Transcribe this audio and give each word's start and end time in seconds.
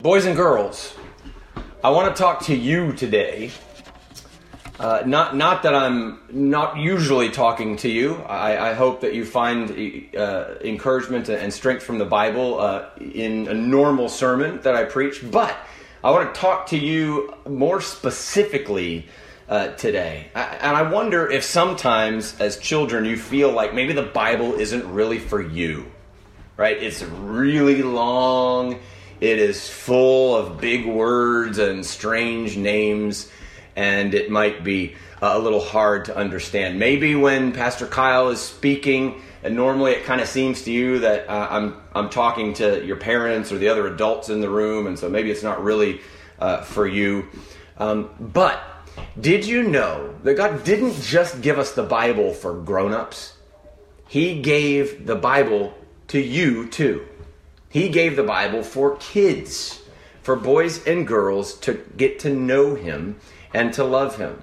Boys 0.00 0.26
and 0.26 0.36
girls, 0.36 0.94
I 1.82 1.90
want 1.90 2.14
to 2.14 2.22
talk 2.22 2.42
to 2.42 2.54
you 2.54 2.92
today. 2.92 3.50
Uh, 4.78 5.02
not, 5.04 5.34
not 5.34 5.64
that 5.64 5.74
I'm 5.74 6.20
not 6.30 6.76
usually 6.76 7.30
talking 7.30 7.76
to 7.78 7.88
you. 7.88 8.14
I, 8.28 8.70
I 8.70 8.74
hope 8.74 9.00
that 9.00 9.14
you 9.14 9.24
find 9.24 9.68
uh, 10.16 10.54
encouragement 10.60 11.28
and 11.28 11.52
strength 11.52 11.82
from 11.82 11.98
the 11.98 12.04
Bible 12.04 12.60
uh, 12.60 12.90
in 13.00 13.48
a 13.48 13.54
normal 13.54 14.08
sermon 14.08 14.60
that 14.60 14.76
I 14.76 14.84
preach. 14.84 15.28
But 15.28 15.56
I 16.04 16.12
want 16.12 16.32
to 16.32 16.40
talk 16.40 16.68
to 16.68 16.78
you 16.78 17.34
more 17.48 17.80
specifically 17.80 19.08
uh, 19.48 19.70
today. 19.72 20.28
I, 20.32 20.42
and 20.60 20.76
I 20.76 20.82
wonder 20.82 21.28
if 21.28 21.42
sometimes, 21.42 22.38
as 22.38 22.56
children, 22.58 23.04
you 23.04 23.16
feel 23.16 23.50
like 23.50 23.74
maybe 23.74 23.94
the 23.94 24.04
Bible 24.04 24.54
isn't 24.54 24.88
really 24.92 25.18
for 25.18 25.42
you. 25.42 25.90
Right? 26.56 26.80
It's 26.80 27.02
really 27.02 27.82
long 27.82 28.78
it 29.20 29.38
is 29.38 29.68
full 29.68 30.36
of 30.36 30.60
big 30.60 30.86
words 30.86 31.58
and 31.58 31.84
strange 31.84 32.56
names, 32.56 33.28
and 33.74 34.14
it 34.14 34.30
might 34.30 34.62
be 34.62 34.94
uh, 35.20 35.32
a 35.34 35.38
little 35.38 35.60
hard 35.60 36.04
to 36.04 36.16
understand. 36.16 36.78
Maybe 36.78 37.14
when 37.16 37.52
Pastor 37.52 37.86
Kyle 37.86 38.28
is 38.28 38.40
speaking, 38.40 39.20
and 39.42 39.56
normally 39.56 39.92
it 39.92 40.04
kind 40.04 40.20
of 40.20 40.28
seems 40.28 40.62
to 40.62 40.72
you 40.72 41.00
that 41.00 41.28
uh, 41.28 41.48
I'm 41.50 41.76
I'm 41.94 42.10
talking 42.10 42.54
to 42.54 42.84
your 42.84 42.96
parents 42.96 43.50
or 43.50 43.58
the 43.58 43.68
other 43.68 43.86
adults 43.86 44.28
in 44.28 44.40
the 44.40 44.50
room, 44.50 44.86
and 44.86 44.98
so 44.98 45.08
maybe 45.08 45.30
it's 45.30 45.42
not 45.42 45.62
really 45.64 46.00
uh, 46.38 46.62
for 46.62 46.86
you. 46.86 47.26
Um, 47.76 48.10
but 48.20 48.60
did 49.20 49.46
you 49.46 49.64
know 49.64 50.14
that 50.22 50.34
God 50.34 50.62
didn't 50.62 51.00
just 51.02 51.40
give 51.40 51.58
us 51.58 51.72
the 51.72 51.82
Bible 51.82 52.32
for 52.32 52.54
grown-ups? 52.54 53.34
He 54.06 54.40
gave 54.40 55.06
the 55.06 55.16
Bible 55.16 55.74
to 56.08 56.20
you 56.20 56.68
too. 56.68 57.07
He 57.68 57.88
gave 57.88 58.16
the 58.16 58.22
Bible 58.22 58.62
for 58.62 58.96
kids, 58.96 59.82
for 60.22 60.36
boys 60.36 60.86
and 60.86 61.06
girls 61.06 61.54
to 61.60 61.74
get 61.96 62.18
to 62.20 62.30
know 62.30 62.74
him 62.74 63.20
and 63.52 63.72
to 63.74 63.84
love 63.84 64.16
him. 64.16 64.42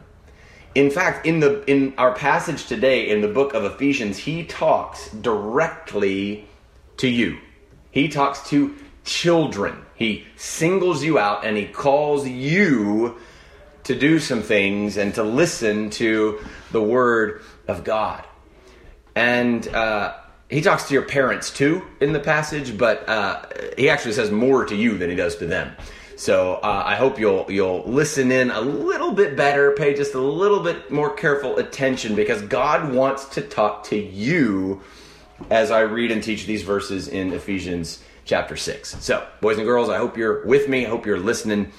In 0.75 0.91
fact, 0.91 1.25
in 1.25 1.39
the 1.39 1.63
in 1.69 1.93
our 1.97 2.13
passage 2.13 2.65
today 2.65 3.09
in 3.09 3.21
the 3.21 3.29
book 3.29 3.53
of 3.53 3.63
Ephesians, 3.63 4.17
he 4.17 4.43
talks 4.43 5.09
directly 5.09 6.47
to 6.97 7.07
you. 7.07 7.39
He 7.91 8.09
talks 8.09 8.49
to 8.49 8.75
children. 9.05 9.85
He 9.95 10.25
singles 10.35 11.03
you 11.03 11.17
out 11.17 11.45
and 11.45 11.55
he 11.55 11.65
calls 11.65 12.27
you 12.27 13.15
to 13.85 13.97
do 13.97 14.19
some 14.19 14.41
things 14.41 14.97
and 14.97 15.15
to 15.15 15.23
listen 15.23 15.91
to 15.91 16.43
the 16.71 16.81
word 16.81 17.41
of 17.67 17.83
God. 17.83 18.25
And 19.15 19.65
uh, 19.69 20.15
he 20.49 20.61
talks 20.61 20.87
to 20.87 20.93
your 20.93 21.03
parents 21.03 21.51
too 21.51 21.83
in 21.99 22.13
the 22.13 22.19
passage, 22.19 22.77
but 22.77 23.07
uh, 23.09 23.45
he 23.77 23.89
actually 23.89 24.13
says 24.13 24.31
more 24.31 24.65
to 24.65 24.75
you 24.75 24.97
than 24.97 25.09
he 25.09 25.15
does 25.15 25.35
to 25.37 25.45
them. 25.45 25.75
So 26.17 26.55
uh, 26.55 26.83
I 26.85 26.95
hope 26.95 27.19
you'll 27.19 27.45
you'll 27.49 27.83
listen 27.83 28.31
in 28.31 28.49
a 28.51 28.61
little 28.61 29.11
bit 29.11 29.35
better, 29.35 29.71
pay 29.71 29.93
just 29.93 30.13
a 30.13 30.19
little 30.19 30.61
bit 30.61 30.89
more 30.89 31.13
careful 31.13 31.57
attention 31.57 32.15
because 32.15 32.41
God 32.43 32.93
wants 32.93 33.25
to 33.29 33.41
talk 33.41 33.83
to 33.85 33.97
you 33.97 34.81
as 35.49 35.71
I 35.71 35.81
read 35.81 36.11
and 36.11 36.23
teach 36.23 36.45
these 36.45 36.63
verses 36.63 37.09
in 37.09 37.33
Ephesians 37.33 38.01
chapter 38.23 38.55
six. 38.55 38.95
So, 39.03 39.27
boys 39.41 39.57
and 39.57 39.65
girls, 39.65 39.89
I 39.89 39.97
hope 39.97 40.15
you're 40.15 40.45
with 40.45 40.69
me. 40.69 40.85
I 40.85 40.89
hope 40.89 41.05
you're 41.05 41.19
listening, 41.19 41.73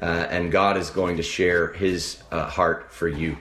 uh, 0.00 0.26
and 0.30 0.50
God 0.50 0.78
is 0.78 0.88
going 0.88 1.18
to 1.18 1.22
share 1.22 1.74
His 1.74 2.22
uh, 2.30 2.46
heart 2.46 2.90
for 2.90 3.08
you. 3.08 3.36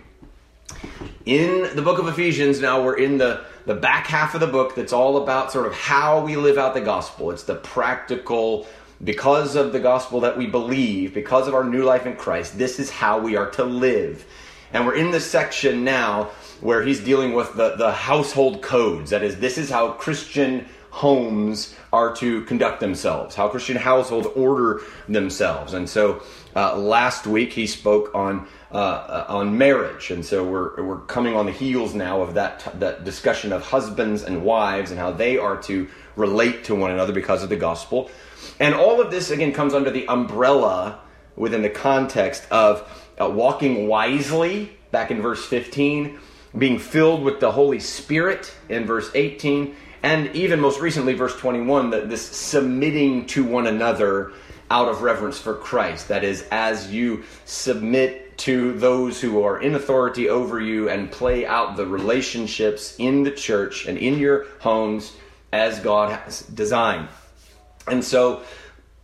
In 1.26 1.74
the 1.76 1.82
book 1.82 2.00
of 2.00 2.08
Ephesians, 2.08 2.60
now 2.60 2.84
we're 2.84 2.98
in 2.98 3.18
the 3.18 3.46
the 3.66 3.76
back 3.76 4.08
half 4.08 4.34
of 4.34 4.42
the 4.42 4.48
book 4.48 4.76
that's 4.76 4.94
all 4.94 5.22
about 5.24 5.52
sort 5.52 5.66
of 5.66 5.74
how 5.74 6.24
we 6.24 6.36
live 6.36 6.58
out 6.58 6.74
the 6.74 6.82
gospel. 6.82 7.32
It's 7.32 7.44
the 7.44 7.56
practical, 7.56 8.68
because 9.04 9.56
of 9.56 9.72
the 9.72 9.80
gospel 9.80 10.20
that 10.22 10.38
we 10.38 10.48
believe, 10.48 11.14
because 11.14 11.48
of 11.48 11.54
our 11.54 11.64
new 11.64 11.84
life 11.84 12.06
in 12.06 12.16
Christ, 12.16 12.58
this 12.58 12.80
is 12.80 12.90
how 12.90 13.20
we 13.20 13.36
are 13.36 13.50
to 13.52 13.64
live. 13.64 14.26
And 14.74 14.86
we're 14.86 14.96
in 14.96 15.12
this 15.12 15.30
section 15.30 15.84
now 15.84 16.30
where 16.62 16.84
he's 16.84 17.00
dealing 17.00 17.34
with 17.34 17.54
the, 17.56 17.76
the 17.76 17.92
household 17.92 18.62
codes. 18.62 19.10
That 19.10 19.24
is, 19.24 19.40
this 19.40 19.58
is 19.58 19.70
how 19.70 19.92
Christian 19.94 20.66
homes 20.92 21.76
are 21.92 22.16
to 22.18 22.44
conduct 22.44 22.80
themselves, 22.80 23.36
how 23.36 23.48
Christian 23.48 23.78
households 23.78 24.28
order 24.36 24.82
themselves. 25.08 25.74
And 25.74 25.90
so 25.90 26.22
uh, 26.56 26.78
last 26.78 27.26
week 27.26 27.54
he 27.54 27.66
spoke 27.66 28.14
on 28.14 28.48
uh, 28.72 29.26
on 29.28 29.58
marriage, 29.58 30.12
and 30.12 30.26
so 30.26 30.44
we're 30.44 30.82
we're 30.84 31.00
coming 31.02 31.36
on 31.36 31.46
the 31.46 31.52
heels 31.52 31.94
now 31.94 32.22
of 32.22 32.36
that 32.36 32.80
that 32.80 33.04
discussion 33.04 33.52
of 33.52 33.64
husbands 33.64 34.24
and 34.24 34.44
wives 34.44 34.92
and 34.92 35.00
how 35.00 35.12
they 35.12 35.38
are 35.38 35.62
to 35.64 35.88
relate 36.16 36.64
to 36.66 36.76
one 36.76 36.92
another 36.92 37.14
because 37.14 37.44
of 37.44 37.50
the 37.50 37.56
gospel, 37.56 38.10
and 38.60 38.74
all 38.74 39.02
of 39.02 39.12
this 39.12 39.30
again 39.30 39.52
comes 39.52 39.74
under 39.74 39.92
the 39.92 40.08
umbrella 40.08 41.00
within 41.36 41.62
the 41.62 41.70
context 41.70 42.46
of 42.52 42.88
uh, 43.20 43.30
walking 43.30 43.88
wisely 43.88 44.78
back 44.92 45.12
in 45.12 45.22
verse 45.22 45.46
15, 45.46 46.20
being 46.58 46.80
filled 46.80 47.24
with 47.24 47.40
the 47.40 47.52
Holy 47.52 47.80
Spirit 47.80 48.54
in 48.70 48.86
verse 48.86 49.10
18, 49.16 49.76
and 50.04 50.36
even 50.36 50.60
most 50.60 50.80
recently 50.80 51.14
verse 51.14 51.36
21 51.38 51.92
that 51.92 52.10
this 52.10 52.22
submitting 52.22 53.26
to 53.28 53.44
one 53.44 53.68
another 53.68 54.34
out 54.72 54.88
of 54.88 55.02
reverence 55.02 55.38
for 55.38 55.54
Christ. 55.54 56.08
That 56.08 56.24
is, 56.24 56.48
as 56.50 56.92
you 56.92 57.24
submit 57.44 58.38
to 58.40 58.72
those 58.80 59.20
who 59.20 59.44
are 59.44 59.62
in 59.62 59.76
authority 59.76 60.30
over 60.30 60.60
you 60.60 60.90
and 60.90 61.12
play 61.12 61.46
out 61.46 61.76
the 61.76 61.86
relationships 61.86 62.96
in 62.98 63.24
the 63.24 63.32
church 63.32 63.86
and 63.86 63.98
in 63.98 64.18
your 64.18 64.46
homes 64.60 65.14
as 65.52 65.80
God 65.82 66.14
has 66.14 66.42
designed. 66.42 67.10
And 67.86 68.04
so 68.04 68.44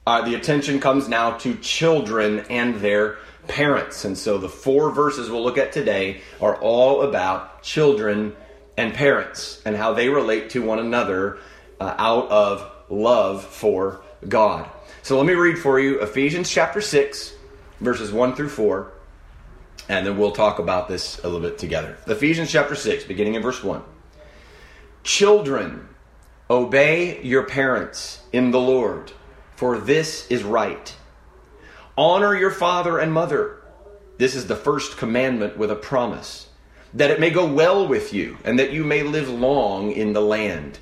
uh, 0.08 0.22
the 0.22 0.36
attention 0.36 0.80
comes 0.80 1.10
now 1.10 1.38
to 1.40 1.56
children 1.58 2.40
and 2.50 2.76
their 2.76 3.18
parents. 3.48 4.06
And 4.06 4.18
so 4.18 4.38
the 4.38 4.50
four 4.50 4.90
verses 4.90 5.30
we'll 5.30 5.44
look 5.44 5.58
at 5.58 5.74
today 5.74 6.22
are 6.40 6.56
all 6.56 7.02
about 7.02 7.62
children 7.62 8.36
and 8.78 8.94
parents 8.94 9.62
and 9.66 9.76
how 9.76 9.94
they 9.94 10.08
relate 10.08 10.52
to 10.52 10.62
one 10.62 10.80
another 10.80 11.40
uh, 11.82 11.94
out 11.98 12.30
of 12.30 12.72
love 12.90 13.44
for 13.44 14.02
God. 14.28 14.70
So 15.08 15.16
let 15.16 15.26
me 15.26 15.36
read 15.36 15.58
for 15.58 15.80
you 15.80 16.02
Ephesians 16.02 16.50
chapter 16.50 16.82
6, 16.82 17.34
verses 17.80 18.12
1 18.12 18.36
through 18.36 18.50
4 18.50 18.92
and 19.88 20.06
then 20.06 20.18
we'll 20.18 20.34
talk 20.34 20.60
about 20.60 20.90
this 20.90 21.20
a 21.20 21.30
little 21.30 21.40
bit 21.40 21.58
together. 21.58 21.98
Ephesians 22.08 22.52
chapter 22.52 22.76
6, 22.76 23.06
beginning 23.06 23.36
in 23.36 23.42
verse 23.42 23.64
1. 23.64 23.84
Children, 25.04 25.88
obey 26.50 27.24
your 27.24 27.44
parents 27.44 28.20
in 28.34 28.52
the 28.52 28.60
Lord, 28.60 29.14
for 29.56 29.80
this 29.80 30.28
is 30.28 30.44
right. 30.44 30.94
Honor 31.98 32.36
your 32.36 32.52
father 32.52 33.00
and 33.00 33.14
mother. 33.14 33.64
This 34.18 34.36
is 34.36 34.48
the 34.48 34.58
first 34.58 34.98
commandment 34.98 35.58
with 35.58 35.72
a 35.72 35.76
promise, 35.76 36.50
that 36.94 37.12
it 37.12 37.22
may 37.22 37.30
go 37.30 37.46
well 37.46 37.88
with 37.88 38.14
you, 38.14 38.40
and 38.44 38.60
that 38.60 38.74
you 38.74 38.84
may 38.84 39.04
live 39.04 39.30
long 39.30 39.90
in 39.90 40.12
the 40.12 40.20
land. 40.20 40.80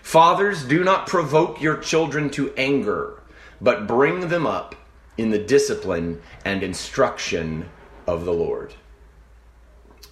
Fathers, 0.00 0.64
do 0.64 0.82
not 0.82 1.06
provoke 1.06 1.60
your 1.60 1.76
children 1.76 2.30
to 2.30 2.50
anger, 2.56 3.20
but 3.64 3.86
bring 3.86 4.28
them 4.28 4.46
up 4.46 4.74
in 5.16 5.30
the 5.30 5.38
discipline 5.38 6.20
and 6.44 6.62
instruction 6.62 7.68
of 8.06 8.26
the 8.26 8.32
Lord. 8.32 8.74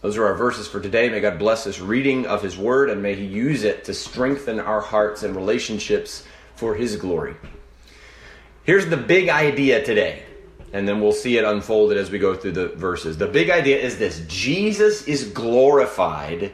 Those 0.01 0.17
are 0.17 0.25
our 0.25 0.35
verses 0.35 0.67
for 0.67 0.81
today. 0.81 1.11
May 1.11 1.21
God 1.21 1.39
bless 1.39 1.65
this 1.65 1.79
reading 1.79 2.27
of 2.27 2.43
His 2.43 2.57
Word 2.57 2.89
and 2.89 3.03
may 3.03 3.15
He 3.15 3.27
use 3.27 3.63
it 3.63 3.85
to 3.85 3.95
strengthen 3.95 4.59
our 4.59 4.81
hearts 4.81 5.23
and 5.23 5.37
relationships 5.37 6.27
for 6.57 6.75
His 6.75 6.97
glory. 6.97 7.37
Here's 8.65 8.87
the 8.87 8.97
big 8.97 9.29
idea 9.29 9.85
today, 9.85 10.23
and 10.73 10.89
then 10.89 11.01
we'll 11.01 11.13
see 11.13 11.37
it 11.37 11.45
unfolded 11.45 11.99
as 11.99 12.11
we 12.11 12.19
go 12.19 12.35
through 12.35 12.53
the 12.53 12.69
verses. 12.69 13.19
The 13.19 13.27
big 13.27 13.51
idea 13.51 13.79
is 13.79 13.99
this 13.99 14.25
Jesus 14.29 15.07
is 15.07 15.29
glorified 15.29 16.53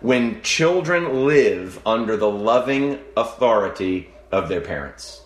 when 0.00 0.40
children 0.42 1.26
live 1.26 1.84
under 1.84 2.16
the 2.16 2.30
loving 2.30 3.00
authority 3.16 4.08
of 4.30 4.48
their 4.48 4.60
parents. 4.60 5.22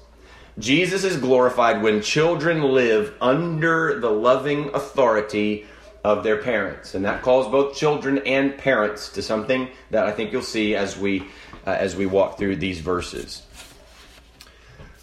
Jesus 0.59 1.05
is 1.05 1.17
glorified 1.17 1.83
when 1.83 2.03
children 2.03 2.63
live 2.63 3.15
under 3.21 4.01
the 4.01 4.10
loving 4.10 4.71
authority 4.75 5.66
of 6.04 6.25
their 6.25 6.37
parents, 6.43 6.95
and 6.95 7.04
that 7.04 7.22
calls 7.22 7.49
both 7.49 7.77
children 7.77 8.19
and 8.27 8.59
parents 8.59 9.10
to 9.13 9.22
something 9.22 9.69
that 9.91 10.04
I 10.04 10.13
think 10.13 10.33
you'll 10.33 10.43
see 10.43 10.75
as 10.75 10.99
we 10.99 11.21
uh, 11.66 11.71
as 11.71 11.95
we 11.95 12.07
walk 12.07 12.39
through 12.39 12.57
these 12.57 12.81
verses. 12.81 13.47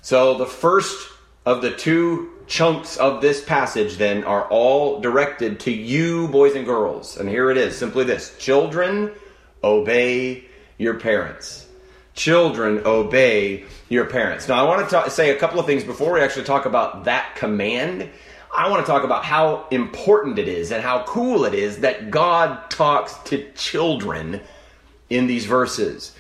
So 0.02 0.38
the 0.38 0.46
first 0.46 1.10
of 1.46 1.62
the 1.62 1.72
two 1.72 2.32
chunks 2.48 2.98
of 2.98 3.22
this 3.22 3.44
passage 3.44 3.98
then 3.98 4.24
are 4.24 4.48
all 4.50 5.00
directed 5.00 5.62
to 5.62 5.72
you 5.72 6.28
boys 6.28 6.56
and 6.56 6.66
girls. 6.66 7.18
And 7.18 7.30
here 7.30 7.50
it 7.50 7.58
is, 7.58 7.78
simply 7.78 8.04
this. 8.04 8.38
Children 8.38 9.12
obey 9.64 10.46
your 10.78 11.00
parents. 11.00 11.69
Children 12.20 12.82
obey 12.86 13.64
your 13.88 14.04
parents. 14.04 14.50
Now, 14.50 14.62
I 14.62 14.68
want 14.68 14.90
to 14.90 15.10
say 15.10 15.30
a 15.30 15.40
couple 15.40 15.58
of 15.58 15.66
things 15.66 15.86
before 15.86 16.12
we 16.12 16.20
actually 16.20 16.44
talk 16.44 16.66
about 16.66 17.06
that 17.06 17.38
command. 17.38 18.10
I 18.54 18.70
want 18.70 18.86
to 18.86 18.92
talk 18.92 19.06
about 19.06 19.24
how 19.24 19.66
important 19.72 20.38
it 20.38 20.50
is 20.50 20.74
and 20.74 20.84
how 20.84 21.06
cool 21.06 21.46
it 21.46 21.54
is 21.54 21.78
that 21.78 22.12
God 22.12 22.70
talks 22.70 23.14
to 23.30 23.50
children 23.54 24.42
in 25.10 25.28
these 25.28 25.46
verses. 25.46 26.14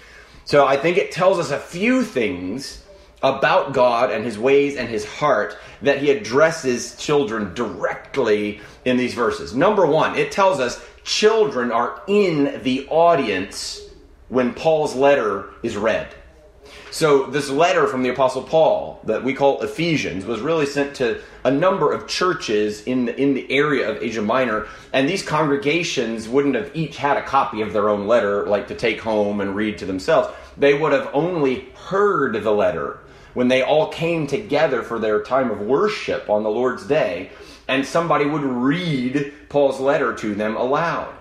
So 0.46 0.66
I 0.66 0.78
think 0.78 0.96
it 0.96 1.12
tells 1.12 1.38
us 1.38 1.52
a 1.52 1.60
few 1.60 2.06
things 2.06 2.82
about 3.22 3.74
God 3.74 4.10
and 4.10 4.24
his 4.24 4.40
ways 4.40 4.78
and 4.78 4.88
his 4.88 5.04
heart 5.04 5.58
that 5.82 5.98
he 5.98 6.12
addresses 6.12 6.96
children 6.96 7.54
directly 7.54 8.62
in 8.86 8.96
these 8.96 9.16
verses. 9.16 9.54
Number 9.54 9.86
one, 9.86 10.16
it 10.16 10.32
tells 10.32 10.62
us 10.62 10.82
children 11.04 11.74
are 11.74 12.02
in 12.08 12.64
the 12.64 12.88
audience 12.88 13.82
when 14.30 14.54
Paul's 14.54 14.96
letter 14.96 15.50
is 15.64 15.76
read. 15.76 16.08
So, 16.92 17.26
this 17.28 17.50
letter 17.50 17.88
from 17.88 18.04
the 18.04 18.10
Apostle 18.10 18.44
Paul 18.44 19.00
that 19.04 19.24
we 19.24 19.34
call 19.34 19.62
Ephesians 19.62 20.26
was 20.26 20.42
really 20.42 20.66
sent 20.66 20.96
to 20.96 21.22
a 21.44 21.52
number 21.52 21.92
of 21.92 22.08
churches 22.08 22.84
in 22.84 23.06
the, 23.06 23.16
in 23.20 23.34
the 23.34 23.50
area 23.52 23.90
of 23.90 24.02
Asia 24.02 24.22
Minor, 24.22 24.68
and 24.92 25.08
these 25.08 25.24
congregations 25.24 26.28
wouldn't 26.28 26.56
have 26.56 26.72
each 26.76 26.98
had 26.98 27.18
a 27.18 27.24
copy 27.24 27.62
of 27.62 27.74
their 27.74 27.90
own 27.90 28.08
letter, 28.08 28.46
like 28.48 28.68
to 28.68 28.76
take 28.76 29.02
home 29.02 29.40
and 29.40 29.56
read 29.56 29.78
to 29.80 29.86
themselves. 29.86 30.30
They 30.58 30.74
would 30.74 30.92
have 30.92 31.10
only 31.14 31.70
heard 31.76 32.42
the 32.42 32.52
letter 32.52 33.00
when 33.34 33.48
they 33.48 33.62
all 33.62 33.88
came 33.88 34.26
together 34.26 34.82
for 34.82 35.00
their 35.00 35.22
time 35.22 35.52
of 35.52 35.62
worship 35.62 36.30
on 36.30 36.44
the 36.44 36.50
Lord's 36.50 36.86
Day, 36.86 37.30
and 37.68 37.86
somebody 37.86 38.26
would 38.26 38.44
read 38.44 39.32
Paul's 39.48 39.80
letter 39.80 40.16
to 40.16 40.34
them 40.34 40.56
aloud. 40.56 41.14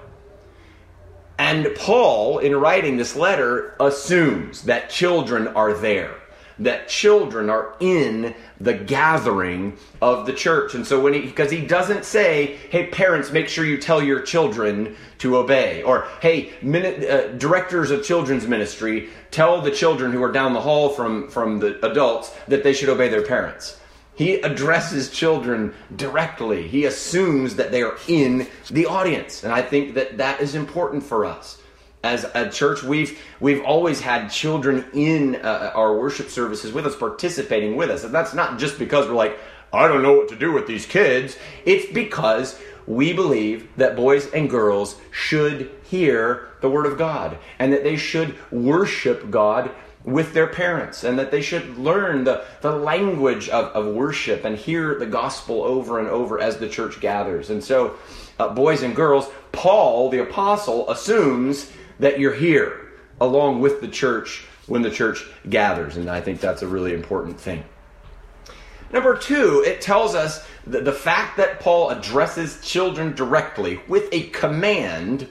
And 1.38 1.68
Paul, 1.76 2.38
in 2.38 2.56
writing 2.56 2.96
this 2.96 3.14
letter, 3.14 3.76
assumes 3.78 4.62
that 4.64 4.90
children 4.90 5.46
are 5.48 5.72
there, 5.72 6.16
that 6.58 6.88
children 6.88 7.48
are 7.48 7.76
in 7.78 8.34
the 8.60 8.74
gathering 8.74 9.76
of 10.02 10.26
the 10.26 10.32
church. 10.32 10.74
And 10.74 10.84
so 10.84 11.00
when 11.00 11.14
he, 11.14 11.20
because 11.20 11.52
he 11.52 11.64
doesn't 11.64 12.04
say, 12.04 12.56
hey, 12.70 12.88
parents, 12.88 13.30
make 13.30 13.48
sure 13.48 13.64
you 13.64 13.78
tell 13.78 14.02
your 14.02 14.20
children 14.20 14.96
to 15.18 15.36
obey, 15.36 15.84
or 15.84 16.08
hey, 16.20 16.52
minute, 16.60 17.08
uh, 17.08 17.28
directors 17.38 17.92
of 17.92 18.04
children's 18.04 18.48
ministry, 18.48 19.08
tell 19.30 19.60
the 19.60 19.70
children 19.70 20.10
who 20.10 20.22
are 20.24 20.32
down 20.32 20.54
the 20.54 20.60
hall 20.60 20.88
from, 20.88 21.28
from 21.28 21.60
the 21.60 21.78
adults 21.86 22.34
that 22.48 22.64
they 22.64 22.72
should 22.72 22.88
obey 22.88 23.08
their 23.08 23.24
parents. 23.24 23.78
He 24.18 24.34
addresses 24.40 25.10
children 25.10 25.72
directly. 25.94 26.66
He 26.66 26.86
assumes 26.86 27.54
that 27.54 27.70
they 27.70 27.84
are 27.84 27.96
in 28.08 28.48
the 28.68 28.86
audience. 28.86 29.44
And 29.44 29.52
I 29.52 29.62
think 29.62 29.94
that 29.94 30.18
that 30.18 30.40
is 30.40 30.56
important 30.56 31.04
for 31.04 31.24
us. 31.24 31.62
As 32.02 32.26
a 32.34 32.50
church, 32.50 32.82
we've 32.82 33.16
we've 33.38 33.62
always 33.62 34.00
had 34.00 34.26
children 34.28 34.84
in 34.92 35.36
uh, 35.36 35.70
our 35.72 35.96
worship 35.96 36.30
services 36.30 36.72
with 36.72 36.84
us, 36.84 36.96
participating 36.96 37.76
with 37.76 37.90
us, 37.90 38.02
and 38.02 38.12
that's 38.12 38.34
not 38.34 38.58
just 38.58 38.76
because 38.76 39.06
we're 39.06 39.14
like, 39.14 39.38
I 39.72 39.86
don't 39.86 40.02
know 40.02 40.14
what 40.14 40.28
to 40.30 40.36
do 40.36 40.52
with 40.52 40.66
these 40.66 40.84
kids. 40.84 41.36
It's 41.64 41.92
because 41.92 42.58
we 42.88 43.12
believe 43.12 43.68
that 43.76 43.94
boys 43.94 44.28
and 44.32 44.50
girls 44.50 44.96
should 45.12 45.70
hear 45.84 46.48
the 46.60 46.70
Word 46.70 46.86
of 46.86 46.98
God 46.98 47.38
and 47.60 47.72
that 47.72 47.84
they 47.84 47.96
should 47.96 48.36
worship 48.50 49.30
God 49.30 49.70
with 50.12 50.32
their 50.32 50.46
parents 50.46 51.04
and 51.04 51.18
that 51.18 51.30
they 51.30 51.42
should 51.42 51.76
learn 51.76 52.24
the, 52.24 52.44
the 52.62 52.72
language 52.72 53.48
of, 53.50 53.66
of 53.66 53.94
worship 53.94 54.44
and 54.44 54.56
hear 54.56 54.98
the 54.98 55.06
gospel 55.06 55.62
over 55.62 55.98
and 55.98 56.08
over 56.08 56.40
as 56.40 56.56
the 56.56 56.68
church 56.68 57.00
gathers. 57.00 57.50
And 57.50 57.62
so, 57.62 57.96
uh, 58.38 58.48
boys 58.48 58.82
and 58.82 58.96
girls, 58.96 59.28
Paul, 59.52 60.10
the 60.10 60.22
apostle, 60.22 60.88
assumes 60.90 61.70
that 61.98 62.18
you're 62.18 62.34
here 62.34 62.92
along 63.20 63.60
with 63.60 63.80
the 63.80 63.88
church 63.88 64.46
when 64.66 64.82
the 64.82 64.90
church 64.90 65.24
gathers. 65.48 65.96
And 65.96 66.08
I 66.08 66.20
think 66.20 66.40
that's 66.40 66.62
a 66.62 66.68
really 66.68 66.94
important 66.94 67.38
thing. 67.38 67.64
Number 68.90 69.16
two, 69.16 69.62
it 69.66 69.82
tells 69.82 70.14
us 70.14 70.46
that 70.66 70.86
the 70.86 70.92
fact 70.92 71.36
that 71.36 71.60
Paul 71.60 71.90
addresses 71.90 72.60
children 72.62 73.14
directly 73.14 73.80
with 73.88 74.08
a 74.12 74.28
command, 74.28 75.28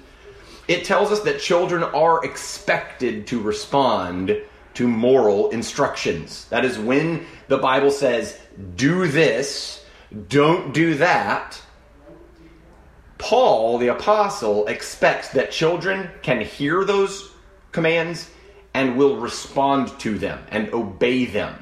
it 0.68 0.86
tells 0.86 1.12
us 1.12 1.22
that 1.22 1.40
children 1.40 1.82
are 1.82 2.24
expected 2.24 3.26
to 3.28 3.42
respond 3.42 4.38
to 4.78 4.88
moral 4.88 5.50
instructions. 5.50 6.46
That 6.50 6.64
is 6.64 6.78
when 6.78 7.26
the 7.48 7.58
Bible 7.58 7.90
says, 7.90 8.40
do 8.76 9.08
this, 9.08 9.84
don't 10.28 10.72
do 10.72 10.94
that. 10.96 11.60
Paul, 13.18 13.80
the 13.80 13.88
apostle, 13.88 14.68
expects 14.68 15.30
that 15.30 15.50
children 15.50 16.12
can 16.22 16.42
hear 16.42 16.86
those 16.86 17.32
commands 17.72 18.30
and 18.76 18.98
will 18.98 19.18
respond 19.18 20.00
to 20.02 20.20
them 20.20 20.46
and 20.52 20.72
obey 20.72 21.26
them. 21.26 21.56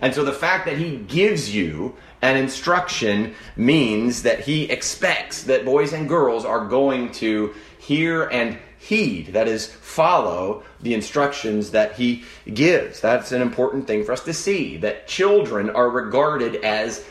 And 0.00 0.12
so 0.12 0.24
the 0.24 0.32
fact 0.32 0.66
that 0.66 0.78
he 0.78 0.96
gives 0.96 1.54
you 1.54 1.94
an 2.22 2.36
instruction 2.36 3.36
means 3.54 4.22
that 4.24 4.40
he 4.40 4.64
expects 4.64 5.44
that 5.44 5.64
boys 5.64 5.92
and 5.92 6.08
girls 6.08 6.44
are 6.44 6.66
going 6.66 7.12
to 7.12 7.54
hear 7.78 8.24
and 8.24 8.58
heed, 8.78 9.28
that 9.34 9.46
is, 9.46 9.66
follow 9.66 10.64
the 10.80 10.94
instructions 10.94 11.70
that 11.72 11.94
he 11.94 12.24
gives. 12.52 13.00
That's 13.00 13.32
an 13.32 13.42
important 13.42 13.86
thing 13.86 14.04
for 14.04 14.12
us 14.12 14.24
to 14.24 14.32
see 14.32 14.76
that 14.78 15.08
children 15.08 15.70
are 15.70 15.90
regarded 15.90 16.56
as 16.64 17.04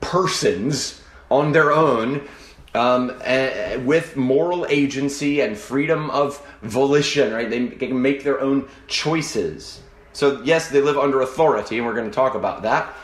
persons 0.00 1.00
on 1.30 1.52
their 1.52 1.72
own 1.72 2.28
um, 2.74 3.16
uh, 3.24 3.78
with 3.84 4.16
moral 4.16 4.66
agency 4.68 5.40
and 5.40 5.56
freedom 5.56 6.10
of 6.10 6.44
volition, 6.62 7.32
right? 7.32 7.48
They 7.48 7.66
can 7.68 8.00
make 8.00 8.24
their 8.24 8.40
own 8.40 8.68
choices. 8.86 9.80
So, 10.12 10.42
yes, 10.42 10.68
they 10.68 10.80
live 10.80 10.98
under 10.98 11.22
authority, 11.22 11.78
and 11.78 11.86
we're 11.86 11.94
going 11.94 12.10
to 12.10 12.14
talk 12.14 12.34
about 12.34 12.62
that 12.62 12.94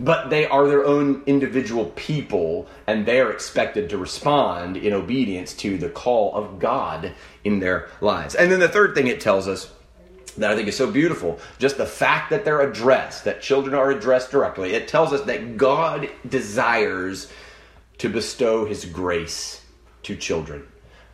but 0.00 0.30
they 0.30 0.46
are 0.46 0.66
their 0.66 0.84
own 0.84 1.22
individual 1.26 1.86
people 1.96 2.68
and 2.86 3.06
they're 3.06 3.30
expected 3.30 3.90
to 3.90 3.98
respond 3.98 4.76
in 4.76 4.92
obedience 4.92 5.54
to 5.54 5.76
the 5.76 5.88
call 5.88 6.34
of 6.34 6.58
God 6.58 7.12
in 7.44 7.60
their 7.60 7.88
lives. 8.00 8.34
And 8.34 8.50
then 8.50 8.60
the 8.60 8.68
third 8.68 8.94
thing 8.94 9.08
it 9.08 9.20
tells 9.20 9.48
us 9.48 9.72
that 10.36 10.50
I 10.50 10.56
think 10.56 10.68
is 10.68 10.76
so 10.76 10.90
beautiful, 10.90 11.40
just 11.58 11.78
the 11.78 11.86
fact 11.86 12.30
that 12.30 12.44
they're 12.44 12.60
addressed, 12.60 13.24
that 13.24 13.42
children 13.42 13.74
are 13.74 13.90
addressed 13.90 14.30
directly, 14.30 14.72
it 14.74 14.88
tells 14.88 15.12
us 15.12 15.22
that 15.22 15.56
God 15.56 16.08
desires 16.28 17.30
to 17.98 18.08
bestow 18.08 18.64
his 18.64 18.84
grace 18.84 19.64
to 20.04 20.14
children. 20.16 20.66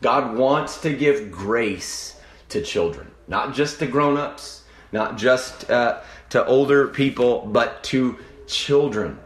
God 0.03 0.37
wants 0.37 0.83
to 0.83 0.93
give 0.93 1.31
grace 1.31 2.21
to 2.51 2.61
children, 2.61 3.11
not 3.27 3.55
just 3.55 3.79
to 3.79 3.87
grown 3.87 4.19
ups, 4.19 4.65
not 4.93 5.17
just 5.17 5.71
uh, 5.71 6.01
to 6.31 6.45
older 6.45 6.89
people, 6.89 7.47
but 7.47 7.83
to 7.85 8.19
children. 8.55 9.19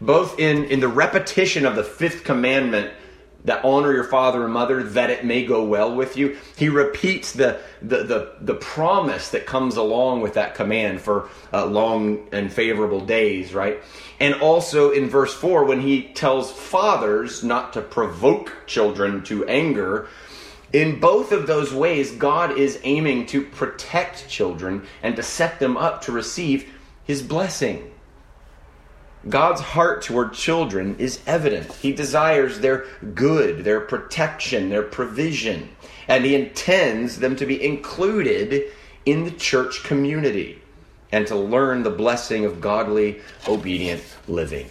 Both 0.00 0.38
in, 0.38 0.64
in 0.64 0.80
the 0.80 0.88
repetition 0.88 1.64
of 1.64 1.76
the 1.76 1.84
fifth 1.84 2.24
commandment 2.24 2.92
that 3.44 3.64
honor 3.64 3.92
your 3.92 4.04
father 4.04 4.44
and 4.44 4.52
mother 4.52 4.82
that 4.82 5.10
it 5.10 5.24
may 5.24 5.44
go 5.44 5.64
well 5.64 5.94
with 5.94 6.16
you. 6.16 6.36
He 6.56 6.68
repeats 6.68 7.32
the, 7.32 7.60
the, 7.80 8.04
the, 8.04 8.32
the 8.40 8.54
promise 8.54 9.30
that 9.30 9.46
comes 9.46 9.76
along 9.76 10.20
with 10.20 10.34
that 10.34 10.54
command 10.54 11.00
for 11.00 11.28
uh, 11.52 11.66
long 11.66 12.28
and 12.32 12.52
favorable 12.52 13.00
days, 13.00 13.52
right? 13.52 13.82
And 14.20 14.34
also 14.36 14.92
in 14.92 15.08
verse 15.08 15.34
4, 15.34 15.64
when 15.64 15.80
he 15.80 16.12
tells 16.14 16.52
fathers 16.52 17.42
not 17.42 17.72
to 17.72 17.82
provoke 17.82 18.56
children 18.66 19.24
to 19.24 19.44
anger, 19.46 20.08
in 20.72 21.00
both 21.00 21.32
of 21.32 21.46
those 21.46 21.72
ways, 21.72 22.12
God 22.12 22.56
is 22.56 22.80
aiming 22.84 23.26
to 23.26 23.44
protect 23.44 24.28
children 24.28 24.86
and 25.02 25.16
to 25.16 25.22
set 25.22 25.58
them 25.58 25.76
up 25.76 26.02
to 26.02 26.12
receive 26.12 26.72
his 27.04 27.22
blessing. 27.22 27.91
God's 29.28 29.60
heart 29.60 30.02
toward 30.02 30.32
children 30.32 30.96
is 30.98 31.20
evident. 31.26 31.72
He 31.74 31.92
desires 31.92 32.58
their 32.58 32.86
good, 33.14 33.64
their 33.64 33.80
protection, 33.80 34.68
their 34.68 34.82
provision, 34.82 35.68
and 36.08 36.24
He 36.24 36.34
intends 36.34 37.20
them 37.20 37.36
to 37.36 37.46
be 37.46 37.62
included 37.62 38.72
in 39.06 39.24
the 39.24 39.30
church 39.30 39.84
community 39.84 40.60
and 41.12 41.26
to 41.28 41.36
learn 41.36 41.82
the 41.82 41.90
blessing 41.90 42.44
of 42.44 42.60
godly, 42.60 43.20
obedient 43.46 44.02
living. 44.26 44.68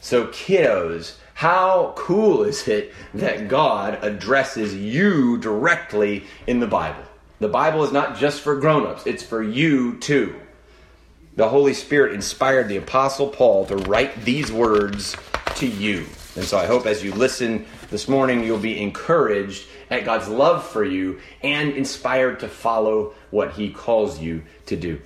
So, 0.00 0.26
kiddos, 0.28 1.16
how 1.34 1.94
cool 1.96 2.44
is 2.44 2.68
it 2.68 2.92
that 3.14 3.48
God 3.48 3.98
addresses 4.02 4.74
you 4.74 5.36
directly 5.38 6.24
in 6.46 6.60
the 6.60 6.66
Bible? 6.66 7.02
The 7.40 7.48
Bible 7.48 7.82
is 7.82 7.92
not 7.92 8.18
just 8.18 8.42
for 8.42 8.56
grown 8.56 8.86
ups, 8.86 9.06
it's 9.06 9.22
for 9.22 9.42
you 9.42 9.98
too 9.98 10.36
the 11.40 11.48
Holy 11.48 11.72
Spirit 11.72 12.12
inspired 12.12 12.68
the 12.68 12.76
Apostle 12.76 13.26
Paul 13.26 13.64
to 13.64 13.76
write 13.76 14.26
these 14.26 14.52
words 14.52 15.16
to 15.54 15.66
you. 15.66 16.04
And 16.36 16.44
so 16.44 16.58
I 16.58 16.66
hope 16.66 16.84
as 16.84 17.02
you 17.02 17.14
listen 17.14 17.64
this 17.88 18.08
morning, 18.08 18.44
you'll 18.44 18.58
be 18.58 18.78
encouraged 18.78 19.66
at 19.88 20.04
God's 20.04 20.28
love 20.28 20.68
for 20.68 20.84
you 20.84 21.18
and 21.42 21.72
inspired 21.72 22.40
to 22.40 22.48
follow 22.48 23.14
what 23.30 23.52
He 23.52 23.70
calls 23.70 24.20
you 24.20 24.42
to 24.66 24.76
do. 24.76 25.00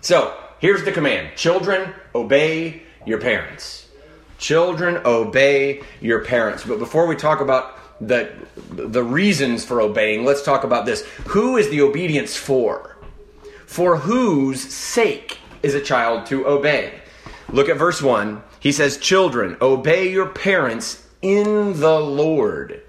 So 0.00 0.32
here's 0.60 0.84
the 0.84 0.92
command 0.92 1.34
Children, 1.34 1.92
obey 2.14 2.84
your 3.04 3.18
parents. 3.18 3.88
Children, 4.38 4.98
obey 5.04 5.82
your 6.00 6.24
parents. 6.24 6.62
But 6.62 6.78
before 6.78 7.08
we 7.08 7.16
talk 7.16 7.40
about 7.40 7.76
the, 8.00 8.32
the 8.70 9.02
reasons 9.02 9.64
for 9.64 9.80
obeying, 9.80 10.24
let's 10.24 10.44
talk 10.44 10.62
about 10.62 10.86
this. 10.86 11.02
Who 11.26 11.56
is 11.56 11.68
the 11.68 11.80
obedience 11.80 12.36
for? 12.36 12.91
For 13.72 13.96
whose 13.96 14.60
sake 14.60 15.38
is 15.62 15.74
a 15.74 15.80
child 15.80 16.26
to 16.26 16.46
obey? 16.46 16.92
Look 17.48 17.70
at 17.70 17.78
verse 17.78 18.02
1. 18.02 18.42
He 18.60 18.70
says, 18.70 18.98
Children, 18.98 19.56
obey 19.62 20.10
your 20.10 20.26
parents 20.26 21.08
in 21.22 21.80
the 21.80 21.98
Lord. 21.98 22.82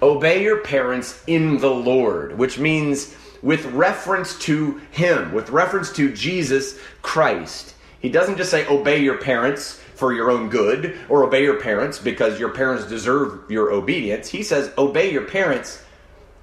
Obey 0.00 0.44
your 0.44 0.58
parents 0.58 1.24
in 1.26 1.58
the 1.58 1.72
Lord, 1.72 2.38
which 2.38 2.56
means 2.56 3.16
with 3.42 3.66
reference 3.72 4.38
to 4.42 4.80
Him, 4.92 5.32
with 5.32 5.50
reference 5.50 5.92
to 5.94 6.14
Jesus 6.14 6.78
Christ. 7.02 7.74
He 7.98 8.08
doesn't 8.08 8.36
just 8.36 8.52
say, 8.52 8.64
obey 8.68 9.00
your 9.00 9.18
parents 9.18 9.80
for 9.96 10.12
your 10.12 10.30
own 10.30 10.50
good 10.50 10.96
or 11.08 11.24
obey 11.24 11.42
your 11.42 11.60
parents 11.60 11.98
because 11.98 12.38
your 12.38 12.50
parents 12.50 12.86
deserve 12.86 13.50
your 13.50 13.72
obedience. 13.72 14.28
He 14.28 14.44
says, 14.44 14.72
obey 14.78 15.10
your 15.10 15.24
parents 15.24 15.82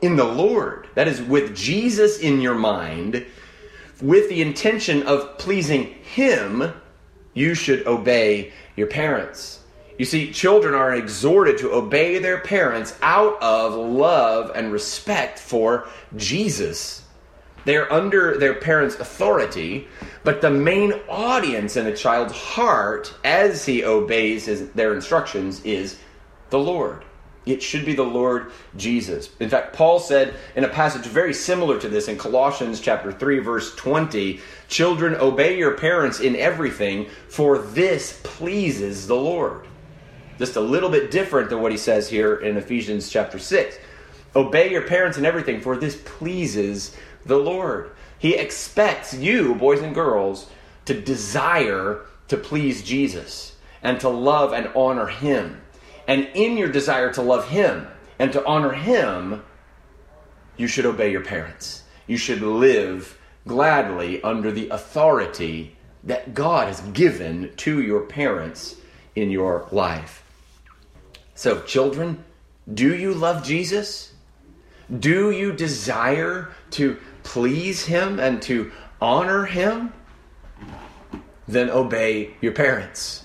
in 0.01 0.17
the 0.17 0.25
Lord. 0.25 0.89
That 0.95 1.07
is, 1.07 1.21
with 1.21 1.55
Jesus 1.55 2.19
in 2.19 2.41
your 2.41 2.55
mind, 2.55 3.25
with 4.01 4.29
the 4.29 4.41
intention 4.41 5.03
of 5.03 5.37
pleasing 5.37 5.95
Him, 6.03 6.73
you 7.33 7.53
should 7.53 7.87
obey 7.87 8.51
your 8.75 8.87
parents. 8.87 9.59
You 9.97 10.05
see, 10.05 10.33
children 10.33 10.73
are 10.73 10.93
exhorted 10.93 11.57
to 11.59 11.73
obey 11.73 12.19
their 12.19 12.39
parents 12.39 12.97
out 13.01 13.41
of 13.41 13.73
love 13.73 14.51
and 14.53 14.71
respect 14.71 15.39
for 15.39 15.87
Jesus. 16.17 17.03
They're 17.63 17.91
under 17.91 18.37
their 18.37 18.55
parents' 18.55 18.95
authority, 18.95 19.87
but 20.23 20.41
the 20.41 20.51
main 20.51 20.93
audience 21.07 21.77
in 21.77 21.87
a 21.87 21.95
child's 21.95 22.33
heart 22.33 23.13
as 23.23 23.65
he 23.65 23.85
obeys 23.85 24.45
his, 24.45 24.69
their 24.71 24.93
instructions 24.93 25.63
is 25.63 25.97
the 26.49 26.59
Lord. 26.59 27.04
It 27.45 27.61
should 27.61 27.85
be 27.85 27.93
the 27.93 28.03
Lord 28.03 28.51
Jesus. 28.75 29.29
In 29.39 29.49
fact, 29.49 29.73
Paul 29.73 29.99
said 29.99 30.33
in 30.55 30.63
a 30.63 30.69
passage 30.69 31.05
very 31.05 31.33
similar 31.33 31.79
to 31.79 31.87
this 31.87 32.07
in 32.07 32.17
Colossians 32.17 32.79
chapter 32.79 33.11
3 33.11 33.39
verse 33.39 33.75
20, 33.75 34.39
"Children, 34.67 35.15
obey 35.15 35.57
your 35.57 35.73
parents 35.77 36.19
in 36.19 36.35
everything, 36.35 37.07
for 37.29 37.59
this 37.59 38.19
pleases 38.23 39.07
the 39.07 39.15
Lord." 39.15 39.67
Just 40.39 40.55
a 40.55 40.61
little 40.61 40.89
bit 40.89 41.11
different 41.11 41.49
than 41.49 41.61
what 41.61 41.71
he 41.71 41.77
says 41.77 42.09
here 42.09 42.35
in 42.35 42.57
Ephesians 42.57 43.09
chapter 43.09 43.39
6. 43.39 43.77
Obey 44.35 44.71
your 44.71 44.81
parents 44.81 45.17
in 45.17 45.25
everything, 45.25 45.61
for 45.61 45.77
this 45.77 45.95
pleases 46.03 46.91
the 47.25 47.37
Lord. 47.37 47.91
He 48.17 48.33
expects 48.35 49.13
you, 49.13 49.55
boys 49.55 49.81
and 49.81 49.93
girls, 49.93 50.47
to 50.85 50.93
desire 50.93 52.01
to 52.27 52.37
please 52.37 52.83
Jesus 52.83 53.53
and 53.81 53.99
to 53.99 54.09
love 54.09 54.51
and 54.51 54.69
honor 54.75 55.07
Him. 55.07 55.61
And 56.07 56.29
in 56.33 56.57
your 56.57 56.69
desire 56.69 57.11
to 57.13 57.21
love 57.21 57.47
Him 57.49 57.87
and 58.19 58.31
to 58.33 58.45
honor 58.45 58.73
Him, 58.73 59.43
you 60.57 60.67
should 60.67 60.85
obey 60.85 61.11
your 61.11 61.23
parents. 61.23 61.83
You 62.07 62.17
should 62.17 62.41
live 62.41 63.19
gladly 63.47 64.23
under 64.23 64.51
the 64.51 64.69
authority 64.69 65.75
that 66.03 66.33
God 66.33 66.67
has 66.67 66.81
given 66.81 67.51
to 67.57 67.81
your 67.81 68.01
parents 68.01 68.75
in 69.15 69.31
your 69.31 69.67
life. 69.71 70.23
So, 71.33 71.61
children, 71.61 72.23
do 72.71 72.95
you 72.95 73.13
love 73.13 73.43
Jesus? 73.43 74.13
Do 74.99 75.31
you 75.31 75.51
desire 75.51 76.51
to 76.71 76.97
please 77.23 77.85
Him 77.85 78.19
and 78.19 78.41
to 78.43 78.71
honor 79.01 79.45
Him? 79.45 79.93
Then 81.47 81.69
obey 81.69 82.35
your 82.41 82.53
parents. 82.53 83.24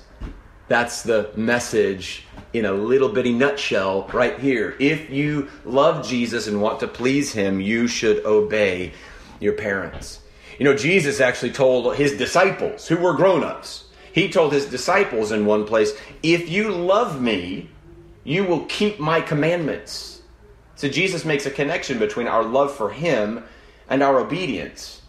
That's 0.71 1.03
the 1.03 1.33
message 1.35 2.23
in 2.53 2.65
a 2.65 2.73
little 2.73 3.09
bitty 3.09 3.33
nutshell 3.33 4.09
right 4.13 4.39
here. 4.39 4.77
If 4.79 5.11
you 5.11 5.49
love 5.65 6.07
Jesus 6.07 6.47
and 6.47 6.63
want 6.63 6.79
to 6.79 6.87
please 6.87 7.33
Him, 7.33 7.61
you 7.61 7.89
should 7.89 8.25
obey 8.25 8.93
your 9.41 9.55
parents. 9.55 10.21
You 10.61 10.65
know, 10.65 10.77
Jesus 10.77 11.19
actually 11.19 11.51
told 11.51 11.97
his 11.97 12.17
disciples, 12.17 12.87
who 12.87 12.99
were 12.99 13.15
grown 13.15 13.43
ups, 13.43 13.87
he 14.13 14.29
told 14.31 14.53
his 14.53 14.67
disciples 14.67 15.33
in 15.33 15.45
one 15.45 15.65
place, 15.65 15.91
If 16.23 16.49
you 16.49 16.71
love 16.71 17.21
me, 17.21 17.69
you 18.23 18.45
will 18.45 18.65
keep 18.67 19.01
my 19.01 19.21
commandments. 19.21 20.23
So 20.77 20.89
Jesus 20.89 21.25
makes 21.25 21.47
a 21.47 21.51
connection 21.51 21.99
between 21.99 22.29
our 22.29 22.45
love 22.45 22.73
for 22.73 22.91
him 22.91 23.43
and 23.89 24.05
our 24.05 24.21
obedience. 24.21 25.03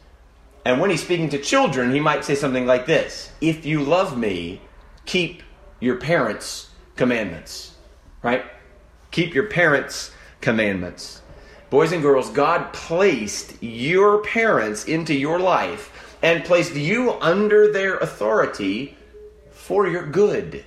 And 0.66 0.82
when 0.82 0.90
he's 0.90 1.04
speaking 1.04 1.30
to 1.30 1.38
children, 1.38 1.94
he 1.94 2.00
might 2.00 2.26
say 2.26 2.34
something 2.34 2.66
like 2.66 2.88
this 2.88 3.32
If 3.42 3.64
you 3.64 3.84
love 3.84 4.18
me, 4.18 4.60
keep 5.06 5.44
your 5.82 5.98
parents' 5.98 6.70
commandments. 6.96 7.76
Right? 8.24 8.46
Keep 9.12 9.36
your 9.36 9.48
parents' 9.48 10.12
commandments. 10.40 11.22
Boys 11.70 11.92
and 11.92 12.02
girls, 12.02 12.30
God 12.30 12.72
placed 12.72 13.62
your 13.62 14.24
parents 14.24 14.86
into 14.86 15.14
your 15.14 15.40
life 15.40 16.18
and 16.22 16.46
placed 16.46 16.76
you 16.76 17.12
under 17.20 17.74
their 17.74 17.98
authority 17.98 18.98
for 19.52 19.88
your 19.88 20.06
good 20.10 20.64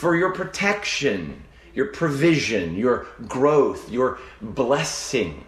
for 0.00 0.16
your 0.16 0.32
protection, 0.32 1.44
your 1.74 1.88
provision, 1.88 2.74
your 2.74 3.06
growth, 3.28 3.90
your 3.90 4.18
blessing. 4.40 5.44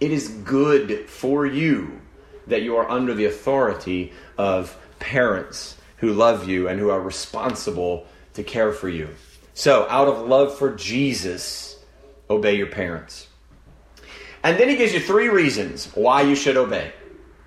It 0.00 0.10
is 0.10 0.28
good 0.28 1.08
for 1.08 1.46
you 1.46 2.00
that 2.48 2.62
you 2.62 2.76
are 2.76 2.90
under 2.90 3.14
the 3.14 3.26
authority 3.26 4.12
of 4.36 4.76
parents 4.98 5.76
who 6.04 6.12
love 6.12 6.48
you 6.48 6.68
and 6.68 6.78
who 6.78 6.90
are 6.90 7.00
responsible 7.00 8.06
to 8.34 8.42
care 8.42 8.72
for 8.72 8.88
you. 8.88 9.08
So, 9.54 9.86
out 9.88 10.08
of 10.08 10.28
love 10.28 10.58
for 10.58 10.74
Jesus, 10.74 11.78
obey 12.28 12.56
your 12.56 12.66
parents. 12.66 13.28
And 14.42 14.58
then 14.58 14.68
he 14.68 14.76
gives 14.76 14.92
you 14.92 15.00
three 15.00 15.28
reasons 15.28 15.86
why 15.94 16.22
you 16.22 16.34
should 16.34 16.56
obey. 16.56 16.92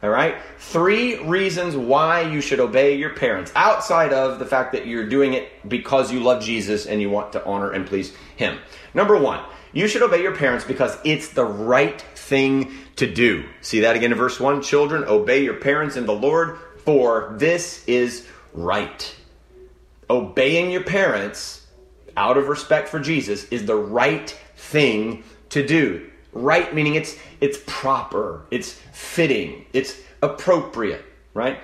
All 0.02 0.10
right? 0.10 0.36
Three 0.58 1.18
reasons 1.24 1.76
why 1.76 2.22
you 2.22 2.40
should 2.42 2.60
obey 2.60 2.96
your 2.96 3.12
parents 3.12 3.52
outside 3.56 4.14
of 4.14 4.40
the 4.40 4.46
fact 4.46 4.72
that 4.72 4.88
you're 4.88 5.10
doing 5.10 5.34
it 5.34 5.50
because 5.68 6.12
you 6.12 6.20
love 6.22 6.44
Jesus 6.44 6.86
and 6.86 7.02
you 7.02 7.10
want 7.10 7.34
to 7.34 7.46
honor 7.46 7.72
and 7.72 7.86
please 7.86 8.14
Him. 8.36 8.60
Number 8.94 9.18
one, 9.18 9.44
you 9.74 9.88
should 9.88 10.02
obey 10.02 10.22
your 10.22 10.36
parents 10.36 10.66
because 10.66 10.98
it's 11.04 11.30
the 11.30 11.46
right 11.46 12.00
thing 12.16 12.72
to 12.96 13.12
do. 13.12 13.46
See 13.62 13.82
that 13.82 13.96
again 13.96 14.12
in 14.12 14.18
verse 14.18 14.40
1? 14.40 14.62
Children, 14.62 15.04
obey 15.04 15.44
your 15.44 15.56
parents 15.56 15.98
in 15.98 16.06
the 16.06 16.16
Lord, 16.16 16.58
for 16.86 17.36
this 17.38 17.84
is 17.88 18.28
right. 18.58 19.16
Obeying 20.10 20.72
your 20.72 20.84
parents 20.84 21.66
out 22.18 22.38
of 22.38 22.48
respect 22.48 22.90
for 22.90 23.00
Jesus 23.00 23.46
is 23.46 23.66
the 23.66 23.76
right 23.76 24.30
thing 24.56 25.24
to 25.50 25.66
do. 25.66 26.10
Right 26.34 26.74
meaning 26.74 26.96
it's 26.96 27.18
it's 27.40 27.58
proper, 27.66 28.46
it's 28.52 28.74
fitting, 28.92 29.66
it's 29.74 30.00
appropriate, 30.22 31.04
right? 31.34 31.60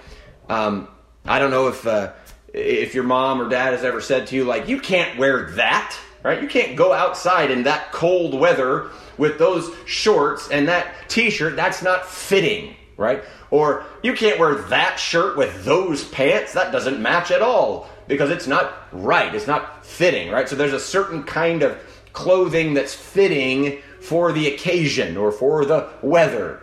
Um, 0.50 0.88
I 1.26 1.40
don't 1.40 1.52
know 1.52 1.68
if 1.68 1.86
uh, 1.86 2.14
if 2.54 2.94
your 2.94 3.04
mom 3.04 3.42
or 3.42 3.50
dad 3.50 3.74
has 3.74 3.84
ever 3.84 4.02
said 4.02 4.28
to 4.28 4.36
you 4.36 4.46
like 4.46 4.68
you 4.68 4.80
can't 4.80 5.18
wear 5.18 5.52
that, 5.52 5.98
right? 6.24 6.42
You 6.42 6.48
can't 6.48 6.76
go 6.76 6.94
outside 6.94 7.52
in 7.52 7.64
that 7.64 7.92
cold 7.92 8.34
weather 8.34 8.90
with 9.18 9.38
those 9.38 9.70
shorts 9.86 10.50
and 10.50 10.68
that 10.68 10.94
t-shirt. 11.08 11.56
That's 11.56 11.84
not 11.84 12.08
fitting, 12.08 12.76
right? 12.98 13.24
Or 13.52 13.86
you 14.02 14.14
can't 14.14 14.40
wear 14.40 14.56
that 14.56 15.00
shirt 15.00 15.38
with 15.38 15.66
those 15.66 16.04
pants. 16.04 16.54
That 16.54 16.72
doesn't 16.72 17.02
match 17.02 17.32
at 17.32 17.42
all 17.42 17.90
because 18.08 18.30
it's 18.30 18.48
not 18.48 18.88
right. 18.92 19.34
It's 19.34 19.48
not 19.48 19.86
fitting, 19.86 20.32
right? 20.32 20.48
So 20.48 20.56
there's 20.56 20.74
a 20.74 20.80
certain 20.80 21.24
kind 21.24 21.64
of 21.64 21.78
clothing 22.14 22.74
that's 22.74 22.94
fitting 22.94 23.82
for 24.02 24.32
the 24.32 24.48
occasion 24.48 25.18
or 25.18 25.32
for 25.32 25.66
the 25.66 25.90
weather. 26.02 26.62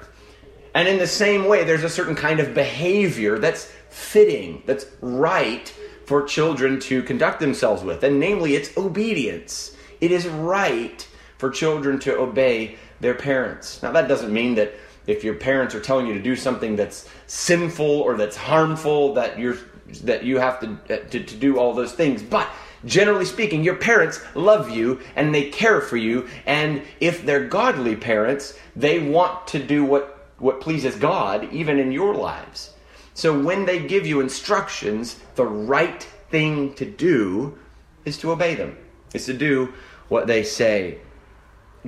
And 0.74 0.86
in 0.86 0.98
the 0.98 1.06
same 1.06 1.46
way, 1.46 1.64
there's 1.64 1.82
a 1.82 1.88
certain 1.88 2.14
kind 2.14 2.38
of 2.38 2.54
behavior 2.54 3.38
that's 3.38 3.72
fitting, 3.88 4.62
that's 4.66 4.86
right 5.00 5.68
for 6.06 6.22
children 6.22 6.78
to 6.80 7.02
conduct 7.02 7.40
themselves 7.40 7.82
with. 7.82 8.04
And 8.04 8.20
namely, 8.20 8.54
it's 8.54 8.76
obedience. 8.76 9.76
It 10.00 10.12
is 10.12 10.26
right 10.28 11.06
for 11.38 11.50
children 11.50 11.98
to 12.00 12.16
obey 12.18 12.76
their 13.00 13.14
parents. 13.14 13.82
Now, 13.82 13.92
that 13.92 14.08
doesn't 14.08 14.32
mean 14.32 14.54
that 14.56 14.74
if 15.10 15.24
your 15.24 15.34
parents 15.34 15.74
are 15.74 15.80
telling 15.80 16.06
you 16.06 16.14
to 16.14 16.22
do 16.22 16.36
something 16.36 16.76
that's 16.76 17.08
sinful 17.26 17.86
or 17.86 18.16
that's 18.16 18.36
harmful, 18.36 19.14
that 19.14 19.38
you're 19.38 19.56
that 20.04 20.22
you 20.22 20.38
have 20.38 20.60
to, 20.60 20.68
uh, 20.94 21.08
to, 21.10 21.24
to 21.24 21.36
do 21.36 21.58
all 21.58 21.74
those 21.74 21.92
things. 21.92 22.22
But 22.22 22.48
Generally 22.84 23.26
speaking, 23.26 23.62
your 23.62 23.76
parents 23.76 24.20
love 24.34 24.70
you 24.70 25.00
and 25.14 25.34
they 25.34 25.50
care 25.50 25.80
for 25.80 25.96
you, 25.96 26.28
and 26.46 26.82
if 26.98 27.24
they're 27.26 27.46
godly 27.46 27.94
parents, 27.94 28.58
they 28.74 28.98
want 28.98 29.46
to 29.48 29.58
do 29.62 29.84
what, 29.84 30.28
what 30.38 30.60
pleases 30.60 30.96
God, 30.96 31.52
even 31.52 31.78
in 31.78 31.92
your 31.92 32.14
lives. 32.14 32.74
So 33.12 33.38
when 33.38 33.66
they 33.66 33.80
give 33.80 34.06
you 34.06 34.20
instructions, 34.20 35.20
the 35.34 35.44
right 35.44 36.02
thing 36.30 36.72
to 36.74 36.86
do 36.86 37.58
is 38.06 38.16
to 38.18 38.32
obey 38.32 38.54
them, 38.54 38.78
is 39.12 39.26
to 39.26 39.34
do 39.34 39.74
what 40.08 40.26
they 40.26 40.42
say. 40.42 40.98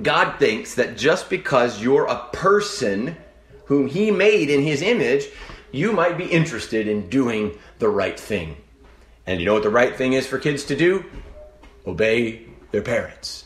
God 0.01 0.39
thinks 0.39 0.75
that 0.75 0.97
just 0.97 1.29
because 1.29 1.81
you're 1.81 2.05
a 2.05 2.27
person 2.33 3.15
whom 3.65 3.87
He 3.87 4.11
made 4.11 4.49
in 4.49 4.61
His 4.61 4.81
image, 4.81 5.25
you 5.71 5.91
might 5.91 6.17
be 6.17 6.25
interested 6.25 6.87
in 6.87 7.09
doing 7.09 7.57
the 7.79 7.89
right 7.89 8.19
thing. 8.19 8.57
And 9.25 9.39
you 9.39 9.45
know 9.45 9.53
what 9.53 9.63
the 9.63 9.69
right 9.69 9.95
thing 9.95 10.13
is 10.13 10.27
for 10.27 10.37
kids 10.37 10.65
to 10.65 10.75
do? 10.75 11.05
Obey 11.85 12.45
their 12.71 12.81
parents. 12.81 13.45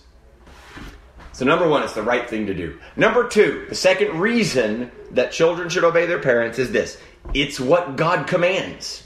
So, 1.34 1.46
number 1.46 1.68
one, 1.68 1.84
it's 1.84 1.94
the 1.94 2.02
right 2.02 2.28
thing 2.28 2.48
to 2.48 2.54
do. 2.54 2.80
Number 2.96 3.28
two, 3.28 3.68
the 3.70 3.76
second 3.76 4.20
reason 4.20 4.92
that 5.12 5.32
children 5.32 5.70
should 5.70 5.84
obey 5.84 6.08
their 6.08 6.20
parents 6.20 6.58
is 6.58 6.72
this 6.72 7.00
it's 7.34 7.60
what 7.60 7.96
God 7.96 8.28
commands. 8.28 9.04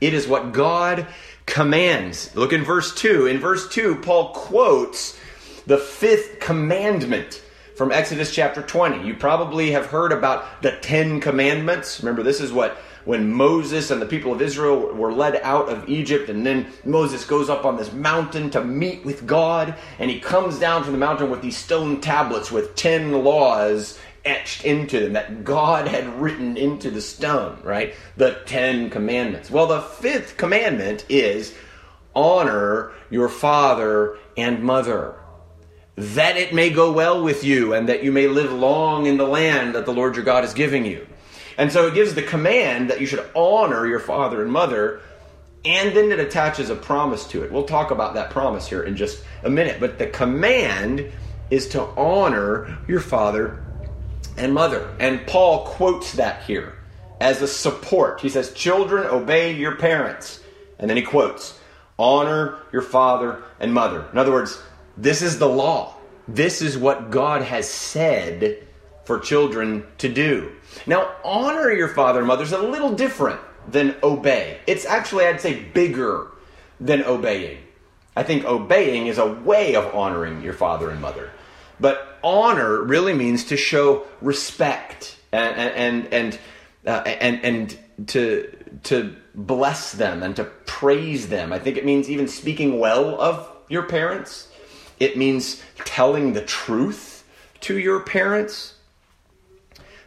It 0.00 0.14
is 0.14 0.26
what 0.26 0.52
God 0.52 1.06
commands. 1.46 2.34
Look 2.34 2.52
in 2.52 2.64
verse 2.64 2.94
2. 2.94 3.26
In 3.26 3.38
verse 3.38 3.68
2, 3.68 3.96
Paul 3.96 4.32
quotes 4.32 5.18
the 5.66 5.78
fifth 5.78 6.38
commandment 6.40 7.42
from 7.74 7.92
Exodus 7.92 8.34
chapter 8.34 8.62
20. 8.62 9.06
You 9.06 9.14
probably 9.14 9.72
have 9.72 9.86
heard 9.86 10.12
about 10.12 10.62
the 10.62 10.72
Ten 10.80 11.20
Commandments. 11.20 12.00
Remember, 12.00 12.22
this 12.22 12.40
is 12.40 12.52
what 12.52 12.78
when 13.04 13.32
Moses 13.32 13.90
and 13.90 14.00
the 14.00 14.06
people 14.06 14.32
of 14.32 14.42
Israel 14.42 14.94
were 14.94 15.12
led 15.12 15.36
out 15.42 15.68
of 15.68 15.88
Egypt, 15.88 16.28
and 16.28 16.44
then 16.44 16.66
Moses 16.84 17.24
goes 17.24 17.48
up 17.48 17.64
on 17.64 17.76
this 17.76 17.92
mountain 17.92 18.50
to 18.50 18.64
meet 18.64 19.04
with 19.04 19.26
God, 19.26 19.76
and 19.98 20.10
he 20.10 20.18
comes 20.18 20.58
down 20.58 20.82
from 20.82 20.92
the 20.92 20.98
mountain 20.98 21.30
with 21.30 21.42
these 21.42 21.56
stone 21.56 22.00
tablets 22.00 22.50
with 22.50 22.74
ten 22.74 23.24
laws 23.24 23.98
etched 24.24 24.64
into 24.64 24.98
them 24.98 25.12
that 25.12 25.44
God 25.44 25.86
had 25.86 26.20
written 26.20 26.56
into 26.56 26.90
the 26.90 27.00
stone, 27.00 27.60
right? 27.62 27.94
The 28.16 28.40
Ten 28.44 28.90
Commandments. 28.90 29.52
Well, 29.52 29.68
the 29.68 29.82
fifth 29.82 30.36
commandment 30.36 31.06
is 31.08 31.54
honor 32.12 32.90
your 33.08 33.28
father 33.28 34.18
and 34.36 34.64
mother 34.64 35.14
that 35.96 36.36
it 36.36 36.52
may 36.52 36.70
go 36.70 36.92
well 36.92 37.22
with 37.22 37.42
you 37.42 37.72
and 37.74 37.88
that 37.88 38.04
you 38.04 38.12
may 38.12 38.28
live 38.28 38.52
long 38.52 39.06
in 39.06 39.16
the 39.16 39.26
land 39.26 39.74
that 39.74 39.86
the 39.86 39.94
Lord 39.94 40.14
your 40.14 40.24
God 40.24 40.44
is 40.44 40.52
giving 40.52 40.84
you. 40.84 41.06
And 41.58 41.72
so 41.72 41.86
it 41.86 41.94
gives 41.94 42.14
the 42.14 42.22
command 42.22 42.90
that 42.90 43.00
you 43.00 43.06
should 43.06 43.24
honor 43.34 43.86
your 43.86 43.98
father 43.98 44.42
and 44.42 44.52
mother, 44.52 45.00
and 45.64 45.96
then 45.96 46.12
it 46.12 46.20
attaches 46.20 46.68
a 46.68 46.76
promise 46.76 47.26
to 47.28 47.42
it. 47.42 47.50
We'll 47.50 47.64
talk 47.64 47.90
about 47.90 48.14
that 48.14 48.30
promise 48.30 48.68
here 48.68 48.82
in 48.82 48.96
just 48.96 49.24
a 49.42 49.48
minute. 49.48 49.80
But 49.80 49.98
the 49.98 50.06
command 50.06 51.10
is 51.50 51.68
to 51.70 51.82
honor 51.82 52.76
your 52.86 53.00
father 53.00 53.64
and 54.36 54.52
mother. 54.52 54.94
And 55.00 55.26
Paul 55.26 55.64
quotes 55.64 56.12
that 56.12 56.42
here 56.42 56.74
as 57.20 57.40
a 57.40 57.48
support. 57.48 58.20
He 58.20 58.28
says, 58.28 58.52
Children, 58.52 59.06
obey 59.06 59.54
your 59.54 59.76
parents. 59.76 60.40
And 60.78 60.90
then 60.90 60.98
he 60.98 61.02
quotes, 61.02 61.58
Honor 61.98 62.58
your 62.70 62.82
father 62.82 63.42
and 63.58 63.72
mother. 63.72 64.06
In 64.12 64.18
other 64.18 64.32
words, 64.32 64.60
this 64.96 65.22
is 65.22 65.38
the 65.38 65.48
law. 65.48 65.94
This 66.28 66.62
is 66.62 66.76
what 66.76 67.10
God 67.10 67.42
has 67.42 67.68
said 67.68 68.64
for 69.04 69.20
children 69.20 69.86
to 69.98 70.08
do. 70.08 70.52
Now, 70.86 71.14
honor 71.24 71.70
your 71.70 71.88
father 71.88 72.18
and 72.20 72.28
mother 72.28 72.42
is 72.42 72.52
a 72.52 72.58
little 72.58 72.92
different 72.92 73.40
than 73.68 73.96
obey. 74.02 74.58
It's 74.66 74.84
actually, 74.84 75.26
I'd 75.26 75.40
say, 75.40 75.60
bigger 75.60 76.28
than 76.80 77.04
obeying. 77.04 77.58
I 78.16 78.22
think 78.22 78.44
obeying 78.44 79.06
is 79.06 79.18
a 79.18 79.26
way 79.26 79.74
of 79.74 79.94
honoring 79.94 80.42
your 80.42 80.54
father 80.54 80.90
and 80.90 81.00
mother. 81.00 81.30
But 81.78 82.18
honor 82.24 82.82
really 82.82 83.12
means 83.12 83.44
to 83.46 83.56
show 83.56 84.06
respect 84.22 85.16
and 85.32 85.54
and 85.54 86.12
and 86.12 86.38
uh, 86.86 87.02
and, 87.06 87.44
and 87.44 88.08
to 88.08 88.50
to 88.84 89.14
bless 89.34 89.92
them 89.92 90.22
and 90.22 90.34
to 90.36 90.44
praise 90.44 91.28
them. 91.28 91.52
I 91.52 91.58
think 91.58 91.76
it 91.76 91.84
means 91.84 92.08
even 92.08 92.26
speaking 92.26 92.78
well 92.78 93.20
of 93.20 93.48
your 93.68 93.82
parents. 93.82 94.48
It 94.98 95.16
means 95.16 95.62
telling 95.84 96.32
the 96.32 96.42
truth 96.42 97.24
to 97.60 97.78
your 97.78 98.00
parents. 98.00 98.74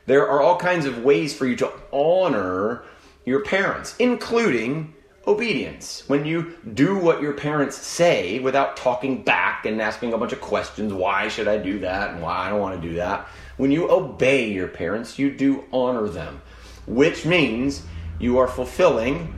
There 0.06 0.28
are 0.28 0.42
all 0.42 0.58
kinds 0.58 0.86
of 0.86 1.04
ways 1.04 1.34
for 1.36 1.46
you 1.46 1.56
to 1.58 1.72
honor 1.92 2.84
your 3.26 3.44
parents, 3.44 3.96
including 4.00 4.96
obedience. 5.28 6.04
When 6.08 6.26
you 6.26 6.58
do 6.74 6.98
what 6.98 7.22
your 7.22 7.34
parents 7.34 7.78
say 7.78 8.40
without 8.40 8.76
talking 8.76 9.22
back 9.22 9.66
and 9.66 9.80
asking 9.80 10.14
a 10.14 10.18
bunch 10.18 10.34
of 10.34 10.42
questions, 10.42 10.92
why 10.92 11.28
should 11.28 11.48
I 11.48 11.58
do 11.58 11.80
that 11.80 12.12
and 12.12 12.22
why 12.24 12.48
I 12.48 12.50
don't 12.50 12.60
want 12.60 12.82
to 12.82 12.88
do 12.88 12.96
that? 12.96 13.28
When 13.58 13.72
you 13.72 13.92
obey 13.92 14.52
your 14.52 14.68
parents, 14.68 15.20
you 15.20 15.30
do 15.30 15.66
honor 15.72 16.08
them, 16.08 16.42
which 16.88 17.26
means 17.26 17.84
you 18.20 18.40
are 18.40 18.48
fulfilling 18.48 19.36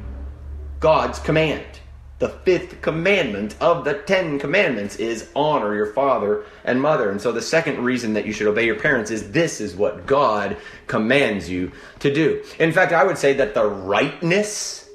God's 0.80 1.20
command. 1.20 1.81
The 2.22 2.30
fifth 2.30 2.84
commandment 2.84 3.56
of 3.60 3.84
the 3.84 3.96
Ten 3.96 4.38
Commandments 4.38 4.98
is 4.98 5.28
honor 5.36 5.74
your 5.74 5.88
father 5.88 6.46
and 6.64 6.80
mother. 6.80 7.10
And 7.10 7.20
so 7.20 7.32
the 7.32 7.42
second 7.42 7.84
reason 7.84 8.14
that 8.14 8.28
you 8.28 8.32
should 8.32 8.46
obey 8.46 8.68
your 8.68 8.80
parents 8.80 9.10
is 9.10 9.32
this 9.32 9.60
is 9.60 9.76
what 9.76 10.06
God 10.06 10.58
commands 10.86 11.50
you 11.50 11.72
to 11.98 12.14
do. 12.14 12.44
In 12.60 12.74
fact, 12.74 12.94
I 12.94 13.04
would 13.04 13.18
say 13.18 13.34
that 13.34 13.56
the 13.56 13.66
rightness, 13.66 14.88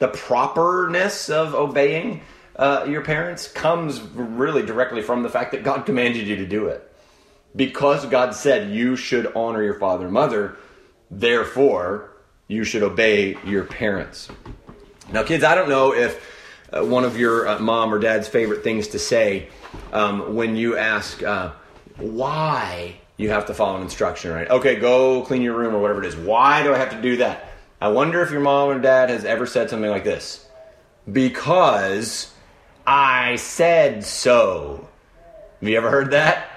the 0.00 0.08
properness 0.08 1.30
of 1.30 1.54
obeying 1.54 2.22
uh, 2.56 2.84
your 2.88 3.02
parents 3.02 3.46
comes 3.46 4.00
really 4.00 4.66
directly 4.66 5.02
from 5.02 5.22
the 5.22 5.28
fact 5.28 5.52
that 5.52 5.62
God 5.62 5.86
commanded 5.86 6.26
you 6.26 6.34
to 6.34 6.46
do 6.46 6.66
it. 6.66 6.92
Because 7.54 8.04
God 8.06 8.34
said 8.34 8.72
you 8.72 8.96
should 8.96 9.32
honor 9.36 9.62
your 9.62 9.78
father 9.78 10.06
and 10.06 10.14
mother, 10.14 10.56
therefore 11.12 12.10
you 12.48 12.64
should 12.64 12.82
obey 12.82 13.36
your 13.44 13.62
parents. 13.62 14.28
Now, 15.12 15.22
kids, 15.22 15.44
I 15.44 15.54
don't 15.54 15.68
know 15.68 15.94
if 15.94 16.40
uh, 16.72 16.84
one 16.84 17.04
of 17.04 17.18
your 17.18 17.48
uh, 17.48 17.58
mom 17.58 17.92
or 17.92 17.98
dad's 17.98 18.28
favorite 18.28 18.64
things 18.64 18.88
to 18.88 18.98
say 18.98 19.48
um, 19.92 20.34
when 20.34 20.56
you 20.56 20.76
ask 20.76 21.22
uh, 21.22 21.52
why 21.96 22.96
you 23.16 23.30
have 23.30 23.46
to 23.46 23.54
follow 23.54 23.76
an 23.76 23.82
instruction, 23.82 24.32
right? 24.32 24.48
Okay, 24.50 24.76
go 24.76 25.22
clean 25.22 25.42
your 25.42 25.56
room 25.56 25.74
or 25.74 25.80
whatever 25.80 26.02
it 26.02 26.06
is. 26.06 26.16
Why 26.16 26.62
do 26.62 26.74
I 26.74 26.78
have 26.78 26.90
to 26.90 27.00
do 27.00 27.18
that? 27.18 27.52
I 27.80 27.88
wonder 27.88 28.22
if 28.22 28.30
your 28.30 28.40
mom 28.40 28.68
or 28.68 28.78
dad 28.78 29.10
has 29.10 29.24
ever 29.24 29.46
said 29.46 29.68
something 29.68 29.90
like 29.90 30.04
this 30.04 30.46
because 31.10 32.32
I 32.86 33.36
said 33.36 34.04
so. 34.04 34.88
Have 35.60 35.68
you 35.68 35.76
ever 35.76 35.90
heard 35.90 36.12
that? 36.12 36.48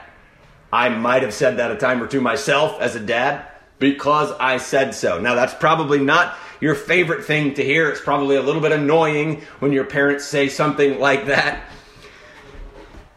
I 0.72 0.90
might 0.90 1.24
have 1.24 1.34
said 1.34 1.58
that 1.58 1.72
a 1.72 1.76
time 1.76 2.02
or 2.02 2.08
two 2.08 2.22
myself 2.22 2.80
as 2.80 2.96
a 2.96 3.00
dad 3.00 3.46
because 3.80 4.32
I 4.34 4.58
said 4.58 4.94
so. 4.94 5.20
Now, 5.20 5.36
that's 5.36 5.54
probably 5.54 6.00
not 6.00 6.36
your 6.60 6.76
favorite 6.76 7.26
thing 7.26 7.54
to 7.56 7.64
hear. 7.64 7.90
It's 7.90 8.02
probably 8.02 8.36
a 8.36 8.42
little 8.42 8.62
bit 8.62 8.72
annoying 8.72 9.42
when 9.60 9.72
your 9.72 9.86
parents 9.86 10.26
say 10.26 10.50
something 10.50 11.00
like 11.00 11.28
that. 11.28 11.70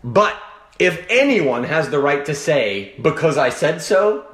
But 0.05 0.41
if 0.79 1.05
anyone 1.09 1.65
has 1.65 1.91
the 1.91 1.99
right 1.99 2.25
to 2.27 2.35
say, 2.35 2.95
because 3.03 3.37
I 3.37 3.51
said 3.51 3.83
so, 3.83 4.27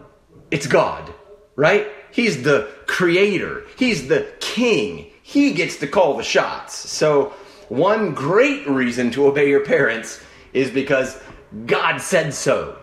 it's 0.51 0.67
God, 0.67 1.13
right? 1.57 1.89
He's 2.11 2.43
the 2.43 2.71
creator, 2.87 3.65
He's 3.77 4.09
the 4.09 4.33
king. 4.41 5.11
He 5.23 5.53
gets 5.53 5.79
to 5.79 5.87
call 5.87 6.19
the 6.19 6.23
shots. 6.23 6.75
So, 6.75 7.33
one 7.71 8.13
great 8.13 8.69
reason 8.69 9.11
to 9.13 9.27
obey 9.27 9.49
your 9.49 9.65
parents 9.65 10.23
is 10.53 10.71
because 10.71 11.19
God 11.65 11.99
said 11.99 12.35
so. 12.35 12.79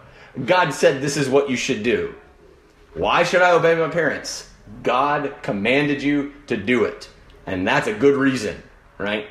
God 0.46 0.74
said 0.74 1.02
this 1.02 1.18
is 1.18 1.30
what 1.30 1.52
you 1.52 1.56
should 1.56 1.84
do. 1.84 2.16
Why 2.96 3.24
should 3.24 3.44
I 3.44 3.52
obey 3.52 3.76
my 3.76 3.90
parents? 3.90 4.51
God 4.84 5.36
commanded 5.42 6.02
you 6.02 6.34
to 6.48 6.58
do 6.58 6.86
it. 6.86 7.10
And 7.46 7.68
that's 7.68 7.88
a 7.88 7.94
good 7.94 8.16
reason, 8.16 8.62
right? 8.98 9.28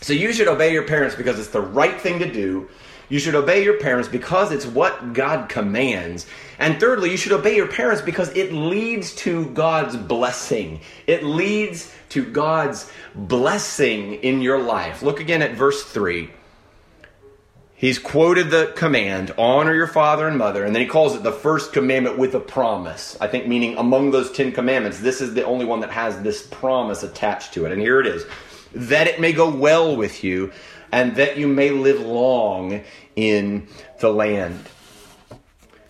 So 0.00 0.12
you 0.12 0.32
should 0.32 0.48
obey 0.48 0.72
your 0.72 0.84
parents 0.86 1.16
because 1.16 1.38
it's 1.38 1.48
the 1.48 1.60
right 1.60 2.00
thing 2.00 2.18
to 2.20 2.30
do. 2.30 2.68
You 3.08 3.18
should 3.18 3.34
obey 3.34 3.64
your 3.64 3.80
parents 3.80 4.08
because 4.08 4.52
it's 4.52 4.66
what 4.66 5.14
God 5.14 5.48
commands. 5.48 6.26
And 6.58 6.78
thirdly, 6.78 7.10
you 7.10 7.16
should 7.16 7.32
obey 7.32 7.56
your 7.56 7.66
parents 7.66 8.02
because 8.02 8.28
it 8.36 8.52
leads 8.52 9.14
to 9.16 9.46
God's 9.50 9.96
blessing. 9.96 10.80
It 11.06 11.24
leads 11.24 11.92
to 12.10 12.24
God's 12.24 12.90
blessing 13.14 14.14
in 14.16 14.42
your 14.42 14.60
life. 14.60 15.02
Look 15.02 15.20
again 15.20 15.40
at 15.40 15.54
verse 15.54 15.84
3. 15.84 16.30
He's 17.78 18.00
quoted 18.00 18.50
the 18.50 18.72
command, 18.74 19.32
honor 19.38 19.72
your 19.72 19.86
father 19.86 20.26
and 20.26 20.36
mother, 20.36 20.64
and 20.64 20.74
then 20.74 20.82
he 20.82 20.88
calls 20.88 21.14
it 21.14 21.22
the 21.22 21.30
first 21.30 21.72
commandment 21.72 22.18
with 22.18 22.34
a 22.34 22.40
promise. 22.40 23.16
I 23.20 23.28
think 23.28 23.46
meaning 23.46 23.76
among 23.76 24.10
those 24.10 24.32
10 24.32 24.50
commandments, 24.50 24.98
this 24.98 25.20
is 25.20 25.34
the 25.34 25.44
only 25.44 25.64
one 25.64 25.78
that 25.80 25.92
has 25.92 26.20
this 26.22 26.44
promise 26.44 27.04
attached 27.04 27.54
to 27.54 27.66
it. 27.66 27.72
And 27.72 27.80
here 27.80 28.00
it 28.00 28.08
is 28.08 28.26
that 28.74 29.06
it 29.06 29.20
may 29.20 29.32
go 29.32 29.48
well 29.48 29.94
with 29.94 30.24
you, 30.24 30.50
and 30.90 31.14
that 31.16 31.36
you 31.36 31.46
may 31.46 31.70
live 31.70 32.00
long 32.00 32.82
in 33.14 33.68
the 34.00 34.12
land. 34.12 34.58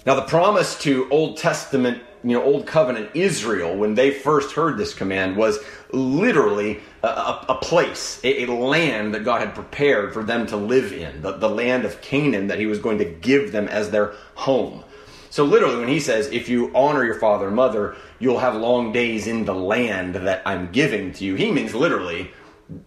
Now, 0.04 0.14
the 0.14 0.22
promise 0.22 0.78
to 0.82 1.08
Old 1.10 1.38
Testament, 1.38 2.02
you 2.24 2.32
know, 2.32 2.42
Old 2.42 2.66
Covenant 2.66 3.10
Israel, 3.14 3.76
when 3.76 3.94
they 3.94 4.10
first 4.10 4.54
heard 4.54 4.76
this 4.76 4.94
command, 4.94 5.36
was 5.36 5.58
literally 5.92 6.80
a, 7.02 7.08
a, 7.08 7.46
a 7.50 7.54
place, 7.56 8.20
a, 8.24 8.44
a, 8.44 8.52
land 8.52 9.14
that 9.14 9.24
God 9.24 9.40
had 9.40 9.54
prepared 9.54 10.12
for 10.12 10.22
them 10.22 10.46
to 10.48 10.56
live 10.56 10.92
in, 10.92 11.22
the, 11.22 11.32
the 11.32 11.48
land 11.48 11.84
of 11.84 12.00
Canaan 12.00 12.48
that 12.48 12.58
He 12.58 12.66
was 12.66 12.78
going 12.78 12.98
to 12.98 13.04
give 13.04 13.52
them 13.52 13.68
as 13.68 13.90
their 13.90 14.14
home. 14.34 14.84
So, 15.30 15.44
literally, 15.44 15.76
when 15.76 15.88
He 15.88 16.00
says, 16.00 16.26
if 16.28 16.48
you 16.48 16.72
honor 16.74 17.04
your 17.04 17.18
father 17.18 17.46
and 17.46 17.56
mother, 17.56 17.96
you'll 18.18 18.40
have 18.40 18.56
long 18.56 18.92
days 18.92 19.26
in 19.26 19.44
the 19.44 19.54
land 19.54 20.14
that 20.16 20.42
I'm 20.44 20.72
giving 20.72 21.12
to 21.14 21.24
you, 21.24 21.34
He 21.34 21.52
means 21.52 21.74
literally 21.74 22.30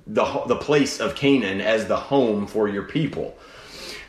the, 0.08 0.44
the 0.48 0.58
place 0.58 1.00
of 1.00 1.16
Canaan 1.16 1.62
as 1.62 1.88
the 1.88 1.98
home 1.98 2.48
for 2.48 2.68
your 2.68 2.84
people. 2.84 3.38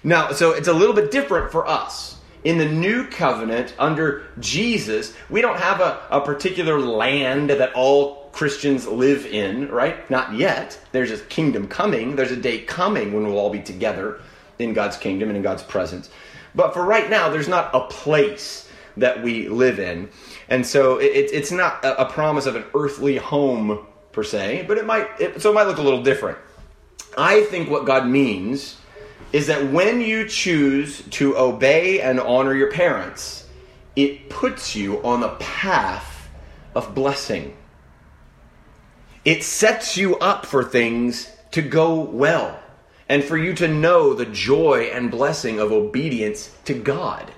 Now, 0.05 0.33
so 0.33 0.53
it's 0.53 0.69
a 0.69 0.73
little 0.73 0.95
bit 0.95 1.11
different 1.11 1.53
for 1.53 1.67
us. 1.67 2.19
In 2.45 2.59
the 2.59 2.69
new 2.69 3.07
covenant, 3.07 3.75
under 3.79 4.25
Jesus, 4.41 5.15
we 5.31 5.41
don't 5.41 5.59
have 5.59 5.81
a, 5.81 6.01
a 6.11 6.21
particular 6.21 6.81
land 6.81 7.51
that 7.51 7.73
all 7.75 8.31
Christians 8.33 8.87
live 8.87 9.27
in, 9.27 9.69
right? 9.69 10.09
Not 10.11 10.35
yet. 10.35 10.79
There's 10.91 11.13
a 11.13 11.19
kingdom 11.19 11.69
coming. 11.69 12.17
There's 12.17 12.33
a 12.33 12.37
day 12.37 12.61
coming 12.63 13.13
when 13.13 13.25
we'll 13.25 13.39
all 13.39 13.51
be 13.51 13.61
together 13.61 14.21
in 14.59 14.73
God's 14.73 14.97
kingdom 14.97 15.29
and 15.29 15.37
in 15.37 15.43
God's 15.43 15.63
presence. 15.63 16.11
But 16.55 16.75
for 16.75 16.85
right 16.85 17.09
now, 17.09 17.29
there's 17.29 17.49
not 17.49 17.71
a 17.75 17.87
place 17.87 18.69
that 18.97 19.23
we 19.23 19.49
live 19.49 19.79
in. 19.79 20.11
And 20.49 20.67
so 20.67 20.99
it, 20.99 21.31
it's 21.33 21.53
not 21.53 21.85
a, 21.85 22.05
promise 22.07 22.47
of 22.47 22.57
an 22.57 22.65
earthly 22.75 23.17
home 23.17 23.87
per 24.13 24.23
se, 24.23 24.67
but 24.69 24.77
it 24.79 24.85
might, 24.85 25.09
it, 25.19 25.41
so 25.41 25.51
it 25.51 25.55
might 25.55 25.67
look 25.67 25.79
a 25.79 25.83
little 25.83 26.03
different. 26.03 26.39
I 27.17 27.43
think 27.45 27.71
what 27.71 27.87
God 27.87 28.07
means 28.07 28.77
is 29.33 29.47
that 29.47 29.73
when 29.73 30.01
you 30.01 30.29
choose 30.29 31.03
to 31.11 31.37
obey 31.37 32.01
and 32.01 32.21
honor 32.21 32.55
your 32.55 32.71
parents, 32.71 33.49
it 33.97 34.29
puts 34.29 34.77
you 34.77 35.03
on 35.03 35.21
the 35.21 35.31
path 35.39 36.29
of 36.75 36.95
blessing. 36.95 37.57
It 39.25 39.43
sets 39.43 39.97
you 39.97 40.17
up 40.19 40.45
for 40.47 40.65
things 40.65 41.31
to 41.53 41.63
go 41.63 42.01
well 42.01 42.59
and 43.09 43.23
for 43.23 43.37
you 43.37 43.55
to 43.55 43.69
know 43.69 44.15
the 44.15 44.27
joy 44.27 44.91
and 44.93 45.11
blessing 45.11 45.61
of 45.61 45.73
obedience 45.73 46.55
to 46.65 46.75
God. 46.75 47.33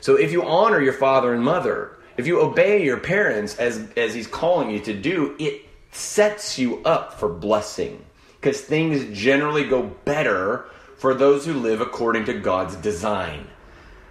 So 0.00 0.16
if 0.16 0.32
you 0.32 0.44
honor 0.44 0.80
your 0.80 0.92
father 0.92 1.32
and 1.32 1.42
mother, 1.42 1.96
if 2.16 2.26
you 2.26 2.40
obey 2.40 2.84
your 2.84 2.98
parents 2.98 3.56
as, 3.56 3.88
as 3.96 4.14
he's 4.14 4.26
calling 4.26 4.70
you 4.70 4.80
to 4.80 4.94
do, 4.94 5.34
it 5.38 5.62
sets 5.90 6.58
you 6.58 6.82
up 6.84 7.14
for 7.14 7.28
blessing 7.28 8.04
because 8.40 8.60
things 8.60 9.18
generally 9.18 9.64
go 9.64 9.82
better 10.04 10.66
for 11.04 11.12
those 11.12 11.44
who 11.44 11.52
live 11.52 11.82
according 11.82 12.24
to 12.24 12.32
God's 12.32 12.76
design. 12.76 13.46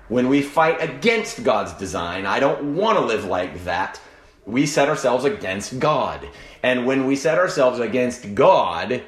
When 0.10 0.30
we 0.30 0.44
fight 0.44 0.78
against 0.80 1.44
God's 1.44 1.74
design, 1.74 2.28
I 2.28 2.40
don't 2.40 2.76
want 2.76 3.00
to 3.00 3.04
live 3.04 3.26
like 3.26 3.64
that. 3.64 4.00
We 4.46 4.68
set 4.68 4.90
ourselves 4.90 5.26
against 5.26 5.80
God. 5.80 6.30
And 6.62 6.86
when 6.86 7.08
we 7.08 7.16
set 7.16 7.40
ourselves 7.40 7.80
against 7.80 8.36
God, 8.36 9.02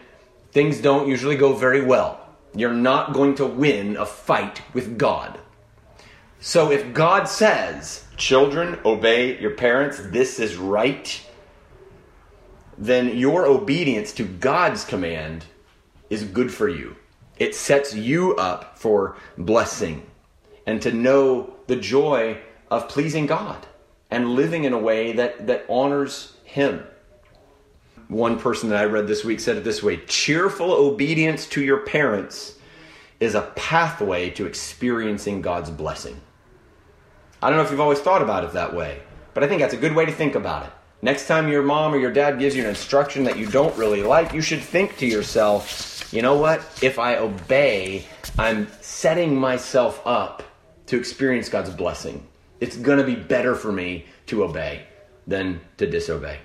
things 0.52 0.82
don't 0.82 1.08
usually 1.08 1.36
go 1.36 1.54
very 1.54 1.84
well. 1.84 2.28
You're 2.56 2.74
not 2.74 3.13
going 3.13 3.36
to 3.36 3.45
win 3.45 3.98
a 3.98 4.06
fight 4.08 4.63
with 4.74 4.98
God. 4.98 5.38
So 6.39 6.71
if 6.71 6.91
God 6.91 7.26
says, 7.26 8.06
children, 8.17 8.80
obey 8.84 9.39
your 9.39 9.52
parents, 9.52 10.00
this 10.06 10.39
is 10.39 10.56
right, 10.58 11.24
then 12.80 13.15
your 13.15 13.45
obedience 13.45 14.12
to 14.13 14.24
God's 14.24 14.84
command 14.84 15.45
is 16.10 16.24
good 16.24 16.52
for 16.52 16.67
you. 16.67 16.95
It 17.38 17.56
sets 17.56 17.93
you 17.93 18.36
up 18.36 18.78
for 18.78 19.17
blessing 19.38 20.06
and 20.65 20.82
to 20.82 20.91
know 20.91 21.54
the 21.67 21.76
joy 21.76 22.38
of 22.71 22.88
pleasing 22.88 23.26
God 23.26 23.65
and 24.10 24.36
living 24.36 24.63
in 24.63 24.74
a 24.74 24.80
way 24.80 25.13
that, 25.13 25.48
that 25.48 25.65
honors 25.69 26.36
Him. 26.43 26.84
One 28.08 28.39
person 28.39 28.69
that 28.69 28.82
I 28.82 28.86
read 28.86 29.08
this 29.08 29.26
week 29.26 29.39
said 29.39 29.58
it 29.58 29.63
this 29.63 29.82
way 29.82 29.98
cheerful 29.98 30.71
obedience 30.71 31.48
to 31.50 31.63
your 31.63 31.80
parents 31.80 32.56
is 33.19 33.36
a 33.36 33.52
pathway 33.56 34.30
to 34.32 34.45
experiencing 34.45 35.41
God's 35.41 35.69
blessing. 35.71 36.19
I 37.41 37.50
don't 37.50 37.58
know 37.58 37.63
if 37.63 37.71
you've 37.71 37.80
always 37.80 38.00
thought 38.00 38.21
about 38.21 38.43
it 38.43 38.54
that 38.54 38.74
way, 38.74 39.02
but 39.34 39.43
I 39.43 39.48
think 39.48 39.62
that's 39.62 39.74
a 39.74 39.78
good 39.78 39.95
way 39.95 40.06
to 40.06 40.12
think 40.12 40.36
about 40.36 40.65
it. 40.65 40.71
Next 41.02 41.28
time 41.28 41.48
your 41.48 41.63
mom 41.63 41.93
or 41.93 41.98
your 41.98 42.12
dad 42.12 42.39
gives 42.39 42.56
you 42.56 42.63
an 42.63 42.69
instruction 42.69 43.24
that 43.26 43.38
you 43.38 43.45
don't 43.45 43.76
really 43.78 44.02
like, 44.02 44.34
you 44.34 44.41
should 44.41 44.62
think 44.62 44.98
to 44.98 45.06
yourself, 45.06 45.69
you 46.12 46.22
know 46.22 46.38
what? 46.38 46.62
If 46.82 47.00
I 47.00 47.18
obey, 47.18 48.06
I'm 48.38 48.68
setting 48.82 49.39
myself 49.39 50.02
up 50.06 50.44
to 50.88 50.98
experience 50.98 51.50
God's 51.50 51.70
blessing. 51.70 52.26
It's 52.60 52.78
going 52.78 53.00
to 53.00 53.04
be 53.04 53.15
better 53.15 53.56
for 53.56 53.72
me 53.72 54.06
to 54.28 54.44
obey 54.44 54.86
than 55.28 55.62
to 55.78 55.88
disobey. 55.88 56.39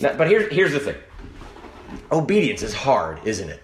Now, 0.00 0.16
but 0.16 0.28
here's, 0.28 0.52
here's 0.52 0.72
the 0.72 0.80
thing 0.80 0.96
obedience 2.10 2.62
is 2.62 2.74
hard, 2.74 3.20
isn't 3.24 3.48
it? 3.48 3.62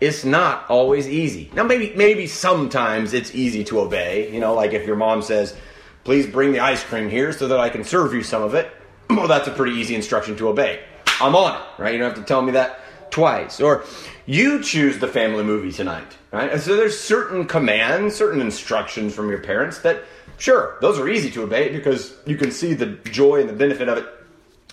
It's 0.00 0.24
not 0.24 0.68
always 0.68 1.08
easy. 1.08 1.50
Now, 1.54 1.62
maybe, 1.64 1.94
maybe 1.96 2.26
sometimes 2.26 3.14
it's 3.14 3.34
easy 3.34 3.64
to 3.64 3.80
obey. 3.80 4.32
You 4.32 4.40
know, 4.40 4.54
like 4.54 4.72
if 4.72 4.86
your 4.86 4.96
mom 4.96 5.22
says, 5.22 5.56
please 6.04 6.26
bring 6.26 6.52
the 6.52 6.60
ice 6.60 6.84
cream 6.84 7.08
here 7.08 7.32
so 7.32 7.48
that 7.48 7.58
I 7.58 7.70
can 7.70 7.82
serve 7.82 8.12
you 8.12 8.22
some 8.22 8.42
of 8.42 8.54
it. 8.54 8.70
Well, 9.08 9.28
that's 9.28 9.46
a 9.46 9.52
pretty 9.52 9.76
easy 9.76 9.94
instruction 9.94 10.36
to 10.38 10.48
obey. 10.48 10.82
I'm 11.20 11.36
on 11.36 11.54
it, 11.54 11.66
right? 11.78 11.92
You 11.94 12.00
don't 12.00 12.10
have 12.10 12.18
to 12.18 12.26
tell 12.26 12.42
me 12.42 12.52
that 12.52 12.80
twice. 13.10 13.60
Or 13.60 13.84
you 14.26 14.62
choose 14.62 14.98
the 14.98 15.08
family 15.08 15.44
movie 15.44 15.72
tonight, 15.72 16.16
right? 16.32 16.52
And 16.52 16.60
so 16.60 16.76
there's 16.76 16.98
certain 16.98 17.46
commands, 17.46 18.14
certain 18.14 18.40
instructions 18.40 19.14
from 19.14 19.30
your 19.30 19.40
parents 19.40 19.78
that, 19.80 20.02
sure, 20.38 20.76
those 20.80 20.98
are 20.98 21.08
easy 21.08 21.30
to 21.32 21.42
obey 21.42 21.70
because 21.70 22.14
you 22.26 22.36
can 22.36 22.50
see 22.50 22.74
the 22.74 22.86
joy 23.10 23.40
and 23.40 23.48
the 23.48 23.54
benefit 23.54 23.88
of 23.88 23.98
it 23.98 24.06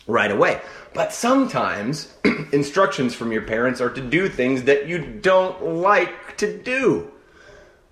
right 0.08 0.32
away. 0.32 0.62
But 0.94 1.14
sometimes 1.14 2.14
instructions 2.52 3.16
from 3.16 3.32
your 3.32 3.42
parents 3.44 3.82
are 3.82 3.90
to 3.90 4.02
do 4.02 4.30
things 4.30 4.64
that 4.64 4.88
you 4.88 5.00
don't 5.00 5.64
like 5.64 6.38
to 6.38 6.58
do, 6.62 7.12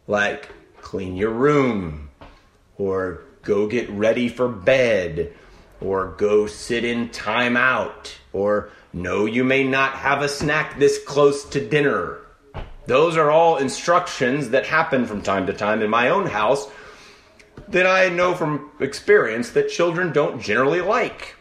like 0.07 0.49
clean 0.81 1.15
your 1.15 1.31
room, 1.31 2.09
or 2.77 3.21
go 3.43 3.67
get 3.67 3.89
ready 3.89 4.29
for 4.29 4.47
bed, 4.47 5.33
or 5.79 6.13
go 6.17 6.45
sit 6.47 6.83
in 6.83 7.09
timeout, 7.09 8.13
or 8.33 8.69
no, 8.93 9.25
you 9.25 9.43
may 9.43 9.63
not 9.63 9.93
have 9.93 10.21
a 10.21 10.29
snack 10.29 10.77
this 10.77 10.99
close 11.03 11.45
to 11.49 11.65
dinner. 11.65 12.19
Those 12.87 13.15
are 13.15 13.31
all 13.31 13.57
instructions 13.57 14.49
that 14.49 14.65
happen 14.65 15.05
from 15.05 15.21
time 15.21 15.45
to 15.47 15.53
time 15.53 15.81
in 15.81 15.89
my 15.89 16.09
own 16.09 16.25
house 16.25 16.69
that 17.69 17.85
I 17.85 18.09
know 18.09 18.33
from 18.33 18.71
experience 18.79 19.51
that 19.51 19.69
children 19.69 20.11
don't 20.11 20.41
generally 20.41 20.81
like. 20.81 21.35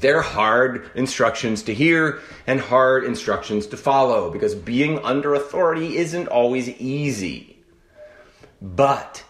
They're 0.00 0.22
hard 0.22 0.90
instructions 0.94 1.62
to 1.64 1.74
hear 1.74 2.20
and 2.46 2.60
hard 2.60 3.04
instructions 3.04 3.66
to 3.68 3.76
follow 3.76 4.30
because 4.30 4.54
being 4.54 4.98
under 5.00 5.34
authority 5.34 5.96
isn't 5.96 6.28
always 6.28 6.68
easy. 6.68 7.58
But 8.60 9.24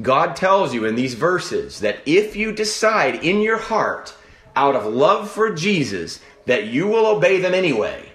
God 0.00 0.36
tells 0.36 0.74
you 0.74 0.84
in 0.84 0.94
these 0.94 1.14
verses 1.14 1.80
that 1.80 2.00
if 2.06 2.36
you 2.36 2.52
decide 2.52 3.24
in 3.24 3.40
your 3.40 3.58
heart, 3.58 4.14
out 4.54 4.74
of 4.74 4.86
love 4.86 5.30
for 5.30 5.52
Jesus, 5.52 6.20
that 6.46 6.66
you 6.66 6.86
will 6.86 7.06
obey 7.06 7.40
them 7.40 7.54
anyway, 7.54 8.08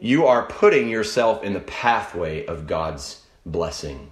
you 0.00 0.26
are 0.26 0.46
putting 0.46 0.88
yourself 0.88 1.42
in 1.42 1.52
the 1.52 1.60
pathway 1.60 2.44
of 2.46 2.66
God's 2.66 3.22
blessing. 3.46 4.10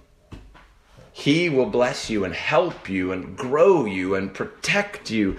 He 1.11 1.49
will 1.49 1.67
bless 1.67 2.09
you 2.09 2.25
and 2.25 2.33
help 2.33 2.89
you 2.89 3.11
and 3.11 3.37
grow 3.37 3.85
you 3.85 4.15
and 4.15 4.33
protect 4.33 5.11
you, 5.11 5.37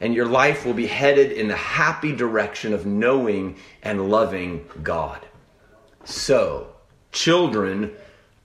and 0.00 0.14
your 0.14 0.26
life 0.26 0.64
will 0.64 0.74
be 0.74 0.86
headed 0.86 1.32
in 1.32 1.48
the 1.48 1.56
happy 1.56 2.14
direction 2.14 2.72
of 2.72 2.86
knowing 2.86 3.56
and 3.82 4.08
loving 4.08 4.66
God. 4.82 5.20
So, 6.04 6.68
children, 7.12 7.92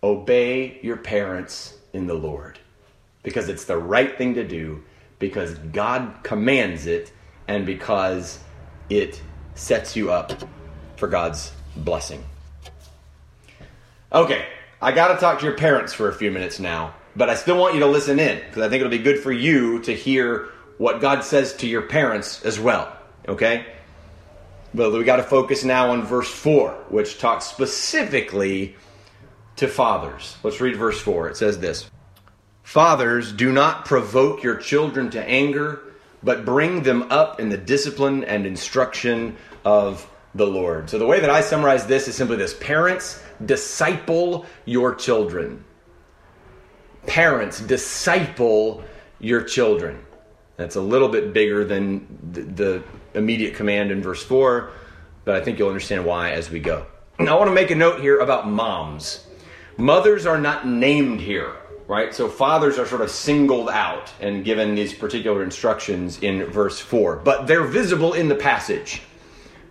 obey 0.03 0.79
your 0.81 0.97
parents 0.97 1.77
in 1.93 2.07
the 2.07 2.13
Lord 2.13 2.59
because 3.25 3.49
it's 3.49 3.65
the 3.65 3.77
right 3.77 4.17
thing 4.17 4.35
to 4.35 4.43
do, 4.47 4.83
because 5.17 5.55
God 5.55 6.19
commands 6.21 6.85
it, 6.85 7.11
and 7.47 7.65
because 7.65 8.39
it 8.89 9.21
sets 9.55 9.95
you 9.95 10.11
up 10.11 10.33
for 10.97 11.07
God's 11.07 11.51
blessing. 11.75 12.23
Okay, 14.11 14.45
I 14.81 14.91
got 14.91 15.13
to 15.13 15.17
talk 15.19 15.39
to 15.39 15.45
your 15.45 15.57
parents 15.57 15.93
for 15.93 16.09
a 16.09 16.13
few 16.13 16.31
minutes 16.31 16.59
now, 16.59 16.95
but 17.15 17.29
I 17.29 17.35
still 17.35 17.57
want 17.57 17.73
you 17.73 17.81
to 17.81 17.87
listen 17.87 18.19
in 18.19 18.39
because 18.39 18.61
I 18.61 18.69
think 18.69 18.81
it'll 18.81 18.91
be 18.91 18.99
good 18.99 19.19
for 19.19 19.31
you 19.31 19.79
to 19.81 19.93
hear 19.93 20.49
what 20.77 21.01
God 21.01 21.23
says 21.23 21.53
to 21.57 21.67
your 21.67 21.83
parents 21.83 22.43
as 22.45 22.59
well. 22.59 22.95
Okay? 23.27 23.65
Well, 24.73 24.91
we 24.91 25.03
got 25.03 25.17
to 25.17 25.23
focus 25.23 25.63
now 25.63 25.91
on 25.91 26.03
verse 26.03 26.29
4, 26.29 26.71
which 26.89 27.17
talks 27.17 27.45
specifically 27.45 28.75
to 29.55 29.67
fathers. 29.67 30.35
Let's 30.43 30.59
read 30.59 30.75
verse 30.75 30.99
4. 30.99 31.29
It 31.29 31.37
says 31.37 31.59
this 31.59 31.89
Fathers, 32.63 33.31
do 33.31 33.51
not 33.51 33.85
provoke 33.85 34.43
your 34.43 34.55
children 34.55 35.09
to 35.11 35.23
anger 35.23 35.84
but 36.25 36.43
bring 36.43 36.81
them 36.81 37.03
up 37.11 37.39
in 37.39 37.49
the 37.49 37.57
discipline 37.57 38.23
and 38.23 38.45
instruction 38.47 39.37
of 39.63 40.09
the 40.33 40.45
Lord. 40.45 40.89
So, 40.89 40.97
the 40.97 41.05
way 41.05 41.19
that 41.21 41.29
I 41.29 41.39
summarize 41.39 41.85
this 41.85 42.07
is 42.09 42.15
simply 42.15 42.35
this 42.35 42.53
Parents, 42.55 43.23
disciple 43.45 44.45
your 44.65 44.95
children. 44.95 45.63
Parents, 47.05 47.61
disciple 47.61 48.83
your 49.19 49.43
children. 49.43 50.03
That's 50.57 50.75
a 50.75 50.81
little 50.81 51.09
bit 51.09 51.31
bigger 51.31 51.63
than 51.63 52.07
the, 52.31 52.83
immediate 53.13 53.55
command 53.55 53.91
in 53.91 54.01
verse 54.01 54.21
4, 54.23 54.71
but 55.23 55.35
I 55.35 55.41
think 55.41 55.57
you'll 55.57 55.69
understand 55.69 56.03
why 56.05 56.31
as 56.31 56.49
we 56.49 56.59
go. 56.59 56.85
Now, 57.19 57.37
I 57.37 57.39
want 57.39 57.49
to 57.49 57.55
make 57.55 57.71
a 57.71 57.75
note 57.75 58.01
here 58.01 58.19
about 58.19 58.49
moms. 58.49 59.25
Mothers 59.77 60.25
are 60.25 60.37
not 60.37 60.67
named 60.67 61.21
here 61.21 61.55
right? 61.87 62.13
So 62.13 62.27
fathers 62.27 62.77
are 62.79 62.85
sort 62.85 63.01
of 63.01 63.11
singled 63.11 63.69
out 63.69 64.11
and 64.19 64.43
given 64.43 64.75
these 64.75 64.93
particular 64.93 65.43
instructions 65.43 66.19
in 66.21 66.45
verse 66.45 66.79
4, 66.79 67.17
but 67.17 67.47
they're 67.47 67.65
visible 67.65 68.13
in 68.13 68.27
the 68.27 68.35
passage. 68.35 69.01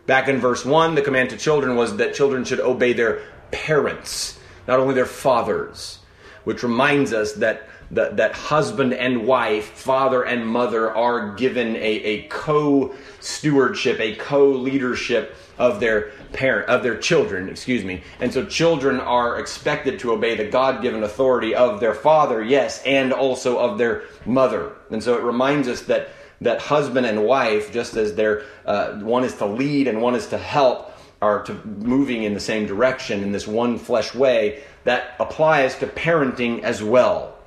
Back 0.07 0.29
in 0.29 0.39
verse 0.39 0.65
1, 0.65 0.95
the 0.95 1.03
command 1.03 1.31
to 1.31 1.37
children 1.37 1.77
was 1.77 1.97
that 1.97 2.15
children 2.15 2.45
should 2.45 2.61
obey 2.61 2.93
their 2.93 3.23
parents, 3.51 4.39
not 4.69 4.79
only 4.79 4.95
their 4.95 5.07
fathers, 5.07 5.99
which 6.45 6.63
reminds 6.63 7.13
us 7.13 7.33
that 7.35 7.69
that, 7.91 8.17
that 8.17 8.33
husband 8.33 8.95
and 8.95 9.27
wife, 9.27 9.71
father 9.71 10.23
and 10.25 10.47
mother 10.47 10.91
are 10.95 11.35
given 11.35 11.77
a, 11.77 11.79
a 11.81 12.23
co 12.23 12.95
stewardship, 13.21 14.01
a 14.01 14.17
co 14.17 14.49
leadership 14.49 15.37
of 15.59 15.81
their 15.81 16.11
parent 16.33 16.69
of 16.69 16.83
their 16.83 16.97
children, 16.97 17.49
excuse 17.49 17.85
me. 17.85 18.03
And 18.21 18.33
so 18.33 18.45
children 18.45 19.01
are 19.01 19.39
expected 19.39 19.99
to 20.01 20.13
obey 20.13 20.37
the 20.37 20.47
God-given 20.47 21.03
authority 21.03 21.55
of 21.55 21.81
their 21.81 21.95
father, 21.95 22.43
yes, 22.43 22.83
and 22.85 23.13
also 23.13 23.59
of 23.59 23.79
their 23.79 24.05
mother. 24.27 24.73
And 24.91 25.03
so 25.03 25.17
it 25.17 25.23
reminds 25.23 25.69
us 25.69 25.83
that 25.83 26.09
that 26.41 26.61
husband 26.61 27.07
and 27.07 27.25
wife, 27.25 27.73
just 27.73 27.97
as 27.97 28.15
their 28.15 28.43
uh, 28.67 28.99
one 28.99 29.25
is 29.25 29.37
to 29.37 29.47
lead 29.47 29.89
and 29.89 30.03
one 30.03 30.15
is 30.15 30.27
to 30.27 30.39
help, 30.39 30.93
are 31.23 31.43
to 31.45 31.55
moving 31.65 32.25
in 32.25 32.35
the 32.35 32.41
same 32.41 32.67
direction 32.67 33.23
in 33.23 33.33
this 33.33 33.47
one 33.47 33.79
flesh 33.79 34.15
way, 34.15 34.63
that 34.83 35.15
applies 35.19 35.77
to 35.77 35.87
parenting 35.87 36.63
as 36.63 36.83
well. 36.83 37.39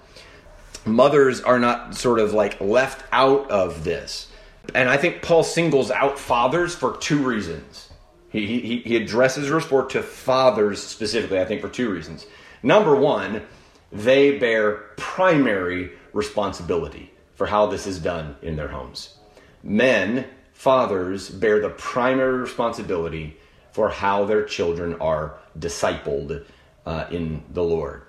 Mothers 0.85 1.41
are 1.41 1.59
not 1.59 1.95
sort 1.95 2.17
of 2.19 2.33
like 2.33 2.59
left 2.61 3.03
out 3.11 3.51
of 3.51 3.83
this. 3.83 4.31
And 4.73 4.89
I 4.89 4.97
think 4.97 5.21
Paul 5.21 5.43
singles 5.43 5.91
out 5.91 6.17
fathers 6.17 6.73
for 6.73 6.97
two 6.97 7.23
reasons. 7.23 7.86
He, 8.29 8.59
he, 8.59 8.77
he 8.79 8.95
addresses 8.97 9.47
verse 9.47 9.65
4 9.65 9.85
to 9.87 10.03
fathers 10.03 10.81
specifically, 10.83 11.39
I 11.39 11.45
think, 11.45 11.61
for 11.61 11.69
two 11.69 11.89
reasons. 11.89 12.25
Number 12.61 12.95
one, 12.95 13.43
they 13.91 14.37
bear 14.37 14.73
primary 14.97 15.91
responsibility 16.13 17.11
for 17.35 17.47
how 17.47 17.67
this 17.67 17.87
is 17.87 17.99
done 17.99 18.35
in 18.41 18.55
their 18.55 18.67
homes. 18.67 19.15
Men, 19.63 20.25
fathers, 20.53 21.29
bear 21.29 21.61
the 21.61 21.69
primary 21.69 22.39
responsibility 22.39 23.37
for 23.71 23.89
how 23.89 24.25
their 24.25 24.43
children 24.43 24.95
are 24.95 25.37
discipled 25.57 26.43
uh, 26.85 27.05
in 27.11 27.43
the 27.53 27.63
Lord. 27.63 28.03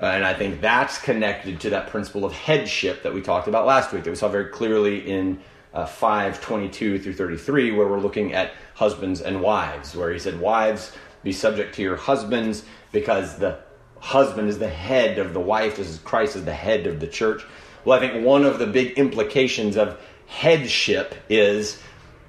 Uh, 0.00 0.06
and 0.06 0.24
I 0.24 0.34
think 0.34 0.60
that's 0.60 0.98
connected 0.98 1.60
to 1.60 1.70
that 1.70 1.88
principle 1.88 2.24
of 2.24 2.32
headship 2.32 3.02
that 3.02 3.12
we 3.12 3.20
talked 3.20 3.48
about 3.48 3.66
last 3.66 3.92
week, 3.92 4.04
that 4.04 4.10
we 4.10 4.16
saw 4.16 4.28
very 4.28 4.50
clearly 4.50 5.10
in 5.10 5.40
uh, 5.74 5.86
5 5.86 6.40
22 6.40 6.98
through 6.98 7.12
33, 7.14 7.72
where 7.72 7.86
we're 7.86 8.00
looking 8.00 8.32
at 8.32 8.52
husbands 8.74 9.20
and 9.20 9.40
wives, 9.40 9.94
where 9.94 10.12
he 10.12 10.18
said, 10.18 10.40
Wives, 10.40 10.92
be 11.22 11.32
subject 11.32 11.74
to 11.76 11.82
your 11.82 11.96
husbands 11.96 12.64
because 12.92 13.38
the 13.38 13.58
husband 14.00 14.48
is 14.48 14.58
the 14.58 14.68
head 14.68 15.18
of 15.18 15.34
the 15.34 15.40
wife, 15.40 15.76
just 15.76 15.90
as 15.90 15.98
Christ 15.98 16.36
is 16.36 16.44
the 16.44 16.54
head 16.54 16.86
of 16.86 17.00
the 17.00 17.06
church. 17.06 17.44
Well, 17.84 17.98
I 17.98 18.00
think 18.00 18.24
one 18.24 18.44
of 18.44 18.58
the 18.58 18.66
big 18.66 18.98
implications 18.98 19.76
of 19.76 20.00
headship 20.26 21.14
is 21.28 21.80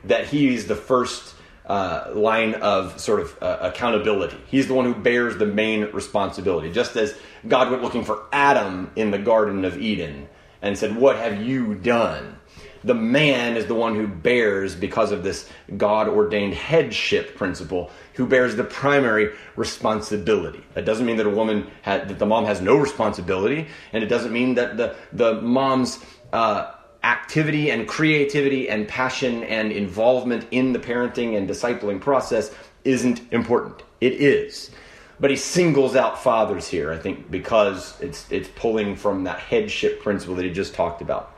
that 0.06 0.28
he's 0.28 0.67
the 0.67 0.75
first 0.75 1.36
uh, 1.65 2.12
line 2.15 2.56
of 2.56 2.99
sort 2.99 3.19
of 3.19 3.38
uh, 3.41 3.58
accountability. 3.62 4.38
He's 4.47 4.67
the 4.67 4.73
one 4.73 4.86
who 4.86 4.95
bears 4.95 5.38
the 5.38 5.45
main 5.45 5.91
responsibility. 5.91 6.71
Just 6.71 6.95
as 6.95 7.15
God 7.47 7.69
went 7.69 7.84
looking 7.84 8.04
for 8.04 8.23
Adam 8.32 8.89
in 8.95 9.12
the 9.12 9.19
Garden 9.19 9.65
of 9.65 9.80
Eden 9.80 10.28
and 10.62 10.78
said, 10.78 10.95
What 10.95 11.17
have 11.17 11.41
you 11.43 11.75
done? 11.75 12.38
The 12.83 12.95
man 12.95 13.57
is 13.57 13.65
the 13.65 13.75
one 13.75 13.95
who 13.95 14.07
bears, 14.07 14.75
because 14.75 15.11
of 15.11 15.23
this 15.23 15.49
God 15.77 16.07
ordained 16.07 16.53
headship 16.53 17.35
principle, 17.35 17.91
who 18.13 18.25
bears 18.25 18.55
the 18.55 18.63
primary 18.63 19.33
responsibility. 19.55 20.63
That 20.73 20.85
doesn't 20.85 21.05
mean 21.05 21.17
that 21.17 21.25
a 21.25 21.29
woman 21.29 21.69
that 21.85 22.19
the 22.19 22.25
mom 22.25 22.45
has 22.45 22.61
no 22.61 22.77
responsibility, 22.77 23.67
and 23.93 24.03
it 24.03 24.07
doesn't 24.07 24.31
mean 24.31 24.55
that 24.55 24.77
the 24.77 24.95
the 25.11 25.41
mom's 25.41 25.99
uh, 26.31 26.71
activity 27.03 27.71
and 27.71 27.87
creativity 27.87 28.69
and 28.69 28.87
passion 28.87 29.43
and 29.43 29.71
involvement 29.71 30.45
in 30.51 30.73
the 30.73 30.79
parenting 30.79 31.37
and 31.37 31.49
discipling 31.49 31.99
process 31.99 32.53
isn't 32.83 33.21
important. 33.31 33.83
It 34.01 34.13
is. 34.13 34.71
But 35.19 35.31
he 35.31 35.35
singles 35.35 35.97
out 35.97 36.23
fathers 36.23 36.67
here, 36.67 36.93
I 36.93 36.97
think, 36.97 37.29
because 37.29 37.99
it's 37.99 38.25
it's 38.31 38.47
pulling 38.55 38.95
from 38.95 39.25
that 39.25 39.39
headship 39.39 40.01
principle 40.01 40.35
that 40.35 40.45
he 40.45 40.51
just 40.51 40.73
talked 40.73 41.01
about. 41.01 41.33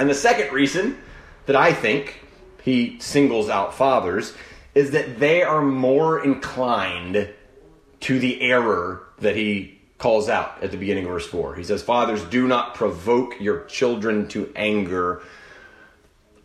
And 0.00 0.08
the 0.08 0.14
second 0.14 0.54
reason 0.54 0.96
that 1.44 1.56
I 1.56 1.74
think 1.74 2.22
he 2.62 2.98
singles 3.00 3.50
out 3.50 3.74
fathers 3.74 4.34
is 4.74 4.92
that 4.92 5.18
they 5.18 5.42
are 5.42 5.60
more 5.60 6.24
inclined 6.24 7.28
to 8.00 8.18
the 8.18 8.40
error 8.40 9.06
that 9.18 9.36
he 9.36 9.78
calls 9.98 10.30
out 10.30 10.62
at 10.62 10.70
the 10.70 10.78
beginning 10.78 11.04
of 11.04 11.10
verse 11.10 11.26
4. 11.26 11.54
He 11.54 11.64
says, 11.64 11.82
Fathers, 11.82 12.24
do 12.24 12.48
not 12.48 12.74
provoke 12.74 13.38
your 13.40 13.64
children 13.64 14.26
to 14.28 14.50
anger. 14.56 15.20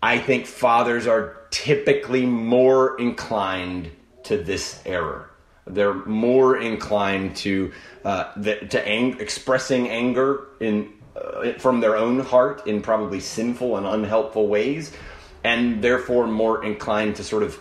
I 0.04 0.20
think 0.20 0.48
fathers 0.48 1.08
are 1.08 1.38
typically 1.50 2.26
more 2.26 3.00
inclined 3.00 3.90
to 4.24 4.36
this 4.38 4.82
error. 4.86 5.30
They're 5.66 5.94
more 5.94 6.58
inclined 6.58 7.38
to 7.38 7.72
uh, 8.04 8.34
the, 8.36 8.56
to 8.56 8.86
ang- 8.86 9.22
expressing 9.22 9.88
anger 9.88 10.48
in 10.60 10.92
uh, 11.16 11.54
from 11.54 11.80
their 11.80 11.96
own 11.96 12.20
heart 12.20 12.68
in 12.68 12.82
probably 12.82 13.20
sinful 13.20 13.78
and 13.78 13.86
unhelpful 13.86 14.48
ways, 14.48 14.92
and 15.44 15.82
therefore 15.82 16.28
more 16.28 16.64
inclined 16.64 17.16
to 17.18 17.24
sort 17.24 17.44
of 17.44 17.60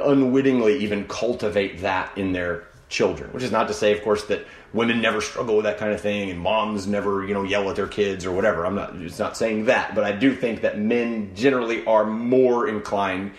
unwittingly 0.00 0.78
even 0.78 1.06
cultivate 1.06 1.80
that 1.80 2.16
in 2.16 2.32
their 2.32 2.64
children. 2.88 3.30
Which 3.32 3.42
is 3.42 3.52
not 3.52 3.68
to 3.68 3.74
say, 3.74 3.92
of 3.96 4.02
course, 4.02 4.24
that 4.24 4.46
women 4.72 5.00
never 5.00 5.20
struggle 5.20 5.56
with 5.56 5.64
that 5.64 5.78
kind 5.78 5.92
of 5.92 6.00
thing 6.00 6.30
and 6.30 6.38
moms 6.38 6.86
never, 6.86 7.24
you 7.24 7.34
know, 7.34 7.42
yell 7.42 7.68
at 7.70 7.76
their 7.76 7.86
kids 7.86 8.26
or 8.26 8.32
whatever. 8.32 8.66
I'm 8.66 8.74
not 8.74 8.96
it's 8.96 9.18
not 9.18 9.36
saying 9.36 9.66
that, 9.66 9.94
but 9.94 10.04
I 10.04 10.12
do 10.12 10.34
think 10.34 10.62
that 10.62 10.78
men 10.78 11.34
generally 11.34 11.84
are 11.86 12.04
more 12.04 12.68
inclined 12.68 13.32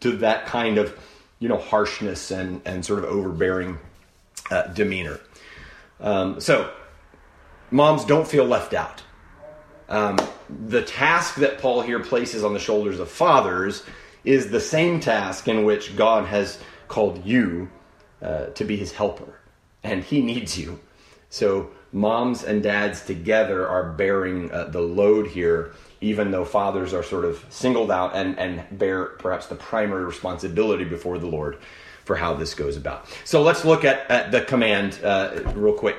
to 0.00 0.16
that 0.18 0.46
kind 0.46 0.78
of, 0.78 0.96
you 1.38 1.48
know, 1.48 1.56
harshness 1.58 2.30
and 2.30 2.60
and 2.64 2.84
sort 2.84 2.98
of 2.98 3.06
overbearing 3.06 3.78
uh, 4.50 4.68
demeanor. 4.68 5.20
Um, 6.00 6.40
so, 6.40 6.70
moms 7.76 8.04
don't 8.04 8.26
feel 8.26 8.44
left 8.44 8.72
out. 8.74 9.02
Um, 9.88 10.18
the 10.68 10.82
task 10.82 11.36
that 11.36 11.58
Paul 11.58 11.82
here 11.82 12.00
places 12.00 12.42
on 12.42 12.54
the 12.54 12.58
shoulders 12.58 12.98
of 12.98 13.10
fathers 13.10 13.84
is 14.24 14.50
the 14.50 14.60
same 14.60 14.98
task 14.98 15.46
in 15.46 15.64
which 15.64 15.94
God 15.94 16.26
has 16.26 16.58
called 16.88 17.24
you 17.24 17.70
uh, 18.22 18.46
to 18.46 18.64
be 18.64 18.76
his 18.76 18.92
helper 18.92 19.38
and 19.84 20.02
he 20.02 20.20
needs 20.22 20.58
you. 20.58 20.80
So 21.28 21.70
moms 21.92 22.42
and 22.42 22.62
dads 22.62 23.04
together 23.04 23.68
are 23.68 23.92
bearing 23.92 24.50
uh, 24.50 24.64
the 24.64 24.80
load 24.80 25.28
here, 25.28 25.72
even 26.00 26.30
though 26.30 26.44
fathers 26.44 26.92
are 26.92 27.02
sort 27.02 27.24
of 27.24 27.44
singled 27.50 27.90
out 27.90 28.16
and, 28.16 28.38
and 28.38 28.64
bear 28.78 29.04
perhaps 29.04 29.46
the 29.46 29.54
primary 29.54 30.04
responsibility 30.04 30.84
before 30.84 31.18
the 31.18 31.26
Lord 31.26 31.58
for 32.04 32.16
how 32.16 32.34
this 32.34 32.54
goes 32.54 32.76
about. 32.76 33.06
So 33.24 33.42
let's 33.42 33.64
look 33.64 33.84
at, 33.84 34.10
at 34.10 34.30
the 34.30 34.40
command 34.40 35.00
uh, 35.02 35.42
real 35.54 35.74
quick. 35.74 35.96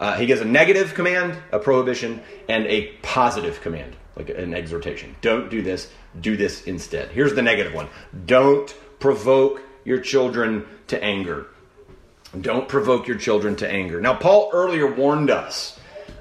Uh, 0.00 0.16
he 0.16 0.24
gives 0.24 0.40
a 0.40 0.46
negative 0.46 0.94
command, 0.94 1.36
a 1.52 1.58
prohibition, 1.58 2.22
and 2.48 2.66
a 2.66 2.86
positive 3.02 3.60
command, 3.60 3.94
like 4.16 4.30
an 4.30 4.54
exhortation. 4.54 5.14
Don't 5.20 5.50
do 5.50 5.60
this, 5.60 5.90
do 6.18 6.38
this 6.38 6.64
instead. 6.64 7.10
Here's 7.10 7.34
the 7.34 7.42
negative 7.42 7.74
one 7.74 7.88
don't 8.24 8.74
provoke 8.98 9.60
your 9.84 10.00
children 10.00 10.66
to 10.86 11.02
anger. 11.04 11.46
Don't 12.40 12.68
provoke 12.68 13.08
your 13.08 13.18
children 13.18 13.56
to 13.56 13.68
anger. 13.68 14.00
Now, 14.00 14.14
Paul 14.14 14.50
earlier 14.52 14.90
warned 14.90 15.30
us 15.30 15.78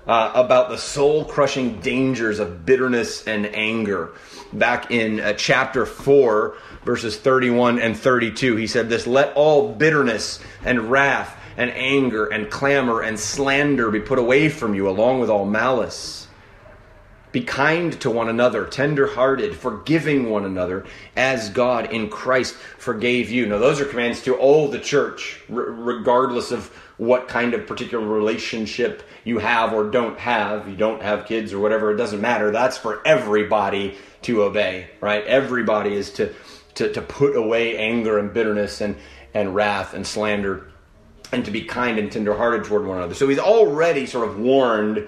uh, 0.07 0.31
about 0.33 0.69
the 0.69 0.77
soul 0.77 1.23
crushing 1.23 1.79
dangers 1.81 2.39
of 2.39 2.65
bitterness 2.65 3.27
and 3.27 3.45
anger. 3.45 4.11
Back 4.51 4.89
in 4.91 5.19
uh, 5.19 5.33
chapter 5.33 5.85
4, 5.85 6.55
verses 6.83 7.15
31 7.17 7.79
and 7.79 7.95
32, 7.95 8.55
he 8.55 8.67
said 8.67 8.89
this 8.89 9.05
Let 9.05 9.33
all 9.35 9.71
bitterness 9.71 10.39
and 10.65 10.89
wrath 10.89 11.38
and 11.59 11.71
anger 11.71 12.25
and 12.27 12.49
clamor 12.49 13.01
and 13.01 13.19
slander 13.19 13.91
be 13.91 13.99
put 13.99 14.17
away 14.17 14.47
from 14.47 14.73
you, 14.73 14.87
along 14.87 15.19
with 15.19 15.29
all 15.29 15.45
malice. 15.45 16.25
Be 17.33 17.41
kind 17.41 17.99
to 17.99 18.09
one 18.09 18.29
another, 18.29 18.65
tender 18.65 19.07
hearted, 19.07 19.55
forgiving 19.55 20.29
one 20.29 20.45
another, 20.45 20.85
as 21.17 21.49
God 21.49 21.91
in 21.91 22.09
Christ 22.09 22.55
forgave 22.55 23.29
you. 23.29 23.45
Now, 23.45 23.57
those 23.57 23.81
are 23.81 23.85
commands 23.85 24.23
to 24.23 24.35
all 24.35 24.69
the 24.69 24.79
church, 24.79 25.41
regardless 25.49 26.51
of 26.51 26.67
what 26.97 27.27
kind 27.27 27.53
of 27.53 27.67
particular 27.67 28.07
relationship 28.07 29.03
you 29.25 29.39
have 29.39 29.73
or 29.73 29.91
don't 29.91 30.17
have. 30.17 30.67
You 30.69 30.77
don't 30.77 31.01
have 31.01 31.27
kids 31.27 31.51
or 31.51 31.59
whatever, 31.59 31.91
it 31.91 31.97
doesn't 31.97 32.21
matter. 32.21 32.51
That's 32.51 32.77
for 32.77 33.05
everybody 33.05 33.97
to 34.23 34.43
obey, 34.43 34.89
right? 35.01 35.25
Everybody 35.25 35.93
is 35.93 36.11
to, 36.13 36.33
to, 36.75 36.91
to 36.93 37.01
put 37.01 37.35
away 37.35 37.77
anger 37.77 38.17
and 38.17 38.33
bitterness 38.33 38.79
and, 38.79 38.95
and 39.33 39.53
wrath 39.53 39.93
and 39.93 40.07
slander 40.07 40.68
and 41.31 41.45
to 41.45 41.51
be 41.51 41.61
kind 41.61 41.99
and 41.99 42.11
tenderhearted 42.11 42.65
toward 42.65 42.85
one 42.85 42.97
another. 42.97 43.13
So 43.13 43.27
he's 43.27 43.39
already 43.39 44.05
sort 44.05 44.27
of 44.27 44.39
warned 44.39 45.07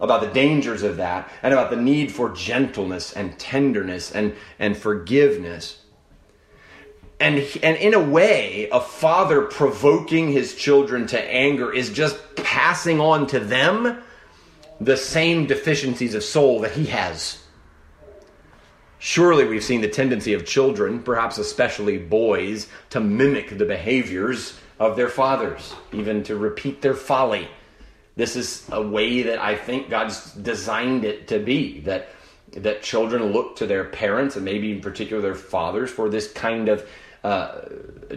about 0.00 0.20
the 0.20 0.28
dangers 0.28 0.82
of 0.82 0.96
that 0.96 1.30
and 1.42 1.52
about 1.52 1.70
the 1.70 1.76
need 1.76 2.10
for 2.12 2.30
gentleness 2.30 3.12
and 3.12 3.38
tenderness 3.38 4.10
and, 4.10 4.34
and 4.58 4.76
forgiveness. 4.76 5.78
And, 7.20 7.38
and 7.62 7.76
in 7.76 7.94
a 7.94 8.02
way, 8.02 8.68
a 8.72 8.80
father 8.80 9.42
provoking 9.42 10.32
his 10.32 10.56
children 10.56 11.06
to 11.08 11.22
anger 11.22 11.72
is 11.72 11.90
just 11.90 12.18
passing 12.34 13.00
on 13.00 13.28
to 13.28 13.38
them 13.38 14.02
the 14.80 14.96
same 14.96 15.46
deficiencies 15.46 16.14
of 16.14 16.24
soul 16.24 16.60
that 16.60 16.72
he 16.72 16.86
has. 16.86 17.38
Surely 18.98 19.44
we've 19.44 19.64
seen 19.64 19.80
the 19.80 19.88
tendency 19.88 20.32
of 20.32 20.44
children, 20.44 21.00
perhaps 21.02 21.38
especially 21.38 21.98
boys, 21.98 22.68
to 22.90 22.98
mimic 22.98 23.56
the 23.56 23.64
behaviors 23.64 24.58
of 24.82 24.96
their 24.96 25.08
fathers, 25.08 25.74
even 25.92 26.22
to 26.24 26.36
repeat 26.36 26.82
their 26.82 26.94
folly 26.94 27.48
this 28.16 28.36
is 28.36 28.68
a 28.70 28.82
way 28.82 29.22
that 29.22 29.38
I 29.38 29.56
think 29.56 29.88
God's 29.88 30.32
designed 30.32 31.04
it 31.04 31.28
to 31.28 31.38
be 31.38 31.80
that 31.80 32.08
that 32.52 32.82
children 32.82 33.32
look 33.32 33.56
to 33.56 33.66
their 33.66 33.84
parents 33.84 34.36
and 34.36 34.44
maybe 34.44 34.72
in 34.72 34.82
particular 34.82 35.22
their 35.22 35.34
fathers 35.34 35.90
for 35.90 36.10
this 36.10 36.30
kind 36.32 36.68
of 36.68 36.86
uh, 37.24 37.62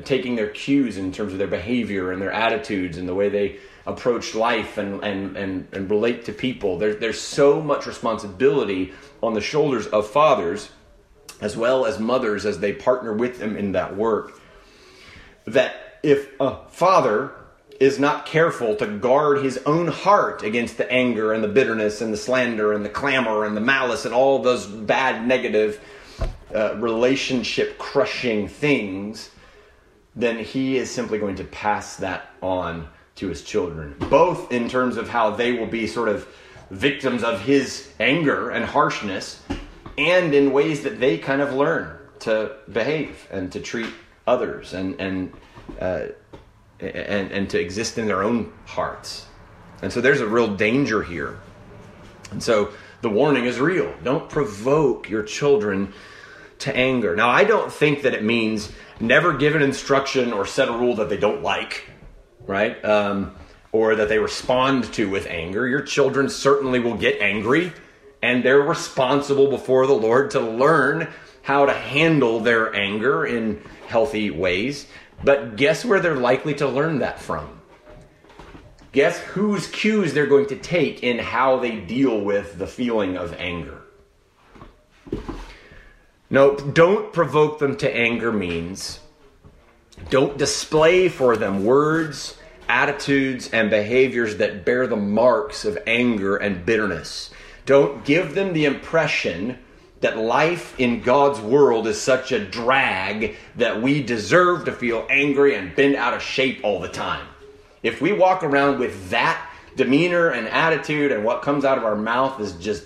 taking 0.04 0.36
their 0.36 0.49
cues 0.49 0.97
in 0.97 1.13
terms 1.13 1.32
of 1.32 1.38
their 1.38 1.47
behavior 1.47 2.12
and 2.12 2.21
their 2.21 2.34
attitudes 2.34 2.97
and 2.97 3.08
the 3.08 3.15
way 3.15 3.30
they 3.30 3.58
approach 3.88 4.36
life 4.36 4.78
and, 4.78 5.01
and, 5.06 5.38
and, 5.38 5.67
and 5.71 5.89
relate 5.89 6.25
to 6.25 6.34
people. 6.34 6.78
There, 6.78 6.95
there's 6.95 7.21
so 7.21 7.62
much 7.62 7.86
responsibility 7.86 8.91
on 9.23 9.36
the 9.36 9.41
shoulders 9.41 9.88
of 9.88 10.10
fathers 10.10 10.69
as 11.39 11.56
well 11.56 11.86
as 11.86 11.97
mothers 11.97 12.45
as 12.45 12.60
they 12.60 12.73
partner 12.73 13.13
with 13.13 13.39
them 13.39 13.56
in 13.56 13.71
that 13.71 13.95
work. 13.95 14.41
that 15.45 15.85
if 16.06 16.39
a 16.39 16.56
father 16.70 17.32
is 17.80 18.00
not 18.00 18.28
careful 18.28 18.76
to 18.76 18.86
guard 18.86 19.44
his 19.44 19.58
own 19.65 19.88
heart 19.88 20.44
against 20.44 20.78
the 20.78 20.89
anger 20.89 21.34
and 21.34 21.44
the 21.44 21.48
bitterness 21.48 22.00
and 22.00 22.13
the 22.13 22.18
slander 22.18 22.72
and 22.74 22.86
the 22.86 22.89
clamor 22.89 23.44
and 23.44 23.58
the 23.58 23.62
malice 23.62 24.06
and 24.06 24.13
all 24.13 24.39
those 24.39 24.68
bad, 24.68 25.28
negative, 25.28 25.82
uh, 26.54 26.76
relationship 26.76 27.78
crushing 27.80 28.48
things, 28.48 29.32
then 30.15 30.38
he 30.38 30.78
is 30.78 30.91
simply 30.91 31.18
going 31.18 31.36
to 31.36 31.44
pass 31.44 31.98
that 31.98 32.30
on 32.41 32.88
to 33.15 33.28
his 33.28 33.41
children, 33.41 33.96
both 34.10 34.52
in 34.52 34.70
terms 34.70 34.98
of 34.98 35.10
how 35.10 35.32
they 35.32 35.54
will 35.54 35.65
be 35.65 35.88
sort 35.88 36.08
of 36.08 36.28
victims 36.70 37.24
of 37.24 37.41
his 37.41 37.91
anger 38.00 38.52
and 38.52 38.63
harshness, 38.63 39.41
and 39.98 40.34
in 40.34 40.54
ways 40.54 40.84
that 40.84 41.00
they 41.00 41.18
kind 41.18 41.41
of 41.41 41.54
learn 41.54 41.98
to 42.20 42.56
behave 42.72 43.28
and 43.32 43.52
to 43.52 43.60
treat 43.60 43.91
others 44.28 44.74
and 44.74 45.00
and 45.00 45.32
uh, 45.79 46.07
and 46.79 47.31
and 47.31 47.49
to 47.49 47.59
exist 47.59 47.97
in 47.97 48.07
their 48.07 48.23
own 48.23 48.51
hearts. 48.65 49.25
And 49.81 49.91
so 49.91 50.01
there's 50.01 50.21
a 50.21 50.27
real 50.27 50.55
danger 50.55 51.03
here. 51.03 51.39
And 52.31 52.41
so 52.41 52.71
the 53.01 53.09
warning 53.09 53.45
is 53.45 53.59
real. 53.59 53.93
Don't 54.03 54.29
provoke 54.29 55.09
your 55.09 55.23
children 55.23 55.93
to 56.59 56.75
anger. 56.75 57.15
Now, 57.15 57.29
I 57.29 57.43
don't 57.43 57.71
think 57.71 58.03
that 58.03 58.13
it 58.13 58.23
means 58.23 58.71
never 58.99 59.33
give 59.33 59.55
an 59.55 59.61
instruction 59.61 60.33
or 60.33 60.45
set 60.45 60.69
a 60.69 60.71
rule 60.71 60.95
that 60.95 61.09
they 61.09 61.17
don't 61.17 61.43
like, 61.43 61.89
right? 62.45 62.83
Um, 62.83 63.35
or 63.71 63.95
that 63.95 64.09
they 64.09 64.19
respond 64.19 64.85
to 64.93 65.09
with 65.09 65.27
anger. 65.27 65.67
Your 65.67 65.81
children 65.81 66.29
certainly 66.29 66.79
will 66.79 66.95
get 66.95 67.21
angry, 67.21 67.73
and 68.21 68.43
they're 68.43 68.61
responsible 68.61 69.49
before 69.49 69.85
the 69.85 69.93
Lord 69.93 70.31
to 70.31 70.39
learn 70.39 71.09
how 71.41 71.65
to 71.65 71.73
handle 71.73 72.39
their 72.39 72.73
anger 72.73 73.25
in 73.25 73.61
healthy 73.88 74.31
ways. 74.31 74.88
But 75.23 75.56
guess 75.56 75.84
where 75.84 75.99
they're 75.99 76.15
likely 76.15 76.54
to 76.56 76.67
learn 76.67 76.99
that 76.99 77.19
from? 77.19 77.62
Guess 78.91 79.19
whose 79.19 79.67
cues 79.67 80.13
they're 80.13 80.28
going 80.28 80.47
to 80.47 80.56
take 80.56 81.04
in 81.04 81.19
how 81.19 81.60
they 81.60 81.80
deal 81.80 82.21
with 82.21 82.58
the 82.58 82.67
feeling 82.67 83.17
of 83.17 83.34
anger? 83.34 83.82
No, 86.30 86.56
don't 86.56 87.13
provoke 87.13 87.60
them 87.60 87.78
to 87.78 87.95
anger 87.95 88.32
means 88.32 88.99
don't 90.10 90.38
display 90.38 91.10
for 91.10 91.38
them 91.38 91.65
words, 91.65 92.38
attitudes, 92.67 93.49
and 93.51 93.69
behaviors 93.69 94.38
that 94.38 94.65
bear 94.65 94.88
the 94.88 94.95
marks 94.95 95.65
of 95.65 95.78
anger 95.88 96.36
and 96.36 96.65
bitterness. 96.65 97.32
Don't 97.65 98.06
give 98.06 98.36
them 98.36 98.54
the 98.54 98.65
impression 98.65 99.58
that 100.01 100.17
life 100.17 100.77
in 100.79 101.01
God's 101.01 101.39
world 101.39 101.88
is 101.88 101.99
such 101.99 102.31
a 102.31 102.43
drag 102.43 103.36
that 103.55 103.81
we 103.81 104.03
deserve 104.03 104.65
to 104.65 104.71
feel 104.71 105.05
angry 105.10 105.55
and 105.55 105.75
bent 105.75 105.95
out 105.95 106.13
of 106.13 106.21
shape 106.21 106.62
all 106.63 106.79
the 106.79 106.89
time. 106.89 107.25
If 107.81 108.01
we 108.01 108.12
walk 108.12 108.43
around 108.43 108.79
with 108.79 109.10
that 109.10 109.49
demeanor 109.75 110.29
and 110.29 110.47
attitude 110.47 111.12
and 111.12 111.23
what 111.23 111.41
comes 111.41 111.65
out 111.65 111.77
of 111.77 111.84
our 111.84 111.95
mouth 111.95 112.39
is 112.39 112.53
just 112.53 112.86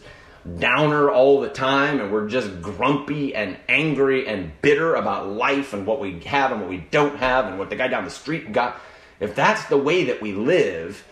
downer 0.58 1.10
all 1.10 1.42
the 1.42 1.50
time 1.50 2.00
and 2.00 2.12
we're 2.12 2.28
just 2.28 2.62
grumpy 2.62 3.36
and 3.36 3.58
angry 3.68 4.28
and 4.28 4.52
bitter 4.62 4.96
about 4.96 5.30
life 5.30 5.74
and 5.74 5.86
what 5.86 6.00
we 6.00 6.20
have 6.22 6.52
and 6.52 6.62
what 6.62 6.70
we 6.70 6.78
don't 6.92 7.18
have 7.18 7.46
and 7.46 7.60
what 7.60 7.70
the 7.70 7.76
guy 7.76 7.88
down 7.88 8.06
the 8.06 8.10
street 8.10 8.52
got, 8.52 8.80
if 9.20 9.36
that's 9.36 9.66
the 9.66 9.78
way 9.78 10.06
that 10.06 10.22
we 10.22 10.34
live, 10.34 11.06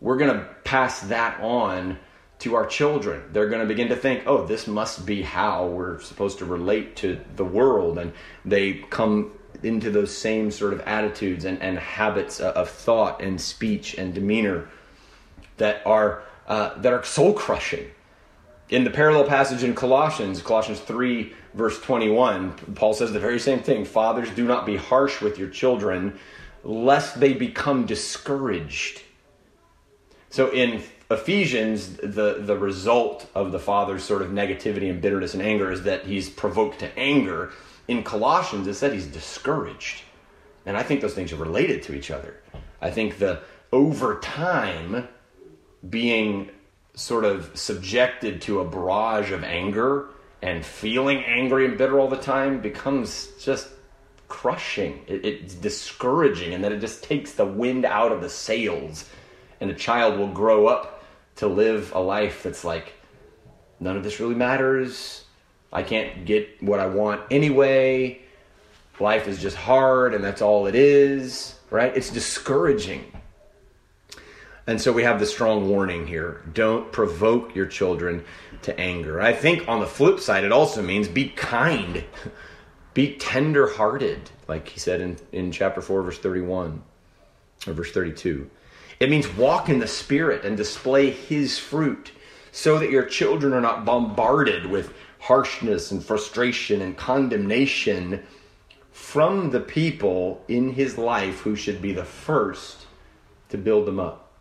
we're 0.00 0.18
going 0.18 0.34
to 0.38 0.44
pass 0.64 1.00
that 1.02 1.40
on 1.40 1.98
to 2.40 2.54
our 2.54 2.66
children. 2.66 3.22
They're 3.32 3.48
going 3.48 3.62
to 3.62 3.66
begin 3.66 3.88
to 3.88 3.96
think, 3.96 4.24
oh, 4.26 4.46
this 4.46 4.66
must 4.66 5.06
be 5.06 5.22
how 5.22 5.66
we're 5.66 6.00
supposed 6.00 6.38
to 6.38 6.44
relate 6.44 6.96
to 6.96 7.20
the 7.36 7.44
world. 7.44 7.98
And 7.98 8.12
they 8.44 8.84
come 8.90 9.32
into 9.62 9.90
those 9.90 10.16
same 10.16 10.50
sort 10.50 10.72
of 10.72 10.80
attitudes 10.80 11.44
and, 11.44 11.60
and 11.62 11.78
habits 11.78 12.40
of 12.40 12.68
thought 12.68 13.22
and 13.22 13.40
speech 13.40 13.94
and 13.94 14.12
demeanor 14.12 14.68
that 15.56 15.82
are, 15.86 16.22
uh, 16.46 16.76
that 16.78 16.92
are 16.92 17.02
soul 17.04 17.32
crushing 17.32 17.90
in 18.70 18.84
the 18.84 18.90
parallel 18.90 19.24
passage 19.24 19.62
in 19.62 19.74
Colossians, 19.74 20.42
Colossians 20.42 20.80
3, 20.80 21.32
verse 21.54 21.80
21, 21.80 22.52
Paul 22.74 22.94
says 22.94 23.12
the 23.12 23.20
very 23.20 23.38
same 23.38 23.60
thing 23.60 23.84
Fathers, 23.84 24.30
do 24.30 24.44
not 24.44 24.66
be 24.66 24.76
harsh 24.76 25.20
with 25.20 25.38
your 25.38 25.48
children, 25.48 26.18
lest 26.62 27.20
they 27.20 27.34
become 27.34 27.84
discouraged. 27.86 29.02
So 30.30 30.50
in 30.50 30.82
Ephesians, 31.14 31.96
the, 31.96 32.40
the 32.40 32.56
result 32.56 33.26
of 33.34 33.52
the 33.52 33.58
father's 33.58 34.04
sort 34.04 34.22
of 34.22 34.30
negativity 34.30 34.90
and 34.90 35.00
bitterness 35.00 35.34
and 35.34 35.42
anger 35.42 35.72
is 35.72 35.82
that 35.84 36.04
he's 36.04 36.28
provoked 36.28 36.80
to 36.80 36.98
anger. 36.98 37.52
In 37.88 38.02
Colossians, 38.02 38.66
it 38.66 38.74
said 38.74 38.92
he's 38.92 39.06
discouraged. 39.06 40.02
And 40.66 40.76
I 40.76 40.82
think 40.82 41.00
those 41.00 41.14
things 41.14 41.32
are 41.32 41.36
related 41.36 41.82
to 41.84 41.94
each 41.94 42.10
other. 42.10 42.40
I 42.80 42.90
think 42.90 43.18
the 43.18 43.40
over 43.72 44.20
time 44.20 45.08
being 45.88 46.50
sort 46.94 47.24
of 47.24 47.50
subjected 47.54 48.40
to 48.42 48.60
a 48.60 48.64
barrage 48.64 49.32
of 49.32 49.42
anger 49.44 50.08
and 50.42 50.64
feeling 50.64 51.24
angry 51.24 51.64
and 51.64 51.76
bitter 51.76 51.98
all 51.98 52.08
the 52.08 52.16
time 52.16 52.60
becomes 52.60 53.28
just 53.40 53.68
crushing. 54.28 55.02
It, 55.06 55.24
it's 55.24 55.54
discouraging, 55.54 56.54
and 56.54 56.62
then 56.62 56.72
it 56.72 56.80
just 56.80 57.02
takes 57.02 57.32
the 57.32 57.46
wind 57.46 57.84
out 57.84 58.12
of 58.12 58.20
the 58.20 58.28
sails. 58.28 59.08
And 59.60 59.70
a 59.70 59.74
child 59.74 60.18
will 60.18 60.32
grow 60.32 60.66
up 60.66 60.93
to 61.36 61.46
live 61.46 61.92
a 61.94 62.00
life 62.00 62.42
that's 62.42 62.64
like, 62.64 62.94
none 63.80 63.96
of 63.96 64.04
this 64.04 64.20
really 64.20 64.34
matters. 64.34 65.24
I 65.72 65.82
can't 65.82 66.24
get 66.24 66.62
what 66.62 66.80
I 66.80 66.86
want 66.86 67.22
anyway. 67.30 68.20
Life 69.00 69.26
is 69.26 69.42
just 69.42 69.56
hard, 69.56 70.14
and 70.14 70.22
that's 70.22 70.40
all 70.40 70.66
it 70.66 70.76
is, 70.76 71.58
right? 71.70 71.94
It's 71.96 72.10
discouraging. 72.10 73.04
And 74.66 74.80
so 74.80 74.92
we 74.92 75.02
have 75.02 75.20
the 75.20 75.26
strong 75.26 75.68
warning 75.68 76.06
here 76.06 76.42
don't 76.52 76.90
provoke 76.90 77.54
your 77.54 77.66
children 77.66 78.24
to 78.62 78.78
anger. 78.80 79.20
I 79.20 79.32
think 79.32 79.68
on 79.68 79.80
the 79.80 79.86
flip 79.86 80.20
side, 80.20 80.44
it 80.44 80.52
also 80.52 80.80
means 80.80 81.06
be 81.08 81.28
kind, 81.28 82.04
be 82.94 83.16
tender 83.16 83.66
hearted, 83.66 84.30
like 84.48 84.68
he 84.68 84.78
said 84.78 85.00
in, 85.00 85.18
in 85.32 85.52
chapter 85.52 85.82
4, 85.82 86.02
verse 86.02 86.18
31 86.18 86.82
or 87.66 87.72
verse 87.72 87.90
32. 87.90 88.48
It 89.00 89.10
means 89.10 89.28
walk 89.36 89.68
in 89.68 89.78
the 89.78 89.88
Spirit 89.88 90.44
and 90.44 90.56
display 90.56 91.10
His 91.10 91.58
fruit 91.58 92.12
so 92.52 92.78
that 92.78 92.90
your 92.90 93.04
children 93.04 93.52
are 93.52 93.60
not 93.60 93.84
bombarded 93.84 94.66
with 94.66 94.92
harshness 95.18 95.90
and 95.90 96.04
frustration 96.04 96.82
and 96.82 96.96
condemnation 96.96 98.24
from 98.92 99.50
the 99.50 99.60
people 99.60 100.44
in 100.48 100.72
His 100.72 100.96
life 100.96 101.40
who 101.40 101.56
should 101.56 101.82
be 101.82 101.92
the 101.92 102.04
first 102.04 102.86
to 103.48 103.58
build 103.58 103.86
them 103.86 103.98
up. 103.98 104.32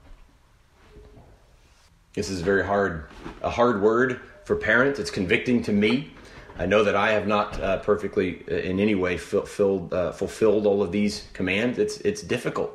This 2.14 2.30
is 2.30 2.42
very 2.42 2.64
hard, 2.64 3.06
a 3.42 3.50
hard 3.50 3.82
word 3.82 4.22
for 4.46 4.56
parents. 4.56 5.00
It's 5.00 5.10
convicting 5.10 5.64
to 5.64 5.72
me. 5.72 6.14
I 6.60 6.68
know 6.68 6.84
that 6.84 6.96
I 6.96 7.12
have 7.14 7.26
not 7.26 7.60
uh, 7.60 7.80
perfectly, 7.80 8.44
uh, 8.52 8.56
in 8.56 8.80
any 8.80 8.94
way, 8.94 9.18
fulfilled 9.18 9.92
uh, 9.92 10.12
fulfilled 10.12 10.68
all 10.68 10.84
of 10.84 10.92
these 10.92 11.28
commands. 11.34 11.80
It's 11.80 11.98
it's 12.02 12.22
difficult, 12.22 12.72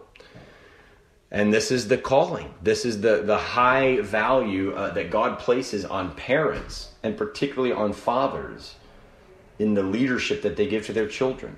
and 1.30 1.52
this 1.52 1.70
is 1.70 1.88
the 1.88 1.98
calling. 1.98 2.52
This 2.62 2.84
is 2.84 3.00
the 3.00 3.22
the 3.22 3.38
high 3.38 4.00
value 4.00 4.72
uh, 4.74 4.92
that 4.94 5.10
God 5.10 5.38
places 5.38 5.84
on 5.84 6.14
parents, 6.14 6.92
and 7.02 7.16
particularly 7.16 7.72
on 7.72 7.92
fathers, 7.92 8.74
in 9.58 9.74
the 9.74 9.82
leadership 9.82 10.42
that 10.42 10.56
they 10.56 10.66
give 10.66 10.86
to 10.86 10.92
their 10.92 11.08
children. 11.08 11.56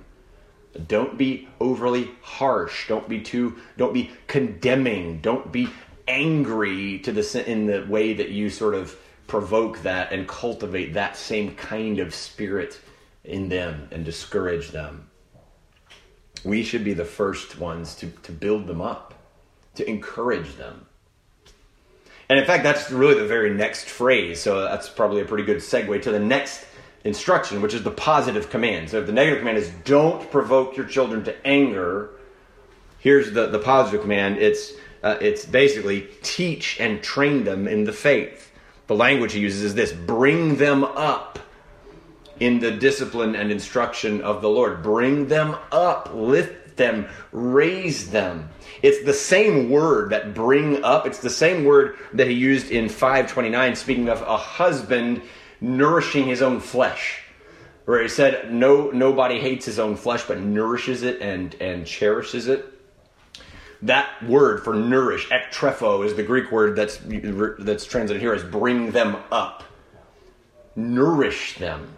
Don't 0.87 1.19
be 1.19 1.49
overly 1.61 2.11
harsh. 2.23 2.89
Don't 2.89 3.09
be 3.09 3.21
too. 3.21 3.57
Don't 3.77 3.95
be 3.95 4.11
condemning. 4.27 5.21
Don't 5.21 5.51
be 5.51 5.69
angry 6.07 6.99
to 7.01 7.13
the 7.13 7.51
in 7.51 7.67
the 7.67 7.87
way 7.89 8.13
that 8.15 8.31
you 8.31 8.51
sort 8.51 8.75
of 8.75 8.97
provoke 9.27 9.83
that 9.83 10.13
and 10.13 10.27
cultivate 10.27 10.95
that 10.95 11.17
same 11.17 11.55
kind 11.55 12.01
of 12.01 12.13
spirit 12.13 12.81
in 13.25 13.49
them 13.49 13.89
and 13.93 14.05
discourage 14.05 14.71
them. 14.71 15.09
We 16.45 16.65
should 16.65 16.85
be 16.85 16.95
the 16.95 17.05
first 17.05 17.59
ones 17.59 17.95
to, 17.97 18.11
to 18.25 18.33
build 18.33 18.67
them 18.67 18.81
up, 18.81 19.10
to 19.81 19.89
encourage 19.89 20.57
them. 20.57 20.87
And 22.29 22.39
in 22.39 22.45
fact, 22.45 22.63
that's 22.63 22.91
really 22.93 23.19
the 23.19 23.27
very 23.27 23.53
next 23.53 23.87
phrase. 23.87 24.41
So 24.41 24.61
that's 24.63 24.89
probably 24.89 25.21
a 25.21 25.25
pretty 25.25 25.45
good 25.45 25.57
segue 25.57 26.01
to 26.03 26.13
the 26.13 26.21
next 26.21 26.65
instruction, 27.03 27.61
which 27.61 27.75
is 27.75 27.83
the 27.83 27.91
positive 27.91 28.51
command. 28.51 28.91
So 28.91 29.01
if 29.01 29.07
the 29.07 29.13
negative 29.13 29.41
command 29.41 29.59
is 29.59 29.71
don't 29.85 30.31
provoke 30.31 30.77
your 30.77 30.87
children 30.87 31.25
to 31.25 31.47
anger, 31.47 32.11
here's 32.99 33.33
the, 33.33 33.47
the 33.47 33.59
positive 33.59 34.03
command 34.03 34.39
it's 34.39 34.73
uh, 35.03 35.17
it's 35.21 35.47
basically 35.47 36.09
teach 36.23 36.79
and 36.79 37.03
train 37.03 37.45
them 37.45 37.67
in 37.67 37.85
the 37.85 37.93
faith. 37.93 38.53
The 38.87 38.95
language 38.95 39.33
he 39.33 39.41
uses 39.41 39.63
is 39.63 39.75
this 39.75 39.93
bring 39.93 40.57
them 40.57 40.85
up 40.85 41.39
in 42.39 42.61
the 42.61 42.71
discipline 42.71 43.35
and 43.35 43.51
instruction 43.51 44.21
of 44.21 44.43
the 44.43 44.49
Lord. 44.49 44.83
Bring 44.83 45.29
them 45.29 45.57
up, 45.73 46.11
lift 46.15 46.60
them, 46.81 47.07
raise 47.31 48.11
them. 48.11 48.49
It's 48.83 49.05
the 49.05 49.15
same 49.15 49.71
word 49.71 50.11
that 50.11 50.35
bring 50.35 50.83
up. 50.83 51.07
It's 51.07 51.21
the 51.21 51.31
same 51.31 51.65
word 51.65 51.97
that 52.15 52.27
he 52.27 52.35
used 52.35 52.73
in 52.73 52.89
529, 52.89 53.77
speaking 53.77 54.09
of 54.09 54.21
a 54.23 54.37
husband 54.37 55.23
nourishing 55.61 56.27
his 56.27 56.43
own 56.43 56.59
flesh. 56.59 57.23
where 57.87 58.03
he 58.03 58.09
said, 58.09 58.53
"No, 58.53 58.91
nobody 58.93 59.41
hates 59.41 59.67
his 59.67 59.81
own 59.81 59.97
flesh, 59.97 60.23
but 60.29 60.39
nourishes 60.39 61.03
it 61.03 61.21
and 61.21 61.57
and 61.61 61.85
cherishes 61.85 62.47
it." 62.47 62.65
That 63.83 64.09
word 64.23 64.63
for 64.63 64.75
nourish, 64.75 65.29
ektrepho, 65.31 66.05
is 66.05 66.15
the 66.15 66.23
Greek 66.23 66.53
word 66.53 66.77
that's 66.77 67.01
that's 67.59 67.85
translated 67.85 68.23
here 68.23 68.33
as 68.33 68.45
bring 68.45 68.93
them 68.93 69.17
up, 69.33 69.65
nourish 70.77 71.57
them, 71.57 71.97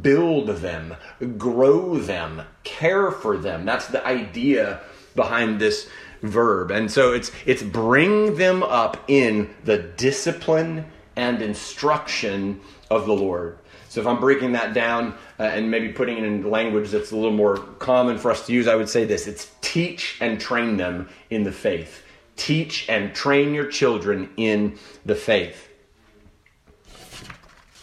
build 0.00 0.48
them, 0.48 0.96
grow 1.36 1.98
them, 1.98 2.42
care 2.64 3.10
for 3.10 3.36
them. 3.36 3.64
That's 3.64 3.86
the 3.88 4.04
idea 4.06 4.80
behind 5.14 5.60
this 5.60 5.88
verb. 6.22 6.70
And 6.70 6.90
so 6.90 7.12
it's 7.12 7.30
it's 7.46 7.62
bring 7.62 8.36
them 8.36 8.62
up 8.62 9.04
in 9.08 9.54
the 9.64 9.78
discipline 9.78 10.86
and 11.16 11.42
instruction 11.42 12.60
of 12.90 13.06
the 13.06 13.12
Lord. 13.12 13.58
So 13.88 14.00
if 14.00 14.06
I'm 14.06 14.20
breaking 14.20 14.52
that 14.52 14.74
down 14.74 15.14
uh, 15.38 15.44
and 15.44 15.70
maybe 15.70 15.88
putting 15.88 16.18
it 16.18 16.24
in 16.24 16.50
language 16.50 16.90
that's 16.90 17.10
a 17.10 17.16
little 17.16 17.32
more 17.32 17.56
common 17.56 18.18
for 18.18 18.30
us 18.30 18.46
to 18.46 18.52
use, 18.52 18.68
I 18.68 18.76
would 18.76 18.88
say 18.88 19.04
this 19.04 19.26
it's 19.26 19.50
teach 19.60 20.18
and 20.20 20.40
train 20.40 20.76
them 20.76 21.08
in 21.30 21.42
the 21.42 21.52
faith. 21.52 22.02
Teach 22.36 22.88
and 22.88 23.14
train 23.14 23.54
your 23.54 23.66
children 23.66 24.30
in 24.36 24.78
the 25.04 25.14
faith. 25.14 25.67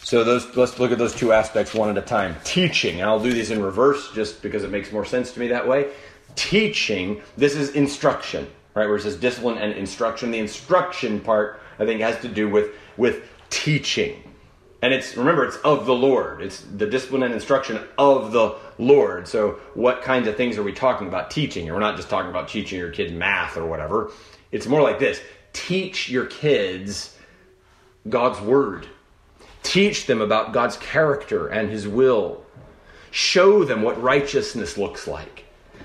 So 0.06 0.22
those 0.22 0.54
let's 0.54 0.78
look 0.78 0.92
at 0.92 0.98
those 0.98 1.16
two 1.16 1.32
aspects 1.32 1.74
one 1.74 1.90
at 1.90 1.98
a 1.98 2.00
time. 2.00 2.36
Teaching, 2.44 3.00
and 3.00 3.10
I'll 3.10 3.18
do 3.18 3.32
these 3.32 3.50
in 3.50 3.60
reverse 3.60 4.12
just 4.12 4.40
because 4.40 4.62
it 4.62 4.70
makes 4.70 4.92
more 4.92 5.04
sense 5.04 5.32
to 5.32 5.40
me 5.40 5.48
that 5.48 5.66
way. 5.66 5.90
Teaching, 6.36 7.20
this 7.36 7.56
is 7.56 7.70
instruction, 7.70 8.46
right? 8.74 8.86
Where 8.86 8.98
it 8.98 9.02
says 9.02 9.16
discipline 9.16 9.58
and 9.58 9.72
instruction. 9.72 10.30
The 10.30 10.38
instruction 10.38 11.18
part, 11.18 11.60
I 11.80 11.86
think, 11.86 12.02
has 12.02 12.20
to 12.20 12.28
do 12.28 12.48
with 12.48 12.70
with 12.96 13.24
teaching. 13.50 14.22
And 14.80 14.94
it's 14.94 15.16
remember 15.16 15.44
it's 15.44 15.56
of 15.64 15.86
the 15.86 15.94
Lord. 15.94 16.40
It's 16.40 16.60
the 16.60 16.86
discipline 16.86 17.24
and 17.24 17.34
instruction 17.34 17.80
of 17.98 18.30
the 18.30 18.54
Lord. 18.78 19.26
So 19.26 19.58
what 19.74 20.02
kinds 20.02 20.28
of 20.28 20.36
things 20.36 20.56
are 20.56 20.62
we 20.62 20.72
talking 20.72 21.08
about 21.08 21.32
teaching? 21.32 21.66
we're 21.66 21.80
not 21.80 21.96
just 21.96 22.08
talking 22.08 22.30
about 22.30 22.46
teaching 22.46 22.78
your 22.78 22.92
kids 22.92 23.12
math 23.12 23.56
or 23.56 23.66
whatever. 23.66 24.12
It's 24.52 24.68
more 24.68 24.82
like 24.82 25.00
this. 25.00 25.20
Teach 25.52 26.08
your 26.08 26.26
kids 26.26 27.18
God's 28.08 28.40
word 28.40 28.86
Teach 29.66 30.06
them 30.06 30.20
about 30.20 30.52
God's 30.52 30.76
character 30.76 31.48
and 31.48 31.68
His 31.68 31.88
will. 31.88 32.46
Show 33.10 33.64
them 33.64 33.82
what 33.82 34.00
righteousness 34.00 34.78
looks 34.78 35.08
like. 35.08 35.44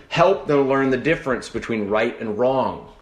Help 0.10 0.46
them 0.46 0.70
learn 0.70 0.92
the 0.92 0.98
difference 0.98 1.50
between 1.50 1.90
right 1.90 2.20
and 2.22 2.38
wrong, 2.38 2.94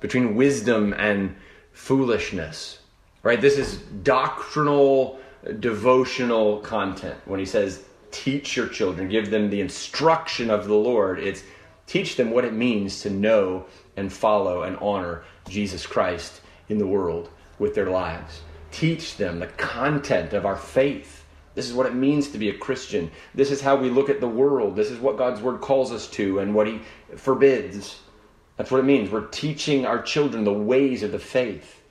between 0.00 0.34
wisdom 0.34 0.92
and 0.94 1.36
foolishness. 1.72 2.80
Right? 3.22 3.40
This 3.40 3.56
is 3.56 3.76
doctrinal, 4.02 5.20
devotional 5.60 6.58
content. 6.58 7.20
When 7.26 7.38
he 7.38 7.46
says, 7.46 7.84
teach 8.10 8.56
your 8.56 8.66
children, 8.66 9.08
give 9.08 9.30
them 9.30 9.48
the 9.48 9.60
instruction 9.60 10.50
of 10.50 10.66
the 10.66 10.74
Lord, 10.74 11.20
it's 11.20 11.44
teach 11.86 12.16
them 12.16 12.32
what 12.32 12.44
it 12.44 12.52
means 12.52 13.00
to 13.02 13.10
know 13.10 13.66
and 13.96 14.12
follow 14.12 14.64
and 14.64 14.76
honor 14.78 15.22
Jesus 15.48 15.86
Christ 15.86 16.40
in 16.68 16.78
the 16.78 16.86
world 16.86 17.30
with 17.60 17.76
their 17.76 17.90
lives 17.90 18.40
teach 18.70 19.16
them 19.16 19.38
the 19.38 19.46
content 19.46 20.32
of 20.32 20.46
our 20.46 20.56
faith. 20.56 21.24
This 21.54 21.66
is 21.66 21.72
what 21.72 21.86
it 21.86 21.94
means 21.94 22.28
to 22.28 22.38
be 22.38 22.50
a 22.50 22.58
Christian. 22.58 23.10
This 23.34 23.50
is 23.50 23.62
how 23.62 23.76
we 23.76 23.88
look 23.88 24.10
at 24.10 24.20
the 24.20 24.28
world. 24.28 24.76
This 24.76 24.90
is 24.90 24.98
what 24.98 25.16
God's 25.16 25.40
Word 25.40 25.60
calls 25.60 25.90
us 25.90 26.06
to 26.10 26.38
and 26.38 26.54
what 26.54 26.66
He 26.66 26.80
forbids. 27.16 28.00
That's 28.56 28.70
what 28.70 28.80
it 28.80 28.84
means. 28.84 29.10
We're 29.10 29.26
teaching 29.26 29.86
our 29.86 30.02
children 30.02 30.44
the 30.44 30.52
ways 30.52 31.02
of 31.02 31.12
the 31.12 31.18
faith. 31.18 31.82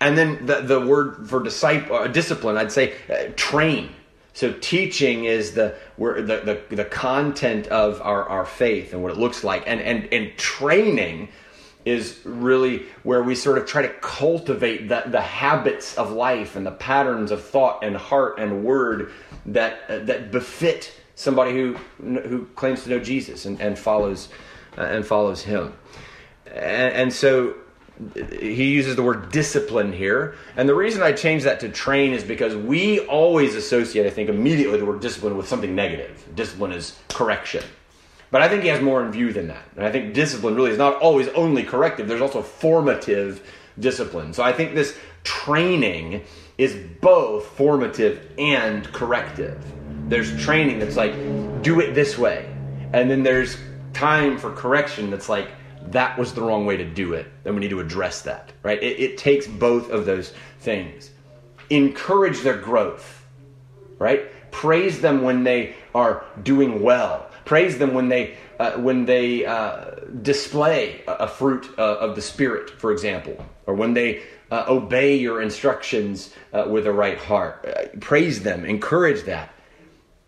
And 0.00 0.16
then 0.16 0.46
the, 0.46 0.60
the 0.60 0.80
word 0.80 1.28
for 1.28 1.42
disciple, 1.42 1.96
uh, 1.96 2.06
discipline, 2.06 2.56
I'd 2.56 2.70
say 2.70 2.94
uh, 3.10 3.32
train. 3.34 3.90
So 4.32 4.52
teaching 4.52 5.24
is 5.24 5.52
the, 5.52 5.74
the, 5.98 6.62
the, 6.68 6.76
the 6.76 6.84
content 6.84 7.66
of 7.68 8.00
our, 8.02 8.28
our 8.28 8.44
faith 8.44 8.92
and 8.92 9.02
what 9.02 9.10
it 9.10 9.18
looks 9.18 9.42
like. 9.42 9.64
And, 9.66 9.80
and, 9.80 10.08
and 10.12 10.36
training 10.38 11.30
is 11.88 12.20
really 12.24 12.86
where 13.02 13.22
we 13.22 13.34
sort 13.34 13.58
of 13.58 13.66
try 13.66 13.82
to 13.82 13.88
cultivate 14.00 14.88
the, 14.88 15.04
the 15.06 15.20
habits 15.20 15.96
of 15.96 16.12
life 16.12 16.56
and 16.56 16.66
the 16.66 16.72
patterns 16.72 17.30
of 17.30 17.42
thought 17.42 17.82
and 17.82 17.96
heart 17.96 18.38
and 18.38 18.64
word 18.64 19.12
that 19.46 19.80
uh, 19.88 19.98
that 20.00 20.30
befit 20.30 20.92
somebody 21.14 21.52
who 21.52 21.74
who 22.00 22.44
claims 22.56 22.84
to 22.84 22.90
know 22.90 22.98
Jesus 22.98 23.46
and, 23.46 23.60
and 23.60 23.78
follows 23.78 24.28
uh, 24.76 24.82
and 24.82 25.06
follows 25.06 25.42
him. 25.42 25.72
And, 26.46 26.94
and 26.94 27.12
so 27.12 27.54
he 28.40 28.72
uses 28.72 28.96
the 28.96 29.02
word 29.02 29.32
discipline 29.32 29.92
here. 29.92 30.36
And 30.56 30.68
the 30.68 30.74
reason 30.74 31.02
I 31.02 31.12
changed 31.12 31.46
that 31.46 31.60
to 31.60 31.68
train 31.68 32.12
is 32.12 32.22
because 32.22 32.54
we 32.54 33.00
always 33.00 33.54
associate, 33.54 34.06
I 34.06 34.10
think, 34.10 34.28
immediately 34.28 34.78
the 34.78 34.86
word 34.86 35.00
discipline 35.00 35.36
with 35.36 35.48
something 35.48 35.74
negative. 35.74 36.28
Discipline 36.34 36.72
is 36.72 36.98
correction. 37.08 37.64
But 38.30 38.42
I 38.42 38.48
think 38.48 38.62
he 38.62 38.68
has 38.68 38.82
more 38.82 39.02
in 39.02 39.10
view 39.10 39.32
than 39.32 39.48
that. 39.48 39.64
And 39.76 39.84
I 39.84 39.90
think 39.90 40.14
discipline 40.14 40.54
really 40.54 40.70
is 40.70 40.78
not 40.78 40.96
always 41.00 41.28
only 41.28 41.62
corrective, 41.62 42.08
there's 42.08 42.20
also 42.20 42.42
formative 42.42 43.46
discipline. 43.78 44.32
So 44.32 44.42
I 44.42 44.52
think 44.52 44.74
this 44.74 44.96
training 45.24 46.24
is 46.58 46.76
both 47.00 47.46
formative 47.46 48.32
and 48.38 48.90
corrective. 48.92 49.62
There's 50.08 50.36
training 50.42 50.78
that's 50.78 50.96
like, 50.96 51.12
do 51.62 51.80
it 51.80 51.94
this 51.94 52.18
way. 52.18 52.52
And 52.92 53.10
then 53.10 53.22
there's 53.22 53.56
time 53.92 54.38
for 54.38 54.52
correction 54.52 55.10
that's 55.10 55.28
like, 55.28 55.50
that 55.90 56.18
was 56.18 56.34
the 56.34 56.42
wrong 56.42 56.66
way 56.66 56.76
to 56.76 56.84
do 56.84 57.14
it. 57.14 57.26
Then 57.44 57.54
we 57.54 57.60
need 57.60 57.70
to 57.70 57.80
address 57.80 58.22
that, 58.22 58.52
right? 58.62 58.82
It, 58.82 59.00
it 59.00 59.18
takes 59.18 59.46
both 59.46 59.90
of 59.90 60.04
those 60.04 60.34
things. 60.60 61.10
Encourage 61.70 62.40
their 62.40 62.56
growth, 62.56 63.24
right? 63.98 64.50
Praise 64.50 65.00
them 65.00 65.22
when 65.22 65.44
they 65.44 65.76
are 65.94 66.24
doing 66.42 66.82
well 66.82 67.27
Praise 67.48 67.78
them 67.78 67.94
when 67.94 68.10
they 68.10 68.36
uh, 68.60 68.72
when 68.72 69.06
they 69.06 69.46
uh, 69.46 69.92
display 70.20 71.00
a, 71.08 71.26
fruit 71.26 71.66
uh, 71.78 71.96
of 71.96 72.14
the 72.14 72.20
Spirit, 72.20 72.68
for 72.68 72.92
example, 72.92 73.42
or 73.64 73.72
when 73.72 73.94
they 73.94 74.22
uh, 74.50 74.66
obey 74.68 75.16
your 75.16 75.40
instructions 75.40 76.34
uh, 76.52 76.66
with 76.68 76.86
a 76.86 76.92
right 76.92 77.16
heart. 77.16 77.64
Uh, 77.64 77.98
praise 78.00 78.42
them, 78.42 78.66
encourage 78.66 79.24
that, 79.24 79.48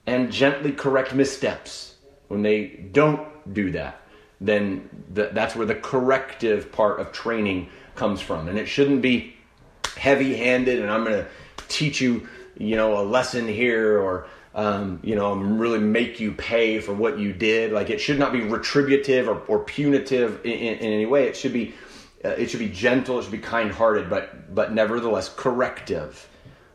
and 0.07 0.33
gently 0.33 0.73
correct 0.73 1.15
missteps 1.15 1.97
when 2.29 2.41
they 2.41 2.89
don't 2.91 3.29
do 3.53 3.71
that. 3.73 4.01
Then 4.41 4.89
the, 5.13 5.29
that's 5.35 5.55
where 5.55 5.67
the 5.67 5.75
corrective 5.75 6.73
part 6.73 7.01
of 7.01 7.13
training 7.13 7.69
comes 7.97 8.23
from, 8.23 8.49
and 8.49 8.59
it 8.59 8.65
shouldn't 8.65 9.03
be 9.03 9.37
heavy-handed. 9.95 10.81
And 10.81 10.91
I'm 10.91 11.05
going 11.05 11.23
to 11.23 11.29
teach 11.69 12.01
you, 12.01 12.27
you 12.57 12.77
know, 12.77 12.99
a 12.99 13.05
lesson 13.05 13.47
here 13.47 13.99
or 13.99 14.27
um, 14.55 14.99
you 15.03 15.15
know, 15.15 15.35
really 15.35 15.79
make 15.79 16.19
you 16.19 16.33
pay 16.33 16.81
for 16.81 16.93
what 16.93 17.19
you 17.19 17.33
did. 17.33 17.73
Like 17.73 17.91
it 17.91 18.01
should 18.01 18.19
not 18.19 18.33
be 18.33 18.41
retributive 18.41 19.29
or, 19.29 19.41
or 19.47 19.61
punitive 19.61 20.45
in, 20.45 20.53
in, 20.53 20.79
any 20.79 21.07
way. 21.07 21.27
It 21.29 21.37
should 21.37 21.53
be, 21.53 21.75
uh, 22.25 22.31
it 22.31 22.51
should 22.51 22.61
be 22.61 22.69
gentle. 22.69 23.19
It 23.19 23.23
should 23.23 23.33
be 23.33 23.39
kind-hearted, 23.39 24.11
but 24.11 24.55
but 24.55 24.73
nevertheless 24.73 25.29
corrective. 25.29 26.29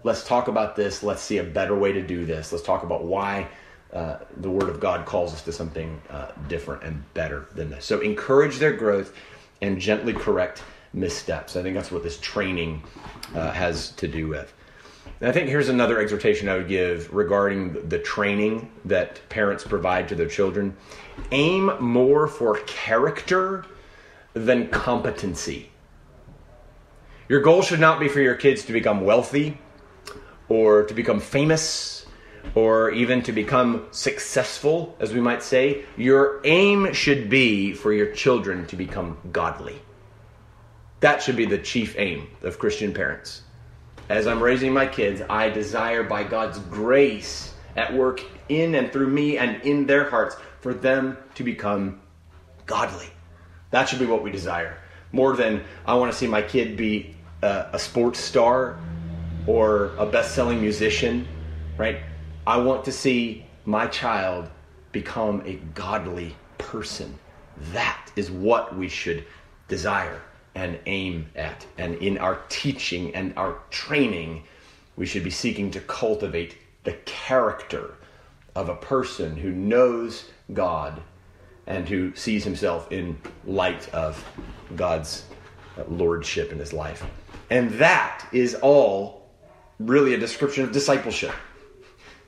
Let's 0.03 0.26
talk 0.26 0.47
about 0.47 0.76
this. 0.76 1.03
Let's 1.03 1.21
see 1.21 1.39
a 1.39 1.43
better 1.43 1.76
way 1.76 1.91
to 1.91 2.01
do 2.01 2.26
this. 2.26 2.51
Let's 2.51 2.63
talk 2.63 2.84
about 2.84 3.03
why 3.03 3.47
uh, 3.91 4.19
the 4.38 4.49
Word 4.49 4.69
of 4.69 4.80
God 4.80 5.05
calls 5.05 5.34
us 5.34 5.41
to 5.43 5.51
something 5.51 6.01
uh, 6.09 6.32
different 6.47 6.84
and 6.84 7.03
better 7.13 7.47
than 7.55 7.69
this. 7.69 7.86
So 7.86 8.01
encourage 8.01 8.59
their 8.59 8.73
growth 8.73 9.15
and 9.61 9.80
gently 9.80 10.13
correct 10.13 10.63
missteps. 10.93 11.55
I 11.55 11.63
think 11.63 11.76
that's 11.76 11.91
what 11.91 12.03
this 12.03 12.19
training 12.19 12.84
uh, 13.34 13.51
has 13.51 13.91
to 13.91 14.07
do 14.07 14.28
with. 14.28 14.53
And 15.20 15.30
I 15.30 15.32
think 15.32 15.47
here's 15.47 15.70
another 15.70 15.99
exhortation 15.99 16.49
I 16.49 16.57
would 16.57 16.68
give 16.68 17.13
regarding 17.13 17.88
the 17.88 17.99
training 17.99 18.70
that 18.84 19.22
parents 19.30 19.63
provide 19.63 20.09
to 20.09 20.16
their 20.16 20.28
children. 20.28 20.76
Aim 21.32 21.72
more 21.80 22.28
for 22.28 22.57
character 22.66 23.66
than 24.34 24.68
competency. 24.68 25.70
Your 27.30 27.39
goal 27.39 27.61
should 27.61 27.80
not 27.80 27.99
be 27.99 28.09
for 28.09 28.20
your 28.20 28.36
kids 28.36 28.66
to 28.66 28.74
become 28.74 29.01
wealthy 29.01 29.57
or 30.49 30.84
to 30.84 30.93
become 30.93 31.22
famous 31.22 32.05
or 32.53 32.91
even 32.91 33.24
to 33.24 33.32
become 33.32 33.88
successful, 33.91 34.95
as 34.99 35.13
we 35.13 35.22
might 35.22 35.41
say. 35.41 35.86
Your 35.95 36.41
aim 36.43 36.93
should 36.93 37.30
be 37.30 37.74
for 37.74 37.93
your 37.93 38.11
children 38.11 38.68
to 38.68 38.76
become 38.76 39.18
godly. 39.32 39.82
That 40.99 41.24
should 41.24 41.38
be 41.38 41.45
the 41.45 41.57
chief 41.57 41.95
aim 41.97 42.28
of 42.41 42.59
Christian 42.59 42.93
parents 42.93 43.44
as 44.09 44.27
I'm 44.27 44.41
raising 44.41 44.71
my 44.71 44.85
kids, 44.85 45.21
I 45.29 45.49
desire 45.49 46.03
by 46.03 46.23
God's 46.23 46.59
grace 46.59 47.53
at 47.75 47.93
work 47.93 48.21
in 48.49 48.75
and 48.75 48.91
through 48.91 49.07
me 49.07 49.37
and 49.37 49.61
in 49.63 49.85
their 49.87 50.09
hearts 50.09 50.35
for 50.61 50.73
them 50.73 51.17
to 51.35 51.43
become 51.43 52.01
godly. 52.65 53.07
That 53.71 53.89
should 53.89 53.99
be 53.99 54.05
what 54.05 54.23
we 54.23 54.31
desire. 54.31 54.77
More 55.11 55.35
than 55.35 55.63
I 55.85 55.95
want 55.95 56.11
to 56.11 56.17
see 56.17 56.27
my 56.27 56.41
kid 56.41 56.77
be 56.77 57.15
a, 57.41 57.69
a 57.73 57.79
sports 57.79 58.19
star 58.19 58.77
or 59.47 59.95
a 59.97 60.05
best 60.05 60.35
selling 60.35 60.61
musician, 60.61 61.27
right? 61.77 61.99
I 62.45 62.57
want 62.57 62.85
to 62.85 62.91
see 62.91 63.45
my 63.65 63.87
child 63.87 64.49
become 64.91 65.41
a 65.45 65.53
godly 65.73 66.35
person. 66.57 67.17
That 67.73 68.11
is 68.15 68.29
what 68.29 68.75
we 68.77 68.87
should 68.87 69.25
desire 69.67 70.21
and 70.55 70.79
aim 70.85 71.27
at. 71.35 71.65
And 71.77 71.95
in 71.95 72.17
our 72.17 72.41
teaching 72.49 73.13
and 73.13 73.33
our 73.37 73.59
training, 73.69 74.43
we 74.95 75.05
should 75.05 75.23
be 75.23 75.29
seeking 75.29 75.69
to 75.71 75.81
cultivate 75.81 76.57
the 76.85 76.93
character 77.05 77.95
of 78.55 78.69
a 78.69 78.75
person 78.75 79.35
who 79.35 79.51
knows 79.51 80.29
God 80.53 81.01
and 81.67 81.87
who 81.87 82.15
sees 82.15 82.43
himself 82.43 82.91
in 82.91 83.17
light 83.45 83.93
of 83.93 84.23
God's 84.75 85.25
lordship 85.89 86.51
in 86.51 86.59
his 86.59 86.71
life. 86.71 87.03
And 87.49 87.71
that 87.71 88.25
is 88.31 88.55
all 88.55 89.29
really 89.79 90.13
a 90.13 90.17
description 90.17 90.63
of 90.63 90.71
discipleship. 90.71 91.33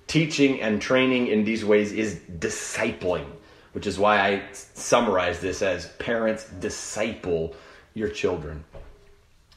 Teaching 0.08 0.62
and 0.62 0.82
training 0.82 1.28
in 1.28 1.44
these 1.44 1.64
ways 1.64 1.92
is 1.92 2.20
discipling, 2.40 3.26
which 3.74 3.88
is 3.88 4.00
why 4.00 4.20
I 4.20 4.44
summarize 4.52 5.40
this 5.40 5.62
as 5.62 5.88
parents 5.94 6.50
disciple 6.60 7.56
your 7.98 8.10
children. 8.10 8.64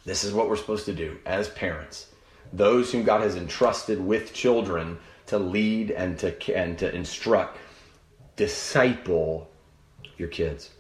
This 0.05 0.25
is 0.25 0.33
what 0.33 0.49
we're 0.49 0.57
supposed 0.57 0.87
to 0.87 0.95
do 0.95 1.19
as 1.27 1.49
parents. 1.51 2.07
Those 2.53 2.91
whom 2.91 3.05
God 3.05 3.21
has 3.21 3.37
entrusted 3.37 4.01
with 4.01 4.33
children 4.33 4.99
to 5.27 5.39
lead 5.39 5.91
and 5.91 6.19
to 6.19 6.57
and 6.57 6.79
to 6.79 6.93
instruct, 6.93 7.59
disciple 8.37 9.51
your 10.17 10.29
kids. 10.29 10.71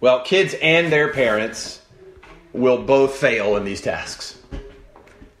Well, 0.00 0.22
kids 0.22 0.54
and 0.62 0.92
their 0.92 1.12
parents 1.12 1.82
will 2.52 2.82
both 2.82 3.16
fail 3.16 3.56
in 3.56 3.64
these 3.64 3.80
tasks. 3.80 4.38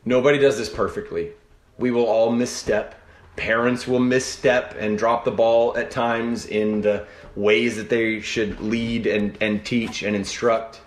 Nobody 0.04 0.38
does 0.38 0.58
this 0.58 0.68
perfectly. 0.68 1.30
We 1.78 1.90
will 1.90 2.04
all 2.04 2.30
misstep. 2.30 3.00
Parents 3.36 3.86
will 3.86 4.00
misstep 4.00 4.76
and 4.78 4.98
drop 4.98 5.24
the 5.24 5.30
ball 5.30 5.76
at 5.76 5.90
times 5.90 6.46
in 6.46 6.82
the 6.82 7.06
ways 7.36 7.76
that 7.76 7.88
they 7.88 8.20
should 8.20 8.60
lead 8.60 9.06
and, 9.06 9.36
and 9.40 9.64
teach 9.64 10.02
and 10.02 10.14
instruct. 10.14 10.80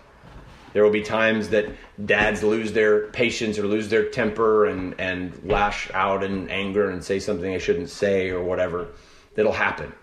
There 0.74 0.84
will 0.84 0.92
be 0.92 1.02
times 1.02 1.50
that 1.50 1.66
dads 2.06 2.44
lose 2.44 2.72
their 2.72 3.08
patience 3.08 3.58
or 3.58 3.64
lose 3.64 3.90
their 3.90 4.10
temper 4.10 4.66
and, 4.66 4.96
and 5.00 5.40
lash 5.44 5.90
out 5.94 6.24
in 6.24 6.50
anger 6.50 6.90
and 6.90 7.04
say 7.04 7.20
something 7.20 7.52
they 7.52 7.60
shouldn't 7.60 7.90
say 7.90 8.30
or 8.30 8.44
whatever. 8.44 8.90
That'll 9.36 9.54
happen. 9.54 9.94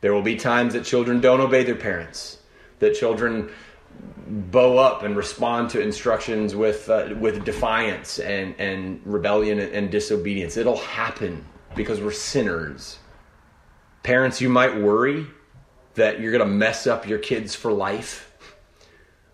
There 0.00 0.14
will 0.14 0.22
be 0.22 0.36
times 0.36 0.74
that 0.74 0.84
children 0.84 1.20
don't 1.20 1.40
obey 1.40 1.64
their 1.64 1.74
parents, 1.74 2.38
that 2.78 2.94
children 2.94 3.50
bow 4.26 4.78
up 4.78 5.02
and 5.02 5.16
respond 5.16 5.70
to 5.70 5.80
instructions 5.80 6.54
with 6.54 6.88
uh, 6.88 7.08
with 7.18 7.44
defiance 7.44 8.20
and 8.20 8.54
and 8.58 9.00
rebellion 9.04 9.58
and 9.58 9.90
disobedience. 9.90 10.56
It'll 10.56 10.76
happen 10.76 11.44
because 11.74 12.00
we're 12.00 12.12
sinners. 12.12 12.98
Parents, 14.04 14.40
you 14.40 14.48
might 14.48 14.80
worry 14.80 15.26
that 15.98 16.20
you're 16.20 16.32
going 16.32 16.46
to 16.46 16.52
mess 16.52 16.86
up 16.86 17.06
your 17.06 17.18
kids 17.18 17.54
for 17.54 17.72
life 17.72 18.32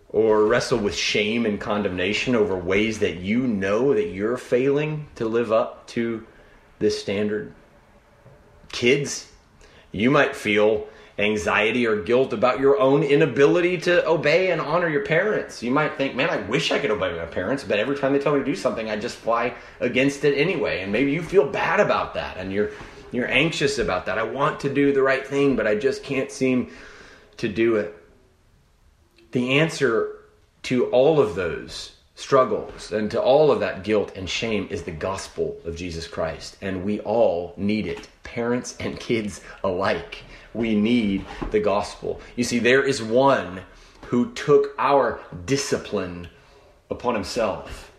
or 0.08 0.46
wrestle 0.46 0.78
with 0.78 0.94
shame 0.94 1.44
and 1.44 1.60
condemnation 1.60 2.36
over 2.36 2.56
ways 2.56 3.00
that 3.00 3.16
you 3.16 3.46
know 3.46 3.94
that 3.94 4.08
you're 4.08 4.36
failing 4.36 5.08
to 5.16 5.24
live 5.24 5.50
up 5.50 5.86
to 5.88 6.24
this 6.78 7.00
standard. 7.00 7.52
Kids, 8.70 9.30
you 9.90 10.10
might 10.10 10.36
feel 10.36 10.86
anxiety 11.18 11.86
or 11.86 12.02
guilt 12.02 12.32
about 12.32 12.58
your 12.58 12.78
own 12.78 13.02
inability 13.02 13.78
to 13.78 14.06
obey 14.08 14.50
and 14.50 14.60
honor 14.60 14.88
your 14.88 15.04
parents. 15.04 15.62
You 15.62 15.70
might 15.70 15.96
think, 15.96 16.14
man, 16.14 16.30
I 16.30 16.38
wish 16.38 16.72
I 16.72 16.78
could 16.78 16.90
obey 16.90 17.16
my 17.16 17.26
parents, 17.26 17.62
but 17.62 17.78
every 17.78 17.96
time 17.96 18.12
they 18.12 18.18
tell 18.18 18.32
me 18.32 18.40
to 18.40 18.44
do 18.44 18.56
something, 18.56 18.90
I 18.90 18.96
just 18.96 19.16
fly 19.16 19.54
against 19.80 20.24
it 20.24 20.36
anyway. 20.36 20.82
And 20.82 20.92
maybe 20.92 21.12
you 21.12 21.22
feel 21.22 21.46
bad 21.46 21.80
about 21.80 22.14
that 22.14 22.36
and 22.36 22.52
you're 22.52 22.70
you're 23.14 23.30
anxious 23.30 23.78
about 23.78 24.06
that. 24.06 24.18
I 24.18 24.22
want 24.22 24.60
to 24.60 24.72
do 24.72 24.92
the 24.92 25.02
right 25.02 25.26
thing, 25.26 25.56
but 25.56 25.66
I 25.66 25.74
just 25.74 26.02
can't 26.02 26.30
seem 26.30 26.70
to 27.38 27.48
do 27.48 27.76
it. 27.76 27.94
The 29.32 29.58
answer 29.58 30.16
to 30.64 30.86
all 30.86 31.20
of 31.20 31.34
those 31.34 31.92
struggles 32.14 32.92
and 32.92 33.10
to 33.10 33.20
all 33.20 33.50
of 33.50 33.60
that 33.60 33.82
guilt 33.82 34.12
and 34.16 34.28
shame 34.28 34.68
is 34.70 34.84
the 34.84 34.92
gospel 34.92 35.56
of 35.64 35.76
Jesus 35.76 36.06
Christ. 36.06 36.56
And 36.60 36.84
we 36.84 37.00
all 37.00 37.54
need 37.56 37.86
it, 37.86 38.08
parents 38.22 38.76
and 38.78 38.98
kids 38.98 39.40
alike 39.62 40.22
we 40.54 40.74
need 40.74 41.26
the 41.50 41.60
gospel. 41.60 42.20
You 42.36 42.44
see, 42.44 42.60
there 42.60 42.82
is 42.82 43.02
one 43.02 43.60
who 44.06 44.32
took 44.32 44.74
our 44.78 45.20
discipline 45.44 46.28
upon 46.90 47.14
himself 47.14 47.90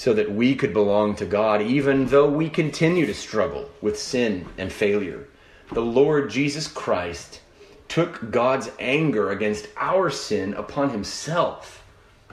so 0.00 0.14
that 0.14 0.32
we 0.32 0.54
could 0.54 0.72
belong 0.72 1.14
to 1.14 1.26
God, 1.26 1.60
even 1.60 2.06
though 2.06 2.26
we 2.26 2.48
continue 2.48 3.04
to 3.04 3.12
struggle 3.12 3.68
with 3.82 3.98
sin 4.00 4.46
and 4.56 4.72
failure. 4.72 5.28
The 5.72 5.82
Lord 5.82 6.30
Jesus 6.30 6.66
Christ 6.66 7.42
took 7.86 8.30
God's 8.30 8.70
anger 8.78 9.30
against 9.30 9.68
our 9.76 10.08
sin 10.08 10.54
upon 10.54 10.88
himself 10.88 11.84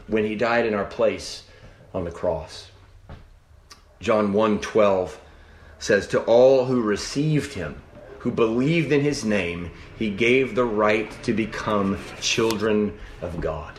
when 0.07 0.23
he 0.23 0.33
died 0.33 0.65
in 0.65 0.73
our 0.73 0.85
place 0.85 1.43
on 1.93 2.05
the 2.05 2.09
cross. 2.09 2.71
John 3.99 4.31
1:12 4.31 5.17
says 5.77 6.07
to 6.07 6.21
all 6.21 6.67
who 6.67 6.81
received 6.81 7.51
him 7.55 7.81
who 8.19 8.31
believed 8.31 8.93
in 8.93 9.01
his 9.01 9.25
name, 9.25 9.71
he 9.99 10.09
gave 10.09 10.55
the 10.55 10.63
right 10.63 11.11
to 11.23 11.33
become 11.33 11.97
children 12.21 12.97
of 13.21 13.41
God. 13.41 13.76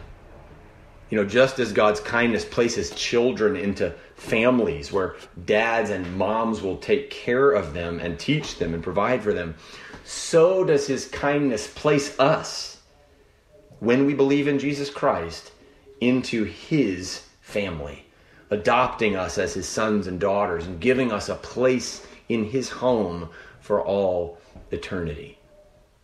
You 1.11 1.17
know, 1.17 1.25
just 1.25 1.59
as 1.59 1.73
God's 1.73 2.01
kindness 2.01 2.45
places 2.45 2.91
children 2.91 3.57
into 3.57 3.95
families 4.15 4.93
where 4.93 5.17
dads 5.47 5.91
and 5.91 6.17
moms 6.17 6.61
will 6.61 6.77
take 6.77 7.11
care 7.11 7.53
of 7.53 7.73
them 7.73 7.99
and 7.99 8.19
teach 8.19 8.59
them 8.59 8.75
and 8.75 8.83
provide 8.83 9.23
for 9.23 9.33
them, 9.33 9.55
so 10.05 10.65
does 10.65 10.87
his 10.87 11.07
kindness 11.07 11.67
place 11.67 12.19
us, 12.19 12.81
when 13.81 14.07
we 14.07 14.15
believe 14.15 14.49
in 14.49 14.59
Jesus 14.59 14.91
Christ, 14.91 15.53
into 16.01 16.45
his 16.45 17.23
family, 17.41 18.05
adopting 18.51 19.17
us 19.17 19.39
as 19.39 19.55
his 19.55 19.69
sons 19.69 20.07
and 20.07 20.21
daughters 20.21 20.67
and 20.67 20.81
giving 20.81 21.13
us 21.13 21.29
a 21.29 21.35
place 21.37 22.07
in 22.29 22.45
his 22.45 22.69
home 22.69 23.29
for 23.61 23.83
all 23.83 24.39
eternity. 24.71 25.39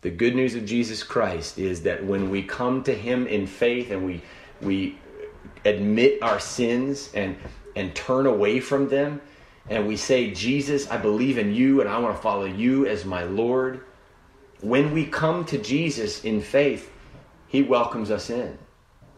The 0.01 0.11
good 0.11 0.35
news 0.35 0.55
of 0.55 0.67
Jesus 0.67 1.03
Christ 1.03 1.59
is 1.59 1.83
that 1.83 2.05
when 2.05 2.31
we 2.31 2.43
come 2.43 2.83
to 2.85 2.95
him 2.95 3.27
in 3.27 3.47
faith 3.47 3.91
and 3.91 4.05
we 4.05 4.23
we 4.65 4.99
admit 5.65 6.23
our 6.23 6.41
sins 6.41 7.11
and 7.15 7.37
and 7.77 7.95
turn 7.95 8.27
away 8.27 8.61
from 8.61 8.89
them 8.89 9.21
and 9.69 9.87
we 9.87 9.97
say, 9.97 10.31
Jesus, 10.31 10.91
I 10.91 10.99
believe 10.99 11.39
in 11.39 11.55
you 11.55 11.81
and 11.81 11.89
I 11.89 11.99
want 11.99 12.17
to 12.17 12.23
follow 12.23 12.45
you 12.45 12.87
as 12.87 13.05
my 13.05 13.25
Lord. 13.25 13.81
When 14.61 14.93
we 14.93 15.07
come 15.07 15.45
to 15.47 15.59
Jesus 15.59 16.25
in 16.25 16.41
faith, 16.43 16.91
he 17.49 17.63
welcomes 17.63 18.11
us 18.11 18.31
in. 18.31 18.59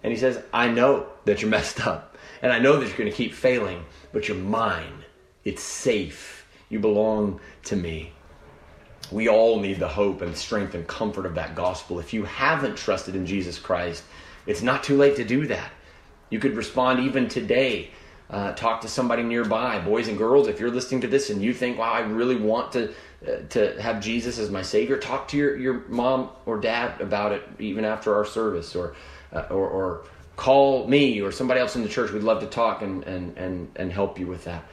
And 0.03 0.13
he 0.13 0.19
says, 0.19 0.41
I 0.53 0.69
know 0.69 1.07
that 1.25 1.43
you're 1.43 1.51
messed 1.51 1.87
up. 1.87 2.17
And 2.43 2.53
I 2.53 2.59
know 2.59 2.79
that 2.79 2.87
you're 2.87 2.99
going 2.99 3.11
to 3.11 3.17
keep 3.17 3.35
failing, 3.35 3.85
but 4.13 4.29
you're 4.29 4.37
mine. 4.37 5.05
It's 5.45 5.63
safe. 5.63 6.47
You 6.69 6.79
belong 6.79 7.41
to 7.65 7.77
me. 7.77 8.13
We 9.11 9.29
all 9.29 9.61
need 9.61 9.79
the 9.79 9.89
hope 9.89 10.21
and 10.21 10.37
strength 10.37 10.75
and 10.75 10.87
comfort 10.87 11.27
of 11.27 11.35
that 11.37 11.55
gospel. 11.55 11.99
If 11.99 12.13
you 12.13 12.25
haven't 12.25 12.77
trusted 12.77 13.15
in 13.15 13.27
Jesus 13.27 13.59
Christ, 13.59 14.05
it's 14.47 14.63
not 14.63 14.85
too 14.85 14.97
late 14.97 15.17
to 15.17 15.25
do 15.25 15.47
that. 15.47 15.71
You 16.31 16.39
could 16.39 16.57
respond 16.57 17.01
even 17.01 17.29
today. 17.29 17.91
Uh, 18.29 18.53
talk 18.53 18.81
to 18.81 18.89
somebody 18.89 19.23
nearby, 19.23 19.79
boys 19.79 20.09
and 20.09 20.19
girls. 20.19 20.49
If 20.49 20.59
you're 20.59 20.71
listening 20.71 21.01
to 21.03 21.07
this 21.07 21.31
and 21.31 21.41
you 21.41 21.55
think, 21.55 21.79
"Wow, 21.79 21.93
I 21.93 22.01
really 22.01 22.35
want 22.35 22.73
to 22.73 22.93
uh, 23.27 23.43
to 23.51 23.81
have 23.81 24.01
Jesus 24.01 24.39
as 24.41 24.51
my 24.51 24.63
Savior," 24.63 24.99
talk 24.99 25.29
to 25.29 25.37
your, 25.37 25.57
your 25.57 25.85
mom 25.89 26.31
or 26.45 26.59
dad 26.59 27.01
about 27.01 27.31
it, 27.31 27.49
even 27.61 27.85
after 27.85 28.17
our 28.17 28.25
service, 28.25 28.75
or 28.75 28.97
uh, 29.33 29.47
or, 29.51 29.69
or 29.69 30.05
call 30.35 30.89
me 30.89 31.21
or 31.23 31.31
somebody 31.31 31.61
else 31.61 31.77
in 31.77 31.83
the 31.83 31.89
church. 31.89 32.11
We'd 32.11 32.25
love 32.25 32.41
to 32.41 32.47
talk 32.47 32.83
and 32.83 33.05
and 33.05 33.37
and 33.39 33.71
and 33.77 33.93
help 33.93 34.19
you 34.19 34.27
with 34.27 34.45
that. 34.45 34.65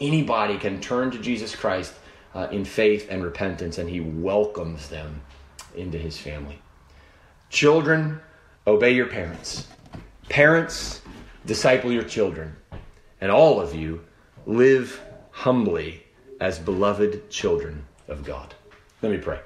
Anybody 0.00 0.56
can 0.56 0.80
turn 0.80 1.10
to 1.10 1.18
Jesus 1.18 1.54
Christ 1.54 1.92
uh, 2.34 2.48
in 2.50 2.64
faith 2.64 3.08
and 3.10 3.22
repentance, 3.22 3.76
and 3.76 3.90
he 3.90 4.00
welcomes 4.00 4.88
them 4.88 5.20
into 5.76 5.98
his 5.98 6.16
family. 6.18 6.60
Children, 7.50 8.20
obey 8.66 8.92
your 8.92 9.06
parents. 9.06 9.66
Parents, 10.28 11.00
disciple 11.46 11.92
your 11.92 12.04
children. 12.04 12.56
And 13.20 13.30
all 13.30 13.60
of 13.60 13.74
you, 13.74 14.04
live 14.46 15.00
humbly 15.30 16.02
as 16.40 16.58
beloved 16.58 17.30
children 17.30 17.84
of 18.08 18.24
God. 18.24 18.54
Let 19.00 19.12
me 19.12 19.18
pray. 19.18 19.40